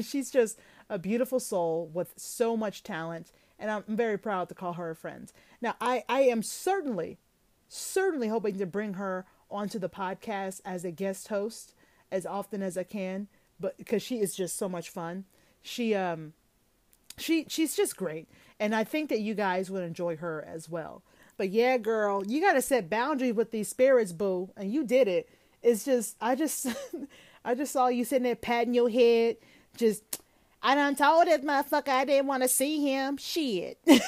She's 0.02 0.32
just 0.32 0.58
a 0.90 0.98
beautiful 0.98 1.40
soul 1.40 1.90
with 1.94 2.14
so 2.16 2.56
much 2.56 2.84
talent, 2.84 3.32
and 3.60 3.70
I'm 3.70 3.84
very 3.88 4.18
proud 4.18 4.48
to 4.50 4.56
call 4.56 4.74
her 4.74 4.92
a 4.92 4.96
friend. 4.96 5.32
Now, 5.62 5.76
I 5.82 6.04
I 6.08 6.22
am 6.22 6.42
certainly, 6.42 7.18
certainly 7.68 8.30
hoping 8.30 8.58
to 8.60 8.66
bring 8.66 8.94
her 8.94 9.26
onto 9.52 9.80
the 9.80 9.90
podcast 9.90 10.62
as 10.64 10.86
a 10.86 10.92
guest 10.92 11.28
host 11.28 11.76
as 12.12 12.26
often 12.26 12.62
as 12.62 12.78
I 12.78 12.84
can, 12.84 13.28
but 13.60 13.78
because 13.78 14.04
she 14.04 14.20
is 14.22 14.36
just 14.36 14.58
so 14.58 14.70
much 14.70 14.90
fun. 14.90 15.26
She 15.62 15.96
um 15.96 16.34
she 17.18 17.46
she's 17.50 17.76
just 17.76 17.98
great. 17.98 18.28
And 18.60 18.76
i 18.76 18.84
think 18.84 19.10
that 19.10 19.20
you 19.22 19.34
guys 19.34 19.70
would 19.72 19.84
enjoy 19.84 20.18
her 20.18 20.46
as 20.48 20.70
well. 20.70 21.04
But 21.38 21.50
yeah 21.50 21.78
girl 21.78 22.26
you 22.26 22.42
got 22.42 22.54
to 22.54 22.62
set 22.62 22.90
boundaries 22.90 23.34
with 23.34 23.52
these 23.52 23.68
spirits 23.70 24.12
boo. 24.12 24.50
And 24.56 24.72
you 24.72 24.84
did 24.84 25.08
it. 25.08 25.30
It's 25.62 25.86
just 25.86 26.16
i 26.22 26.36
just 26.36 26.68
i 27.46 27.56
just 27.56 27.74
saw 27.74 27.88
you 27.88 28.06
sitting 28.06 28.24
there 28.24 28.36
patting 28.36 28.74
your 28.74 28.90
head. 28.90 29.38
Just 29.78 30.22
i 30.62 30.76
done 30.76 30.96
told 30.96 31.28
this 31.28 31.42
motherfucker 31.42 31.90
i 31.90 32.06
didn't 32.06 32.28
want 32.28 32.44
to 32.44 32.50
see 32.50 32.82
him. 32.82 33.18
Shit. 33.18 33.78
Had 33.88 34.00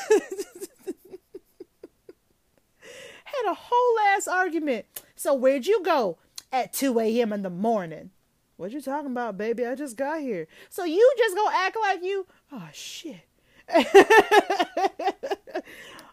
a 3.52 3.54
whole 3.54 4.00
ass 4.16 4.28
argument. 4.28 4.86
So 5.16 5.34
where'd 5.34 5.66
you 5.66 5.84
go? 5.84 6.18
At 6.52 6.72
2 6.72 7.00
a.m 7.00 7.34
in 7.34 7.42
the 7.42 7.50
morning. 7.50 8.12
What 8.58 8.72
you 8.72 8.80
talking 8.80 9.12
about, 9.12 9.38
baby? 9.38 9.66
I 9.66 9.76
just 9.76 9.98
got 9.98 10.22
here. 10.22 10.48
So 10.70 10.86
you 10.86 11.14
just 11.18 11.36
gonna 11.36 11.56
act 11.56 11.76
like 11.82 12.04
you? 12.04 12.26
Oh 12.52 12.70
shit. 12.74 13.22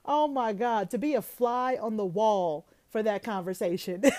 oh 0.05 0.29
my 0.29 0.53
god, 0.53 0.91
to 0.91 0.99
be 0.99 1.15
a 1.15 1.23
fly 1.23 1.77
on 1.81 1.97
the 1.97 2.05
wall 2.05 2.67
for 2.91 3.03
that 3.03 3.23
conversation. 3.23 4.03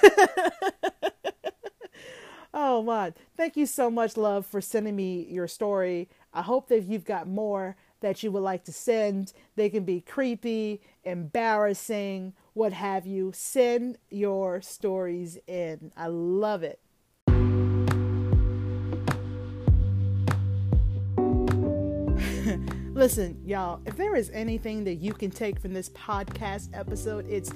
oh 2.54 2.82
my. 2.84 3.14
Thank 3.36 3.58
you 3.58 3.66
so 3.66 3.90
much, 3.90 4.18
love, 4.18 4.46
for 4.46 4.62
sending 4.62 4.96
me 4.96 5.26
your 5.30 5.48
story. 5.48 6.10
I 6.34 6.42
hope 6.42 6.68
that 6.70 6.84
you've 6.84 7.06
got 7.06 7.28
more 7.28 7.76
that 8.02 8.22
you 8.22 8.32
would 8.32 8.44
like 8.44 8.66
to 8.66 8.74
send. 8.74 9.34
They 9.56 9.70
can 9.70 9.86
be 9.86 10.02
creepy, 10.02 10.82
embarrassing, 11.04 12.34
what 12.54 12.74
have 12.74 13.08
you. 13.08 13.32
Send 13.34 13.98
your 14.10 14.62
stories 14.62 15.38
in. 15.48 15.92
I 15.96 16.08
love 16.08 16.64
it. 16.64 16.80
Listen, 22.94 23.42
y'all, 23.44 23.82
if 23.88 23.98
there 23.98 24.16
is 24.16 24.30
anything 24.32 24.84
that 24.84 24.96
you 24.96 25.14
can 25.14 25.32
take 25.32 25.60
from 25.60 25.74
this 25.74 25.90
podcast 25.90 26.70
episode, 26.78 27.28
it's 27.28 27.52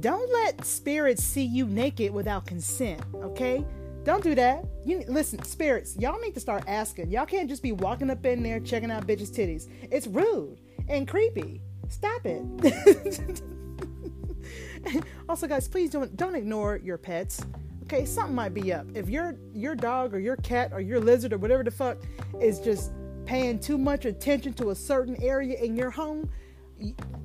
don't 0.00 0.30
let 0.30 0.62
spirits 0.66 1.24
see 1.24 1.42
you 1.42 1.66
naked 1.66 2.12
without 2.12 2.44
consent, 2.46 3.00
okay? 3.14 3.64
Don't 4.02 4.22
do 4.22 4.34
that. 4.34 4.62
You 4.84 5.02
listen, 5.08 5.42
spirits, 5.42 5.96
y'all 5.98 6.20
need 6.20 6.34
to 6.34 6.40
start 6.40 6.64
asking. 6.66 7.10
Y'all 7.10 7.24
can't 7.24 7.48
just 7.48 7.62
be 7.62 7.72
walking 7.72 8.10
up 8.10 8.26
in 8.26 8.42
there 8.42 8.60
checking 8.60 8.90
out 8.90 9.06
bitches' 9.06 9.30
titties. 9.30 9.68
It's 9.90 10.06
rude 10.06 10.60
and 10.86 11.08
creepy. 11.08 11.62
Stop 11.88 12.20
it. 12.26 13.42
also, 15.28 15.46
guys, 15.46 15.66
please 15.66 15.88
don't 15.88 16.14
don't 16.14 16.34
ignore 16.34 16.76
your 16.76 16.98
pets. 16.98 17.42
Okay, 17.84 18.04
something 18.04 18.34
might 18.34 18.52
be 18.52 18.70
up. 18.70 18.86
If 18.94 19.08
your 19.08 19.36
your 19.54 19.74
dog 19.74 20.12
or 20.12 20.18
your 20.18 20.36
cat 20.36 20.72
or 20.74 20.82
your 20.82 21.00
lizard 21.00 21.32
or 21.32 21.38
whatever 21.38 21.64
the 21.64 21.70
fuck 21.70 21.96
is 22.38 22.60
just 22.60 22.92
paying 23.26 23.58
too 23.58 23.78
much 23.78 24.04
attention 24.04 24.52
to 24.54 24.70
a 24.70 24.74
certain 24.74 25.20
area 25.22 25.58
in 25.62 25.76
your 25.76 25.90
home, 25.90 26.30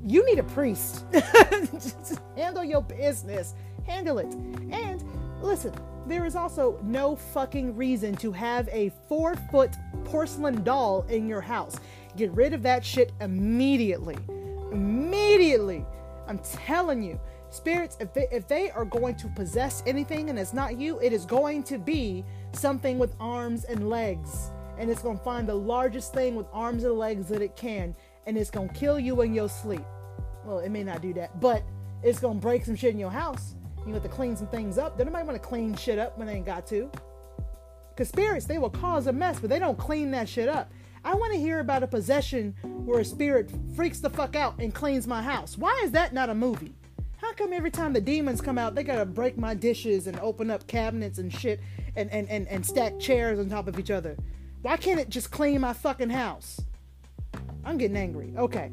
you 0.06 0.26
need 0.26 0.39
a 0.39 0.43
priest. 0.43 1.06
handle 2.36 2.64
your 2.64 2.82
business. 2.82 3.56
Handle 3.86 4.20
it. 4.20 4.32
And 4.72 5.04
listen, 5.41 5.74
there 6.08 6.26
is 6.26 6.36
also 6.36 6.80
no 6.84 7.16
fucking 7.16 7.76
reason 7.76 8.16
to 8.18 8.32
have 8.32 8.68
a 8.70 8.91
four 9.08 9.36
foot 9.52 9.76
porcelain 10.06 10.64
doll 10.64 11.04
in 11.10 11.28
your 11.28 11.41
house. 11.41 11.80
Get 12.16 12.32
rid 12.32 12.54
of 12.54 12.64
that 12.64 12.86
shit 12.86 13.12
immediately. 13.22 14.18
Immediately. 14.72 15.86
I'm 16.28 16.39
telling 16.39 17.02
you, 17.02 17.20
spirits, 17.50 17.97
if 18.00 18.14
they, 18.14 18.28
if 18.32 18.47
they 18.47 18.70
are 18.72 18.86
going 18.86 19.16
to 19.16 19.28
possess 19.30 19.82
anything 19.88 20.30
and 20.30 20.38
it's 20.38 20.54
not 20.54 20.80
you, 20.80 21.00
it 21.00 21.12
is 21.12 21.26
going 21.26 21.64
to 21.64 21.78
be 21.78 22.24
something 22.52 23.00
with 23.00 23.16
arms 23.20 23.64
and 23.64 23.89
legs 23.89 24.52
and 24.80 24.90
it's 24.90 25.02
gonna 25.02 25.20
find 25.20 25.48
the 25.48 25.54
largest 25.54 26.14
thing 26.14 26.36
with 26.36 26.48
arms 26.54 26.84
and 26.86 26.98
legs 26.98 27.28
that 27.28 27.42
it 27.42 27.56
can, 27.56 27.94
and 28.26 28.38
it's 28.38 28.50
gonna 28.50 28.74
kill 28.74 29.00
you 29.00 29.22
in 29.22 29.34
your 29.34 29.50
sleep. 29.50 29.84
Well, 30.46 30.60
it 30.60 30.70
may 30.70 30.84
not 30.84 31.02
do 31.02 31.14
that, 31.14 31.40
but 31.40 31.64
it's 32.02 32.20
gonna 32.20 32.40
break 32.40 32.66
some 32.66 32.76
shit 32.76 32.94
in 32.94 33.00
your 33.00 33.12
house. 33.12 33.56
You 33.86 33.94
have 33.94 34.04
to 34.04 34.10
clean 34.10 34.36
some 34.36 34.48
things 34.48 34.78
up. 34.78 34.98
Then 34.98 35.08
nobody 35.08 35.26
wanna 35.26 35.40
clean 35.40 35.76
shit 35.76 36.00
up 36.00 36.18
when 36.18 36.28
they 36.28 36.34
ain't 36.34 36.46
got 36.46 36.66
to. 36.68 36.90
Cause 37.98 38.08
spirits, 38.08 38.46
they 38.46 38.58
will 38.58 38.70
cause 38.70 39.08
a 39.08 39.14
mess, 39.14 39.40
but 39.42 39.50
they 39.50 39.60
don't 39.60 39.78
clean 39.78 40.12
that 40.12 40.30
shit 40.30 40.48
up. 40.48 40.72
I 41.04 41.16
want 41.16 41.34
to 41.34 41.40
hear 41.40 41.60
about 41.60 41.84
a 41.84 41.88
possession 41.88 42.56
where 42.64 43.00
a 43.00 43.06
spirit 43.06 43.52
freaks 43.76 44.00
the 44.00 44.10
fuck 44.10 44.36
out 44.36 44.60
and 44.60 44.74
cleans 44.74 45.08
my 45.08 45.22
house. 45.22 45.58
Why 45.58 45.82
is 45.84 45.92
that 45.92 46.14
not 46.14 46.30
a 46.30 46.36
movie? 46.36 46.76
How 47.18 47.34
come 47.34 47.52
every 47.52 47.72
time 47.72 47.92
the 47.92 48.02
demons 48.02 48.40
come 48.40 48.58
out, 48.58 48.76
they 48.76 48.84
gotta 48.84 49.06
break 49.06 49.38
my 49.38 49.54
dishes 49.54 50.08
and 50.08 50.18
open 50.20 50.50
up 50.50 50.68
cabinets 50.68 51.20
and 51.20 51.34
shit 51.34 51.60
and, 51.96 52.10
and, 52.12 52.30
and, 52.30 52.48
and 52.48 52.66
stack 52.66 53.00
chairs 53.00 53.40
on 53.40 53.50
top 53.50 53.68
of 53.68 53.78
each 53.78 53.92
other? 53.92 54.16
Why 54.62 54.76
can't 54.76 54.99
it 54.99 55.10
just 55.10 55.32
clean 55.32 55.62
my 55.62 55.74
fucking 55.74 56.10
house? 56.10 56.60
I'm 57.64 57.78
getting 57.78 57.95
angry. 57.95 58.34
Okay. 58.38 58.72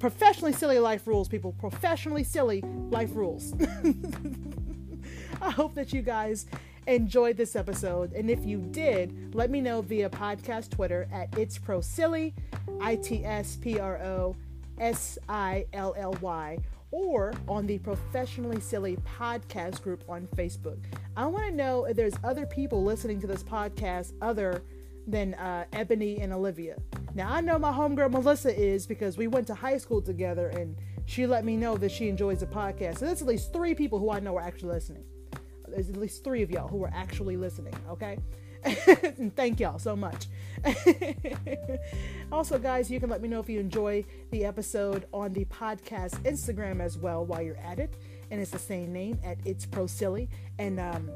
Professionally 0.00 0.52
silly 0.52 0.78
life 0.78 1.06
rules, 1.06 1.28
people. 1.28 1.52
Professionally 1.52 2.24
silly 2.24 2.62
life 2.90 3.14
rules. 3.14 3.54
I 5.42 5.50
hope 5.50 5.74
that 5.76 5.92
you 5.92 6.02
guys 6.02 6.46
enjoyed 6.88 7.36
this 7.36 7.54
episode. 7.54 8.12
And 8.14 8.28
if 8.28 8.44
you 8.44 8.58
did, 8.58 9.34
let 9.34 9.50
me 9.50 9.60
know 9.60 9.80
via 9.80 10.10
podcast 10.10 10.70
Twitter 10.70 11.08
at 11.12 11.36
It's 11.38 11.56
Pro 11.56 11.80
Silly, 11.80 12.34
I 12.80 12.96
T 12.96 13.24
S 13.24 13.56
P 13.56 13.78
R 13.78 13.98
O 13.98 14.34
S 14.80 15.18
I 15.28 15.66
L 15.72 15.94
L 15.96 16.16
Y, 16.20 16.58
or 16.90 17.32
on 17.46 17.66
the 17.66 17.78
Professionally 17.78 18.60
Silly 18.60 18.96
podcast 19.18 19.82
group 19.82 20.02
on 20.08 20.26
Facebook. 20.36 20.78
I 21.16 21.26
want 21.26 21.46
to 21.46 21.54
know 21.54 21.84
if 21.84 21.96
there's 21.96 22.14
other 22.24 22.46
people 22.46 22.82
listening 22.82 23.20
to 23.20 23.28
this 23.28 23.44
podcast 23.44 24.12
other 24.20 24.62
than 25.08 25.34
uh, 25.34 25.64
Ebony 25.72 26.20
and 26.20 26.32
Olivia. 26.32 26.76
Now, 27.14 27.32
I 27.32 27.40
know 27.40 27.58
my 27.58 27.72
homegirl 27.72 28.10
Melissa 28.10 28.56
is 28.56 28.86
because 28.86 29.16
we 29.16 29.26
went 29.26 29.46
to 29.48 29.54
high 29.54 29.78
school 29.78 30.02
together 30.02 30.48
and 30.48 30.76
she 31.06 31.26
let 31.26 31.44
me 31.44 31.56
know 31.56 31.76
that 31.78 31.90
she 31.90 32.08
enjoys 32.08 32.40
the 32.40 32.46
podcast. 32.46 32.98
So 32.98 33.06
there's 33.06 33.22
at 33.22 33.28
least 33.28 33.52
three 33.52 33.74
people 33.74 33.98
who 33.98 34.10
I 34.10 34.20
know 34.20 34.36
are 34.36 34.42
actually 34.42 34.74
listening. 34.74 35.04
There's 35.66 35.88
at 35.88 35.96
least 35.96 36.22
three 36.22 36.42
of 36.42 36.50
y'all 36.50 36.68
who 36.68 36.84
are 36.84 36.92
actually 36.94 37.36
listening, 37.36 37.74
okay? 37.88 38.18
and 38.64 39.34
thank 39.36 39.60
y'all 39.60 39.78
so 39.78 39.96
much. 39.96 40.26
also, 42.32 42.58
guys, 42.58 42.90
you 42.90 43.00
can 43.00 43.08
let 43.08 43.22
me 43.22 43.28
know 43.28 43.40
if 43.40 43.48
you 43.48 43.60
enjoy 43.60 44.04
the 44.30 44.44
episode 44.44 45.06
on 45.12 45.32
the 45.32 45.44
podcast 45.46 46.20
Instagram 46.22 46.80
as 46.80 46.98
well 46.98 47.24
while 47.24 47.40
you're 47.40 47.58
at 47.58 47.78
it. 47.78 47.94
And 48.30 48.40
it's 48.40 48.50
the 48.50 48.58
same 48.58 48.92
name 48.92 49.18
at 49.24 49.38
It's 49.44 49.64
Pro 49.64 49.86
Silly. 49.86 50.28
And 50.58 50.78
um, 50.78 51.10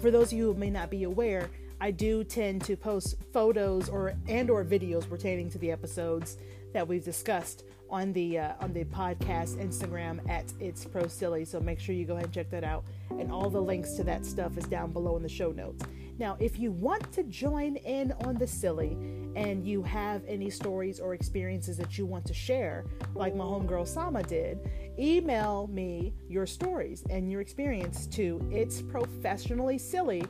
for 0.00 0.10
those 0.10 0.32
of 0.32 0.38
you 0.38 0.52
who 0.52 0.54
may 0.54 0.70
not 0.70 0.90
be 0.90 1.04
aware, 1.04 1.48
I 1.80 1.90
do 1.90 2.24
tend 2.24 2.62
to 2.64 2.76
post 2.76 3.16
photos 3.32 3.88
or 3.88 4.14
and 4.28 4.50
or 4.50 4.64
videos 4.64 5.08
pertaining 5.08 5.50
to 5.50 5.58
the 5.58 5.70
episodes 5.70 6.38
that 6.72 6.86
we've 6.86 7.04
discussed 7.04 7.64
on 7.90 8.12
the 8.12 8.38
uh, 8.38 8.52
on 8.60 8.72
the 8.72 8.84
podcast 8.84 9.56
Instagram 9.62 10.26
at 10.28 10.52
It's 10.58 10.84
Pro 10.84 11.06
Silly. 11.06 11.44
So 11.44 11.60
make 11.60 11.78
sure 11.78 11.94
you 11.94 12.04
go 12.04 12.14
ahead 12.14 12.26
and 12.26 12.34
check 12.34 12.50
that 12.50 12.64
out. 12.64 12.84
And 13.10 13.30
all 13.30 13.50
the 13.50 13.60
links 13.60 13.92
to 13.94 14.04
that 14.04 14.24
stuff 14.24 14.56
is 14.56 14.64
down 14.64 14.92
below 14.92 15.16
in 15.16 15.22
the 15.22 15.28
show 15.28 15.52
notes. 15.52 15.84
Now, 16.18 16.36
if 16.40 16.58
you 16.58 16.70
want 16.70 17.12
to 17.12 17.24
join 17.24 17.76
in 17.76 18.12
on 18.24 18.36
the 18.36 18.46
silly 18.46 18.92
and 19.36 19.66
you 19.66 19.82
have 19.82 20.22
any 20.26 20.48
stories 20.48 20.98
or 20.98 21.12
experiences 21.12 21.76
that 21.76 21.98
you 21.98 22.06
want 22.06 22.24
to 22.24 22.34
share, 22.34 22.86
like 23.14 23.36
my 23.36 23.44
homegirl 23.44 23.86
Sama 23.86 24.22
did, 24.22 24.58
email 24.98 25.68
me 25.70 26.14
your 26.26 26.46
stories 26.46 27.04
and 27.10 27.30
your 27.30 27.42
experience 27.42 28.06
to 28.06 28.40
it's 28.50 28.80
professionally 28.80 29.76
silly 29.76 30.24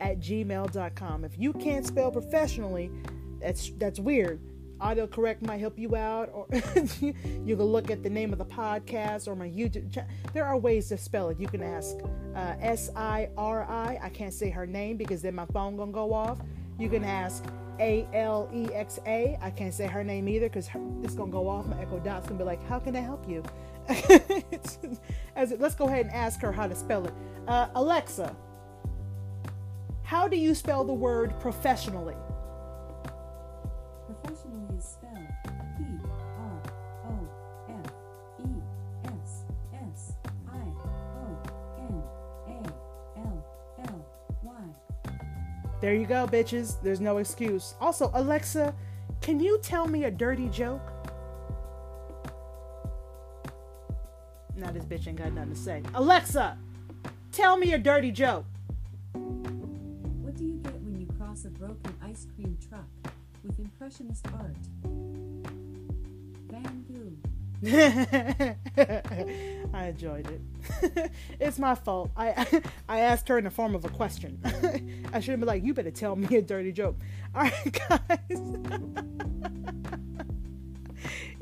at 0.00 0.20
gmail.com. 0.20 1.24
If 1.24 1.38
you 1.38 1.52
can't 1.52 1.86
spell 1.86 2.10
professionally, 2.10 2.90
that's 3.40 3.70
that's 3.78 3.98
weird. 3.98 4.40
Autocorrect 4.80 5.42
might 5.42 5.58
help 5.58 5.78
you 5.78 5.94
out 5.94 6.30
or 6.32 6.46
you 7.00 7.12
can 7.56 7.62
look 7.62 7.90
at 7.90 8.02
the 8.02 8.08
name 8.08 8.32
of 8.32 8.38
the 8.38 8.46
podcast 8.46 9.28
or 9.28 9.36
my 9.36 9.46
youtube 9.46 9.92
channel 9.92 10.10
there 10.32 10.46
are 10.46 10.56
ways 10.56 10.88
to 10.88 10.96
spell 10.96 11.28
it. 11.28 11.38
You 11.38 11.48
can 11.48 11.62
ask 11.62 11.96
uh, 12.34 12.54
s-i-r-i 12.60 13.98
i 14.02 14.08
can't 14.08 14.32
say 14.32 14.48
her 14.48 14.66
name 14.66 14.96
because 14.96 15.20
then 15.20 15.34
my 15.34 15.44
phone 15.46 15.76
gonna 15.76 15.92
go 15.92 16.14
off. 16.14 16.38
You 16.78 16.88
can 16.88 17.04
ask 17.04 17.44
a-l-e-x-a 17.78 19.38
i 19.40 19.50
can't 19.50 19.74
say 19.74 19.86
her 19.86 20.02
name 20.02 20.28
either 20.28 20.48
because 20.48 20.70
it's 21.02 21.14
gonna 21.14 21.30
go 21.30 21.46
off. 21.46 21.66
My 21.66 21.80
echo 21.80 21.98
dot's 21.98 22.26
gonna 22.26 22.38
be 22.38 22.44
like 22.44 22.66
how 22.66 22.78
can 22.78 22.96
i 22.96 23.00
help 23.00 23.28
you? 23.28 23.42
As 25.36 25.52
it, 25.52 25.60
let's 25.60 25.74
go 25.74 25.88
ahead 25.88 26.06
and 26.06 26.14
ask 26.14 26.40
her 26.40 26.52
how 26.52 26.66
to 26.66 26.74
spell 26.74 27.06
it. 27.06 27.12
Uh, 27.46 27.68
alexa 27.74 28.34
how 30.10 30.26
do 30.26 30.36
you 30.36 30.56
spell 30.56 30.82
the 30.82 30.92
word 30.92 31.38
professionally 31.38 32.16
There 45.80 45.94
you 45.94 46.04
go, 46.04 46.26
bitches. 46.26 46.76
There's 46.82 47.00
no 47.00 47.16
excuse. 47.16 47.74
Also, 47.80 48.10
Alexa, 48.12 48.74
can 49.22 49.40
you 49.40 49.58
tell 49.62 49.88
me 49.88 50.04
a 50.04 50.10
dirty 50.10 50.48
joke? 50.48 50.82
Now 54.54 54.70
this 54.72 54.84
bitch 54.84 55.08
ain't 55.08 55.16
got 55.16 55.32
nothing 55.32 55.54
to 55.54 55.58
say. 55.58 55.82
Alexa, 55.94 56.58
tell 57.32 57.56
me 57.56 57.72
a 57.72 57.78
dirty 57.78 58.10
joke. 58.10 58.44
Broken 61.60 61.94
ice 62.02 62.26
cream 62.34 62.56
truck 62.66 63.12
with 63.44 63.58
impressionist 63.58 64.26
art? 64.32 64.56
Van. 66.48 66.86
I 69.74 69.88
enjoyed 69.88 70.26
it. 70.30 71.10
it's 71.40 71.58
my 71.58 71.74
fault. 71.74 72.10
I 72.16 72.62
I 72.88 73.00
asked 73.00 73.28
her 73.28 73.36
in 73.36 73.44
the 73.44 73.50
form 73.50 73.74
of 73.74 73.84
a 73.84 73.90
question. 73.90 74.40
I 75.12 75.20
should 75.20 75.32
have 75.32 75.40
been 75.40 75.46
like, 75.46 75.62
"You 75.62 75.74
better 75.74 75.90
tell 75.90 76.16
me 76.16 76.34
a 76.38 76.40
dirty 76.40 76.72
joke." 76.72 76.96
All 77.34 77.42
right, 77.42 77.80
guys. 77.88 78.40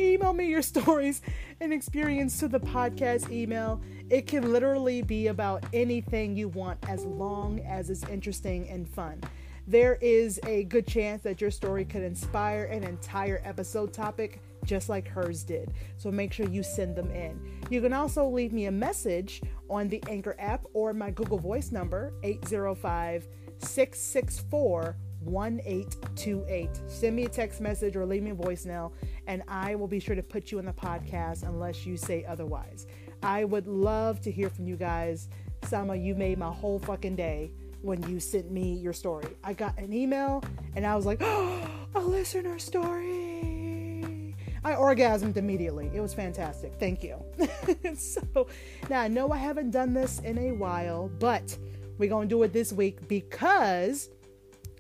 email 0.00 0.32
me 0.32 0.46
your 0.46 0.62
stories 0.62 1.22
and 1.60 1.72
experience 1.72 2.40
to 2.40 2.48
the 2.48 2.58
podcast 2.58 3.30
email. 3.30 3.80
It 4.10 4.26
can 4.26 4.52
literally 4.52 5.02
be 5.02 5.28
about 5.28 5.64
anything 5.72 6.34
you 6.36 6.48
want 6.48 6.80
as 6.88 7.04
long 7.04 7.60
as 7.60 7.90
it's 7.90 8.02
interesting 8.08 8.68
and 8.68 8.88
fun 8.88 9.20
there 9.68 9.98
is 10.00 10.40
a 10.46 10.64
good 10.64 10.86
chance 10.86 11.22
that 11.22 11.42
your 11.42 11.50
story 11.50 11.84
could 11.84 12.02
inspire 12.02 12.64
an 12.64 12.82
entire 12.84 13.42
episode 13.44 13.92
topic 13.92 14.40
just 14.64 14.88
like 14.88 15.06
hers 15.06 15.44
did. 15.44 15.74
So 15.98 16.10
make 16.10 16.32
sure 16.32 16.48
you 16.48 16.62
send 16.62 16.96
them 16.96 17.10
in. 17.10 17.38
You 17.68 17.82
can 17.82 17.92
also 17.92 18.26
leave 18.26 18.54
me 18.54 18.64
a 18.64 18.72
message 18.72 19.42
on 19.68 19.88
the 19.88 20.02
Anchor 20.08 20.34
app 20.38 20.64
or 20.72 20.94
my 20.94 21.10
Google 21.10 21.38
Voice 21.38 21.70
number 21.70 22.14
805 22.22 23.28
664 23.58 24.96
1828. 25.20 26.70
Send 26.86 27.16
me 27.16 27.26
a 27.26 27.28
text 27.28 27.60
message 27.60 27.94
or 27.94 28.06
leave 28.06 28.22
me 28.22 28.30
a 28.30 28.34
voicemail, 28.34 28.92
and 29.26 29.42
I 29.48 29.74
will 29.74 29.88
be 29.88 30.00
sure 30.00 30.14
to 30.14 30.22
put 30.22 30.50
you 30.50 30.58
in 30.58 30.64
the 30.64 30.72
podcast 30.72 31.42
unless 31.42 31.84
you 31.84 31.98
say 31.98 32.24
otherwise. 32.24 32.86
I 33.22 33.44
would 33.44 33.66
love 33.66 34.22
to 34.22 34.30
hear 34.30 34.48
from 34.48 34.66
you 34.66 34.76
guys. 34.76 35.28
Sama, 35.64 35.94
you 35.94 36.14
made 36.14 36.38
my 36.38 36.50
whole 36.50 36.78
fucking 36.78 37.16
day 37.16 37.52
when 37.82 38.02
you 38.08 38.20
sent 38.20 38.50
me 38.50 38.74
your 38.74 38.92
story. 38.92 39.28
I 39.44 39.52
got 39.52 39.78
an 39.78 39.92
email 39.92 40.42
and 40.74 40.86
I 40.86 40.96
was 40.96 41.06
like, 41.06 41.18
oh, 41.20 41.68
a 41.94 42.00
listener 42.00 42.58
story. 42.58 44.34
I 44.64 44.72
orgasmed 44.72 45.36
immediately. 45.36 45.90
It 45.94 46.00
was 46.00 46.12
fantastic. 46.12 46.74
Thank 46.78 47.02
you. 47.02 47.22
so 47.96 48.48
now 48.90 49.00
I 49.00 49.08
know 49.08 49.30
I 49.32 49.38
haven't 49.38 49.70
done 49.70 49.94
this 49.94 50.18
in 50.20 50.38
a 50.38 50.52
while, 50.52 51.08
but 51.18 51.56
we're 51.96 52.08
going 52.08 52.28
to 52.28 52.34
do 52.34 52.42
it 52.42 52.52
this 52.52 52.72
week 52.72 53.06
because 53.08 54.10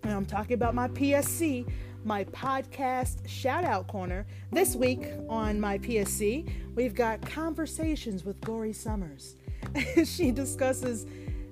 I'm 0.04 0.26
talking 0.26 0.54
about 0.54 0.74
my 0.74 0.88
PSC, 0.88 1.70
my 2.04 2.24
podcast 2.24 3.26
shout 3.28 3.64
out 3.64 3.86
corner. 3.88 4.26
This 4.52 4.74
week 4.76 5.06
on 5.28 5.60
my 5.60 5.78
PSC, 5.78 6.50
we've 6.74 6.94
got 6.94 7.20
conversations 7.22 8.24
with 8.24 8.40
Gory 8.40 8.72
Summers. 8.72 9.36
she 10.04 10.30
discusses 10.30 11.06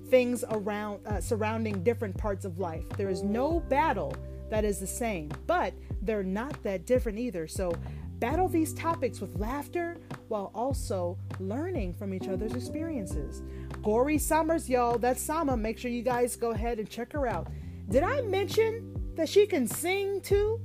things 0.08 0.44
around 0.50 1.06
uh, 1.06 1.20
surrounding 1.20 1.82
different 1.82 2.16
parts 2.16 2.44
of 2.44 2.58
life. 2.58 2.88
There 2.96 3.08
is 3.08 3.22
no 3.22 3.60
battle 3.60 4.14
that 4.50 4.64
is 4.64 4.78
the 4.78 4.86
same, 4.86 5.30
but 5.46 5.74
they're 6.02 6.22
not 6.22 6.62
that 6.62 6.86
different 6.86 7.18
either. 7.18 7.46
So 7.48 7.72
battle 8.18 8.48
these 8.48 8.72
topics 8.72 9.20
with 9.20 9.36
laughter 9.36 9.98
while 10.28 10.50
also 10.54 11.18
learning 11.38 11.94
from 11.94 12.14
each 12.14 12.28
other's 12.28 12.54
experiences. 12.54 13.42
Gory 13.82 14.18
Summers, 14.18 14.68
y'all, 14.68 14.98
that's 14.98 15.22
Sama. 15.22 15.56
Make 15.56 15.78
sure 15.78 15.90
you 15.90 16.02
guys 16.02 16.36
go 16.36 16.50
ahead 16.50 16.78
and 16.78 16.88
check 16.88 17.12
her 17.12 17.26
out. 17.26 17.48
Did 17.88 18.02
I 18.02 18.22
mention 18.22 19.12
that 19.14 19.28
she 19.28 19.46
can 19.46 19.66
sing 19.66 20.20
too? 20.20 20.60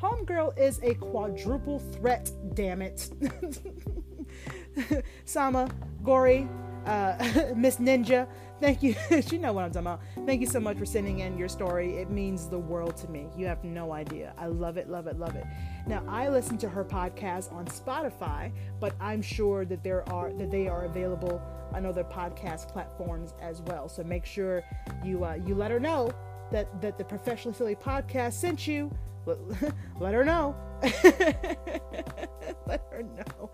Homegirl 0.00 0.58
is 0.58 0.80
a 0.82 0.94
quadruple 0.94 1.78
threat, 1.78 2.30
damn 2.54 2.82
it. 2.82 3.08
Sama, 5.24 5.70
Gory, 6.02 6.48
uh, 6.86 7.52
Miss 7.56 7.76
Ninja, 7.76 8.26
Thank 8.62 8.80
you. 8.84 8.94
you 9.32 9.38
know 9.38 9.52
what 9.52 9.64
I'm 9.64 9.72
talking 9.72 9.88
about. 9.88 10.00
Thank 10.24 10.40
you 10.40 10.46
so 10.46 10.60
much 10.60 10.78
for 10.78 10.86
sending 10.86 11.18
in 11.18 11.36
your 11.36 11.48
story. 11.48 11.96
It 11.96 12.10
means 12.10 12.48
the 12.48 12.60
world 12.60 12.96
to 12.98 13.08
me. 13.08 13.26
You 13.36 13.44
have 13.46 13.64
no 13.64 13.92
idea. 13.92 14.34
I 14.38 14.46
love 14.46 14.76
it, 14.76 14.88
love 14.88 15.08
it, 15.08 15.18
love 15.18 15.34
it. 15.34 15.44
Now, 15.88 16.04
I 16.06 16.28
listen 16.28 16.56
to 16.58 16.68
her 16.68 16.84
podcast 16.84 17.52
on 17.52 17.66
Spotify, 17.66 18.52
but 18.78 18.94
I'm 19.00 19.20
sure 19.20 19.64
that 19.64 19.82
there 19.82 20.08
are 20.10 20.32
that 20.34 20.52
they 20.52 20.68
are 20.68 20.84
available 20.84 21.42
on 21.74 21.84
other 21.84 22.04
podcast 22.04 22.68
platforms 22.68 23.34
as 23.42 23.62
well. 23.62 23.88
So 23.88 24.04
make 24.04 24.24
sure 24.24 24.62
you 25.04 25.24
uh, 25.24 25.40
you 25.44 25.56
let 25.56 25.72
her 25.72 25.80
know 25.80 26.12
that 26.52 26.80
that 26.80 26.98
the 26.98 27.04
Professionally 27.04 27.56
Silly 27.56 27.74
podcast 27.74 28.34
sent 28.34 28.68
you. 28.68 28.92
let 29.98 30.14
her 30.14 30.24
know. 30.24 30.54
let 32.66 32.84
her 32.92 33.02
know. 33.02 33.50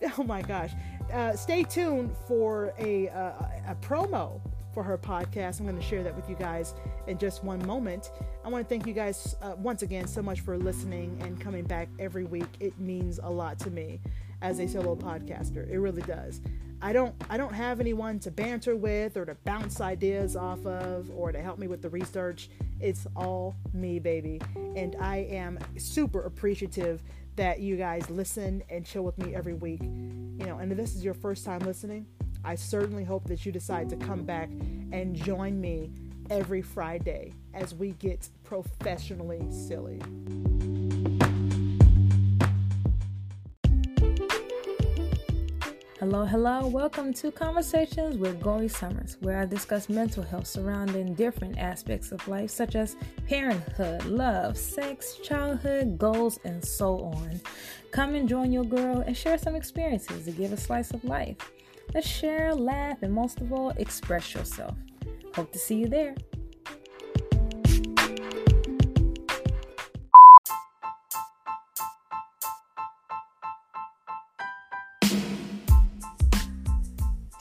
Oh 0.18 0.22
my 0.22 0.42
gosh. 0.42 0.72
Uh, 1.12 1.34
stay 1.34 1.62
tuned 1.62 2.14
for 2.26 2.72
a, 2.78 3.08
uh, 3.08 3.32
a 3.68 3.76
promo 3.80 4.40
for 4.72 4.82
her 4.82 4.98
podcast. 4.98 5.58
I'm 5.58 5.66
going 5.66 5.78
to 5.78 5.82
share 5.82 6.02
that 6.02 6.14
with 6.14 6.28
you 6.28 6.36
guys 6.36 6.74
in 7.06 7.16
just 7.16 7.42
one 7.42 7.64
moment. 7.66 8.10
I 8.44 8.48
want 8.48 8.62
to 8.64 8.68
thank 8.68 8.86
you 8.86 8.92
guys 8.92 9.36
uh, 9.40 9.54
once 9.56 9.82
again 9.82 10.06
so 10.06 10.20
much 10.20 10.40
for 10.40 10.58
listening 10.58 11.18
and 11.22 11.40
coming 11.40 11.64
back 11.64 11.88
every 11.98 12.24
week. 12.24 12.48
It 12.60 12.78
means 12.78 13.18
a 13.22 13.30
lot 13.30 13.58
to 13.60 13.70
me 13.70 14.00
as 14.42 14.58
a 14.58 14.68
solo 14.68 14.94
podcaster. 14.94 15.68
It 15.70 15.78
really 15.78 16.02
does. 16.02 16.40
I 16.82 16.92
don't 16.92 17.14
I 17.30 17.38
don't 17.38 17.54
have 17.54 17.80
anyone 17.80 18.18
to 18.20 18.30
banter 18.30 18.76
with 18.76 19.16
or 19.16 19.24
to 19.24 19.34
bounce 19.44 19.80
ideas 19.80 20.36
off 20.36 20.64
of 20.66 21.10
or 21.10 21.32
to 21.32 21.40
help 21.40 21.58
me 21.58 21.68
with 21.68 21.80
the 21.80 21.88
research. 21.88 22.50
It's 22.80 23.06
all 23.16 23.56
me, 23.72 23.98
baby. 23.98 24.42
And 24.54 24.94
I 25.00 25.26
am 25.30 25.58
super 25.78 26.24
appreciative 26.24 27.02
that 27.36 27.60
you 27.60 27.76
guys 27.76 28.08
listen 28.10 28.62
and 28.68 28.84
chill 28.84 29.02
with 29.02 29.16
me 29.18 29.34
every 29.34 29.54
week. 29.54 29.82
You 29.82 30.46
know, 30.46 30.58
and 30.58 30.70
if 30.72 30.78
this 30.78 30.94
is 30.94 31.04
your 31.04 31.14
first 31.14 31.44
time 31.44 31.60
listening, 31.60 32.06
I 32.44 32.54
certainly 32.54 33.04
hope 33.04 33.24
that 33.28 33.46
you 33.46 33.52
decide 33.52 33.88
to 33.90 33.96
come 33.96 34.24
back 34.24 34.48
and 34.92 35.14
join 35.14 35.60
me 35.60 35.90
every 36.30 36.62
Friday 36.62 37.32
as 37.54 37.74
we 37.74 37.92
get 37.92 38.28
professionally 38.44 39.44
silly. 39.50 40.00
Hello, 45.98 46.26
hello. 46.26 46.66
Welcome 46.66 47.14
to 47.14 47.32
Conversations 47.32 48.18
with 48.18 48.38
Gory 48.42 48.68
Summers, 48.68 49.16
where 49.20 49.40
I 49.40 49.46
discuss 49.46 49.88
mental 49.88 50.22
health 50.22 50.46
surrounding 50.46 51.14
different 51.14 51.56
aspects 51.56 52.12
of 52.12 52.28
life, 52.28 52.50
such 52.50 52.76
as 52.76 52.96
parenthood, 53.26 54.04
love, 54.04 54.58
sex, 54.58 55.16
childhood, 55.24 55.96
goals, 55.96 56.38
and 56.44 56.62
so 56.62 56.98
on. 57.00 57.40
Come 57.92 58.14
and 58.14 58.28
join 58.28 58.52
your 58.52 58.64
girl 58.64 59.04
and 59.06 59.16
share 59.16 59.38
some 59.38 59.54
experiences 59.54 60.26
to 60.26 60.32
give 60.32 60.52
a 60.52 60.58
slice 60.58 60.90
of 60.90 61.02
life. 61.02 61.38
Let's 61.94 62.06
share, 62.06 62.54
laugh, 62.54 62.98
and 63.00 63.14
most 63.14 63.40
of 63.40 63.50
all, 63.50 63.70
express 63.70 64.34
yourself. 64.34 64.74
Hope 65.34 65.50
to 65.52 65.58
see 65.58 65.76
you 65.76 65.88
there. 65.88 66.14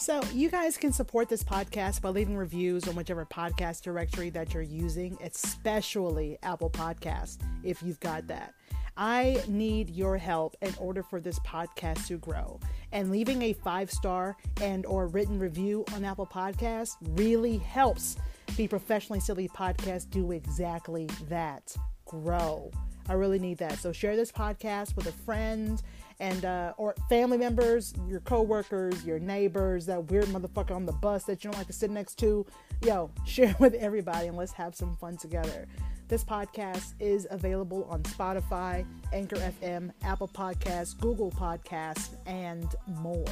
So, 0.05 0.21
you 0.35 0.51
guys 0.51 0.77
can 0.77 0.93
support 0.93 1.29
this 1.29 1.43
podcast 1.43 2.03
by 2.03 2.09
leaving 2.09 2.37
reviews 2.37 2.87
on 2.87 2.93
whichever 2.93 3.25
podcast 3.25 3.81
directory 3.81 4.29
that 4.29 4.53
you're 4.53 4.61
using, 4.61 5.17
especially 5.23 6.37
Apple 6.43 6.69
Podcast, 6.69 7.39
if 7.63 7.81
you've 7.81 7.99
got 8.01 8.27
that. 8.27 8.53
I 8.95 9.41
need 9.47 9.89
your 9.89 10.15
help 10.19 10.57
in 10.61 10.75
order 10.77 11.01
for 11.01 11.19
this 11.19 11.39
podcast 11.39 12.05
to 12.05 12.19
grow. 12.19 12.59
And 12.91 13.09
leaving 13.09 13.41
a 13.41 13.53
five-star 13.53 14.37
and 14.61 14.85
or 14.85 15.07
written 15.07 15.39
review 15.39 15.83
on 15.95 16.05
Apple 16.05 16.27
Podcast 16.27 16.97
really 17.17 17.57
helps 17.57 18.15
the 18.57 18.67
Professionally 18.67 19.19
Silly 19.19 19.47
podcast 19.47 20.11
do 20.11 20.33
exactly 20.33 21.09
that. 21.29 21.75
Grow. 22.05 22.69
I 23.09 23.13
really 23.13 23.39
need 23.39 23.57
that. 23.57 23.79
So 23.79 23.91
share 23.91 24.15
this 24.15 24.31
podcast 24.31 24.95
with 24.95 25.07
a 25.07 25.11
friend 25.11 25.81
and 26.19 26.45
uh, 26.45 26.73
or 26.77 26.95
family 27.09 27.37
members, 27.37 27.93
your 28.07 28.19
coworkers, 28.21 29.05
your 29.05 29.19
neighbors, 29.19 29.85
that 29.85 30.09
weird 30.11 30.25
motherfucker 30.25 30.75
on 30.75 30.85
the 30.85 30.93
bus 30.93 31.23
that 31.25 31.43
you 31.43 31.51
don't 31.51 31.57
like 31.57 31.67
to 31.67 31.73
sit 31.73 31.89
next 31.89 32.15
to. 32.19 32.45
Yo, 32.83 33.11
share 33.25 33.55
with 33.59 33.73
everybody 33.75 34.27
and 34.27 34.37
let's 34.37 34.53
have 34.53 34.75
some 34.75 34.95
fun 34.95 35.17
together. 35.17 35.67
This 36.07 36.23
podcast 36.23 36.93
is 36.99 37.27
available 37.31 37.85
on 37.89 38.03
Spotify, 38.03 38.85
Anchor 39.11 39.37
FM, 39.37 39.91
Apple 40.03 40.27
Podcasts, 40.27 40.97
Google 40.99 41.31
Podcasts, 41.31 42.15
and 42.27 42.75
more. 42.85 43.25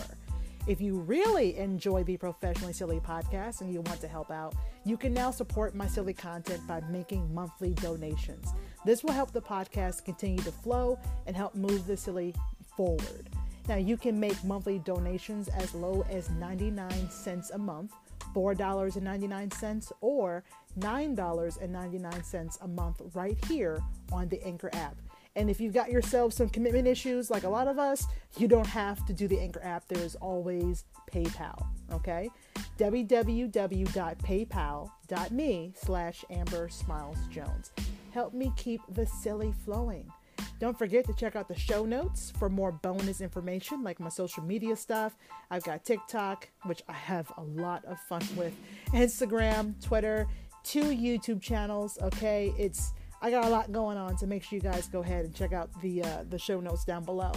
If 0.65 0.79
you 0.79 0.99
really 1.01 1.57
enjoy 1.57 2.03
the 2.03 2.15
Professionally 2.15 2.71
Silly 2.71 3.01
podcast 3.01 3.59
and 3.59 3.71
you 3.71 3.81
want 3.81 3.99
to 3.99 4.07
help 4.07 4.31
out, 4.31 4.55
you 4.85 4.95
can 4.95 5.13
now 5.13 5.29
support 5.29 5.75
my 5.75 5.87
silly 5.87 6.13
content 6.13 6.65
by 6.65 6.81
making 6.89 7.33
monthly 7.33 7.73
donations. 7.75 8.53
This 8.85 9.03
will 9.03 9.11
help 9.11 9.31
the 9.31 9.41
podcast 9.41 10.05
continue 10.05 10.41
to 10.43 10.51
flow 10.51 10.97
and 11.27 11.35
help 11.35 11.53
move 11.53 11.85
the 11.85 11.97
silly 11.97 12.33
forward. 12.75 13.29
Now, 13.67 13.75
you 13.75 13.97
can 13.97 14.19
make 14.19 14.43
monthly 14.43 14.79
donations 14.79 15.47
as 15.47 15.73
low 15.73 16.03
as 16.09 16.29
99 16.31 17.09
cents 17.09 17.51
a 17.51 17.57
month, 17.57 17.93
$4.99, 18.35 19.91
or 20.01 20.43
$9.99 20.79 22.61
a 22.61 22.67
month 22.67 23.01
right 23.13 23.37
here 23.45 23.81
on 24.11 24.27
the 24.27 24.43
Anchor 24.43 24.69
app. 24.73 24.97
And 25.35 25.49
if 25.49 25.59
you've 25.59 25.73
got 25.73 25.91
yourself 25.91 26.33
some 26.33 26.49
commitment 26.49 26.87
issues, 26.87 27.31
like 27.31 27.43
a 27.43 27.49
lot 27.49 27.67
of 27.67 27.79
us, 27.79 28.05
you 28.37 28.47
don't 28.47 28.67
have 28.67 29.03
to 29.07 29.13
do 29.13 29.27
the 29.27 29.39
Anchor 29.39 29.63
app. 29.63 29.87
There 29.87 30.03
is 30.03 30.15
always 30.15 30.85
PayPal, 31.11 31.65
okay? 31.91 32.29
www.paypal.me 32.77 35.73
slash 35.75 36.25
Amber 36.29 36.69
Smiles 36.69 37.17
Jones. 37.31 37.71
Help 38.11 38.33
me 38.33 38.53
keep 38.55 38.81
the 38.89 39.05
silly 39.05 39.53
flowing. 39.65 40.11
Don't 40.59 40.77
forget 40.77 41.05
to 41.05 41.13
check 41.13 41.35
out 41.35 41.47
the 41.47 41.57
show 41.57 41.85
notes 41.85 42.31
for 42.37 42.49
more 42.49 42.71
bonus 42.71 43.21
information 43.21 43.83
like 43.83 43.99
my 43.99 44.09
social 44.09 44.43
media 44.43 44.75
stuff. 44.75 45.15
I've 45.51 45.63
got 45.63 45.83
TikTok, 45.83 46.49
which 46.63 46.81
I 46.87 46.93
have 46.93 47.31
a 47.37 47.43
lot 47.43 47.83
of 47.85 47.99
fun 48.01 48.21
with, 48.35 48.53
Instagram, 48.93 49.81
Twitter, 49.83 50.27
two 50.63 50.83
YouTube 50.83 51.41
channels. 51.41 51.97
Okay, 52.01 52.53
it's 52.57 52.93
I 53.21 53.31
got 53.31 53.45
a 53.45 53.49
lot 53.49 53.71
going 53.71 53.97
on, 53.97 54.17
so 54.17 54.25
make 54.25 54.43
sure 54.43 54.57
you 54.57 54.61
guys 54.61 54.87
go 54.87 54.99
ahead 54.99 55.25
and 55.25 55.33
check 55.33 55.53
out 55.53 55.69
the 55.81 56.03
uh, 56.03 56.23
the 56.29 56.39
show 56.39 56.59
notes 56.59 56.83
down 56.83 57.03
below. 57.03 57.31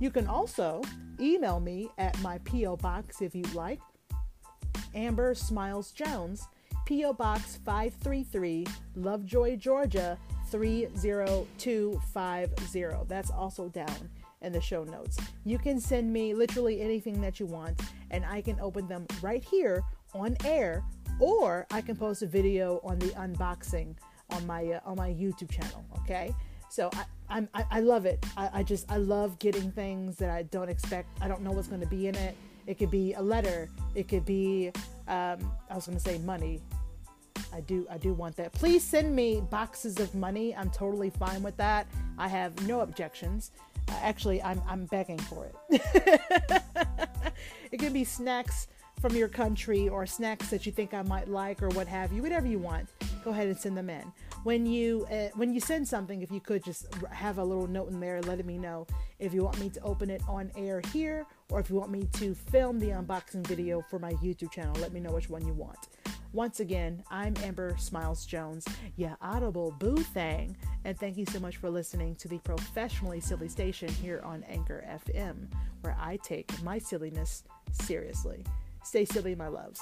You 0.00 0.10
can 0.10 0.26
also 0.26 0.82
email 1.20 1.60
me 1.60 1.88
at 1.98 2.20
my 2.22 2.38
PO 2.38 2.76
box 2.76 3.22
if 3.22 3.34
you'd 3.34 3.54
like. 3.54 3.80
Amber 4.94 5.34
Smiles 5.34 5.92
Jones, 5.92 6.48
PO 6.86 7.12
Box 7.14 7.58
533, 7.64 8.66
Lovejoy, 8.96 9.56
Georgia 9.56 10.18
30250. 10.52 13.06
That's 13.08 13.30
also 13.30 13.68
down 13.70 14.10
in 14.42 14.52
the 14.52 14.60
show 14.60 14.84
notes. 14.84 15.16
You 15.44 15.58
can 15.58 15.80
send 15.80 16.12
me 16.12 16.34
literally 16.34 16.80
anything 16.80 17.20
that 17.22 17.40
you 17.40 17.46
want, 17.46 17.80
and 18.10 18.24
I 18.24 18.42
can 18.42 18.60
open 18.60 18.86
them 18.86 19.06
right 19.22 19.42
here 19.42 19.82
on 20.14 20.36
air, 20.44 20.84
or 21.18 21.66
I 21.70 21.80
can 21.80 21.96
post 21.96 22.22
a 22.22 22.26
video 22.26 22.80
on 22.84 22.98
the 22.98 23.08
unboxing 23.08 23.96
on 24.30 24.46
my 24.46 24.72
uh, 24.72 24.80
on 24.84 24.96
my 24.96 25.10
YouTube 25.10 25.50
channel. 25.50 25.84
Okay, 26.00 26.34
so 26.68 26.90
I 26.92 27.04
I'm, 27.28 27.48
I, 27.54 27.64
I 27.70 27.80
love 27.80 28.04
it. 28.04 28.24
I, 28.36 28.50
I 28.52 28.62
just 28.62 28.90
I 28.90 28.98
love 28.98 29.38
getting 29.38 29.72
things 29.72 30.16
that 30.16 30.30
I 30.30 30.42
don't 30.44 30.68
expect. 30.68 31.08
I 31.20 31.28
don't 31.28 31.42
know 31.42 31.52
what's 31.52 31.68
going 31.68 31.80
to 31.80 31.86
be 31.86 32.08
in 32.08 32.14
it. 32.14 32.36
It 32.66 32.78
could 32.78 32.90
be 32.90 33.14
a 33.14 33.22
letter. 33.22 33.68
It 33.94 34.08
could 34.08 34.24
be 34.24 34.70
um, 35.08 35.38
I 35.70 35.74
was 35.74 35.86
going 35.86 35.98
to 35.98 36.04
say 36.04 36.18
money. 36.18 36.60
I 37.52 37.60
do 37.60 37.86
I 37.90 37.98
do 37.98 38.12
want 38.12 38.36
that. 38.36 38.52
Please 38.52 38.82
send 38.82 39.14
me 39.14 39.42
boxes 39.50 40.00
of 40.00 40.14
money. 40.14 40.54
I'm 40.54 40.70
totally 40.70 41.10
fine 41.10 41.42
with 41.42 41.56
that. 41.58 41.86
I 42.18 42.28
have 42.28 42.66
no 42.66 42.80
objections. 42.80 43.50
Uh, 43.88 43.98
actually, 44.02 44.42
I'm 44.42 44.62
I'm 44.68 44.86
begging 44.86 45.18
for 45.18 45.50
it. 45.70 45.82
it 47.72 47.78
could 47.78 47.92
be 47.92 48.04
snacks 48.04 48.68
from 49.00 49.16
your 49.16 49.28
country 49.28 49.88
or 49.88 50.06
snacks 50.06 50.48
that 50.50 50.64
you 50.64 50.70
think 50.70 50.94
I 50.94 51.02
might 51.02 51.28
like 51.28 51.60
or 51.62 51.68
what 51.70 51.88
have 51.88 52.12
you, 52.12 52.22
whatever 52.22 52.46
you 52.46 52.60
want. 52.60 52.88
Go 53.24 53.32
ahead 53.32 53.48
and 53.48 53.58
send 53.58 53.76
them 53.76 53.90
in. 53.90 54.12
When 54.44 54.64
you 54.64 55.06
uh, 55.10 55.28
when 55.34 55.52
you 55.52 55.60
send 55.60 55.86
something, 55.86 56.22
if 56.22 56.30
you 56.30 56.40
could 56.40 56.64
just 56.64 56.86
have 57.10 57.38
a 57.38 57.44
little 57.44 57.66
note 57.66 57.90
in 57.90 58.00
there 58.00 58.22
letting 58.22 58.46
me 58.46 58.58
know 58.58 58.86
if 59.18 59.34
you 59.34 59.44
want 59.44 59.58
me 59.60 59.68
to 59.70 59.80
open 59.82 60.10
it 60.10 60.22
on 60.28 60.50
air 60.56 60.80
here 60.92 61.26
or 61.50 61.60
if 61.60 61.68
you 61.68 61.76
want 61.76 61.90
me 61.90 62.08
to 62.14 62.34
film 62.34 62.78
the 62.78 62.88
unboxing 62.88 63.46
video 63.46 63.82
for 63.90 63.98
my 63.98 64.12
YouTube 64.14 64.50
channel. 64.50 64.74
Let 64.80 64.92
me 64.92 65.00
know 65.00 65.12
which 65.12 65.28
one 65.28 65.46
you 65.46 65.52
want. 65.52 65.88
Once 66.32 66.60
again, 66.60 67.04
I'm 67.10 67.34
Amber 67.42 67.76
Smiles 67.78 68.24
Jones, 68.24 68.66
yeah, 68.96 69.16
audible 69.20 69.74
boo 69.78 69.98
thing, 69.98 70.56
and 70.86 70.98
thank 70.98 71.18
you 71.18 71.26
so 71.26 71.38
much 71.38 71.58
for 71.58 71.68
listening 71.68 72.14
to 72.16 72.28
the 72.28 72.38
professionally 72.38 73.20
silly 73.20 73.48
station 73.48 73.90
here 73.90 74.22
on 74.24 74.42
Anchor 74.44 74.82
FM, 74.88 75.52
where 75.82 75.94
I 76.00 76.16
take 76.22 76.50
my 76.62 76.78
silliness 76.78 77.44
seriously. 77.72 78.46
Stay 78.82 79.04
silly, 79.04 79.34
my 79.34 79.48
loves. 79.48 79.78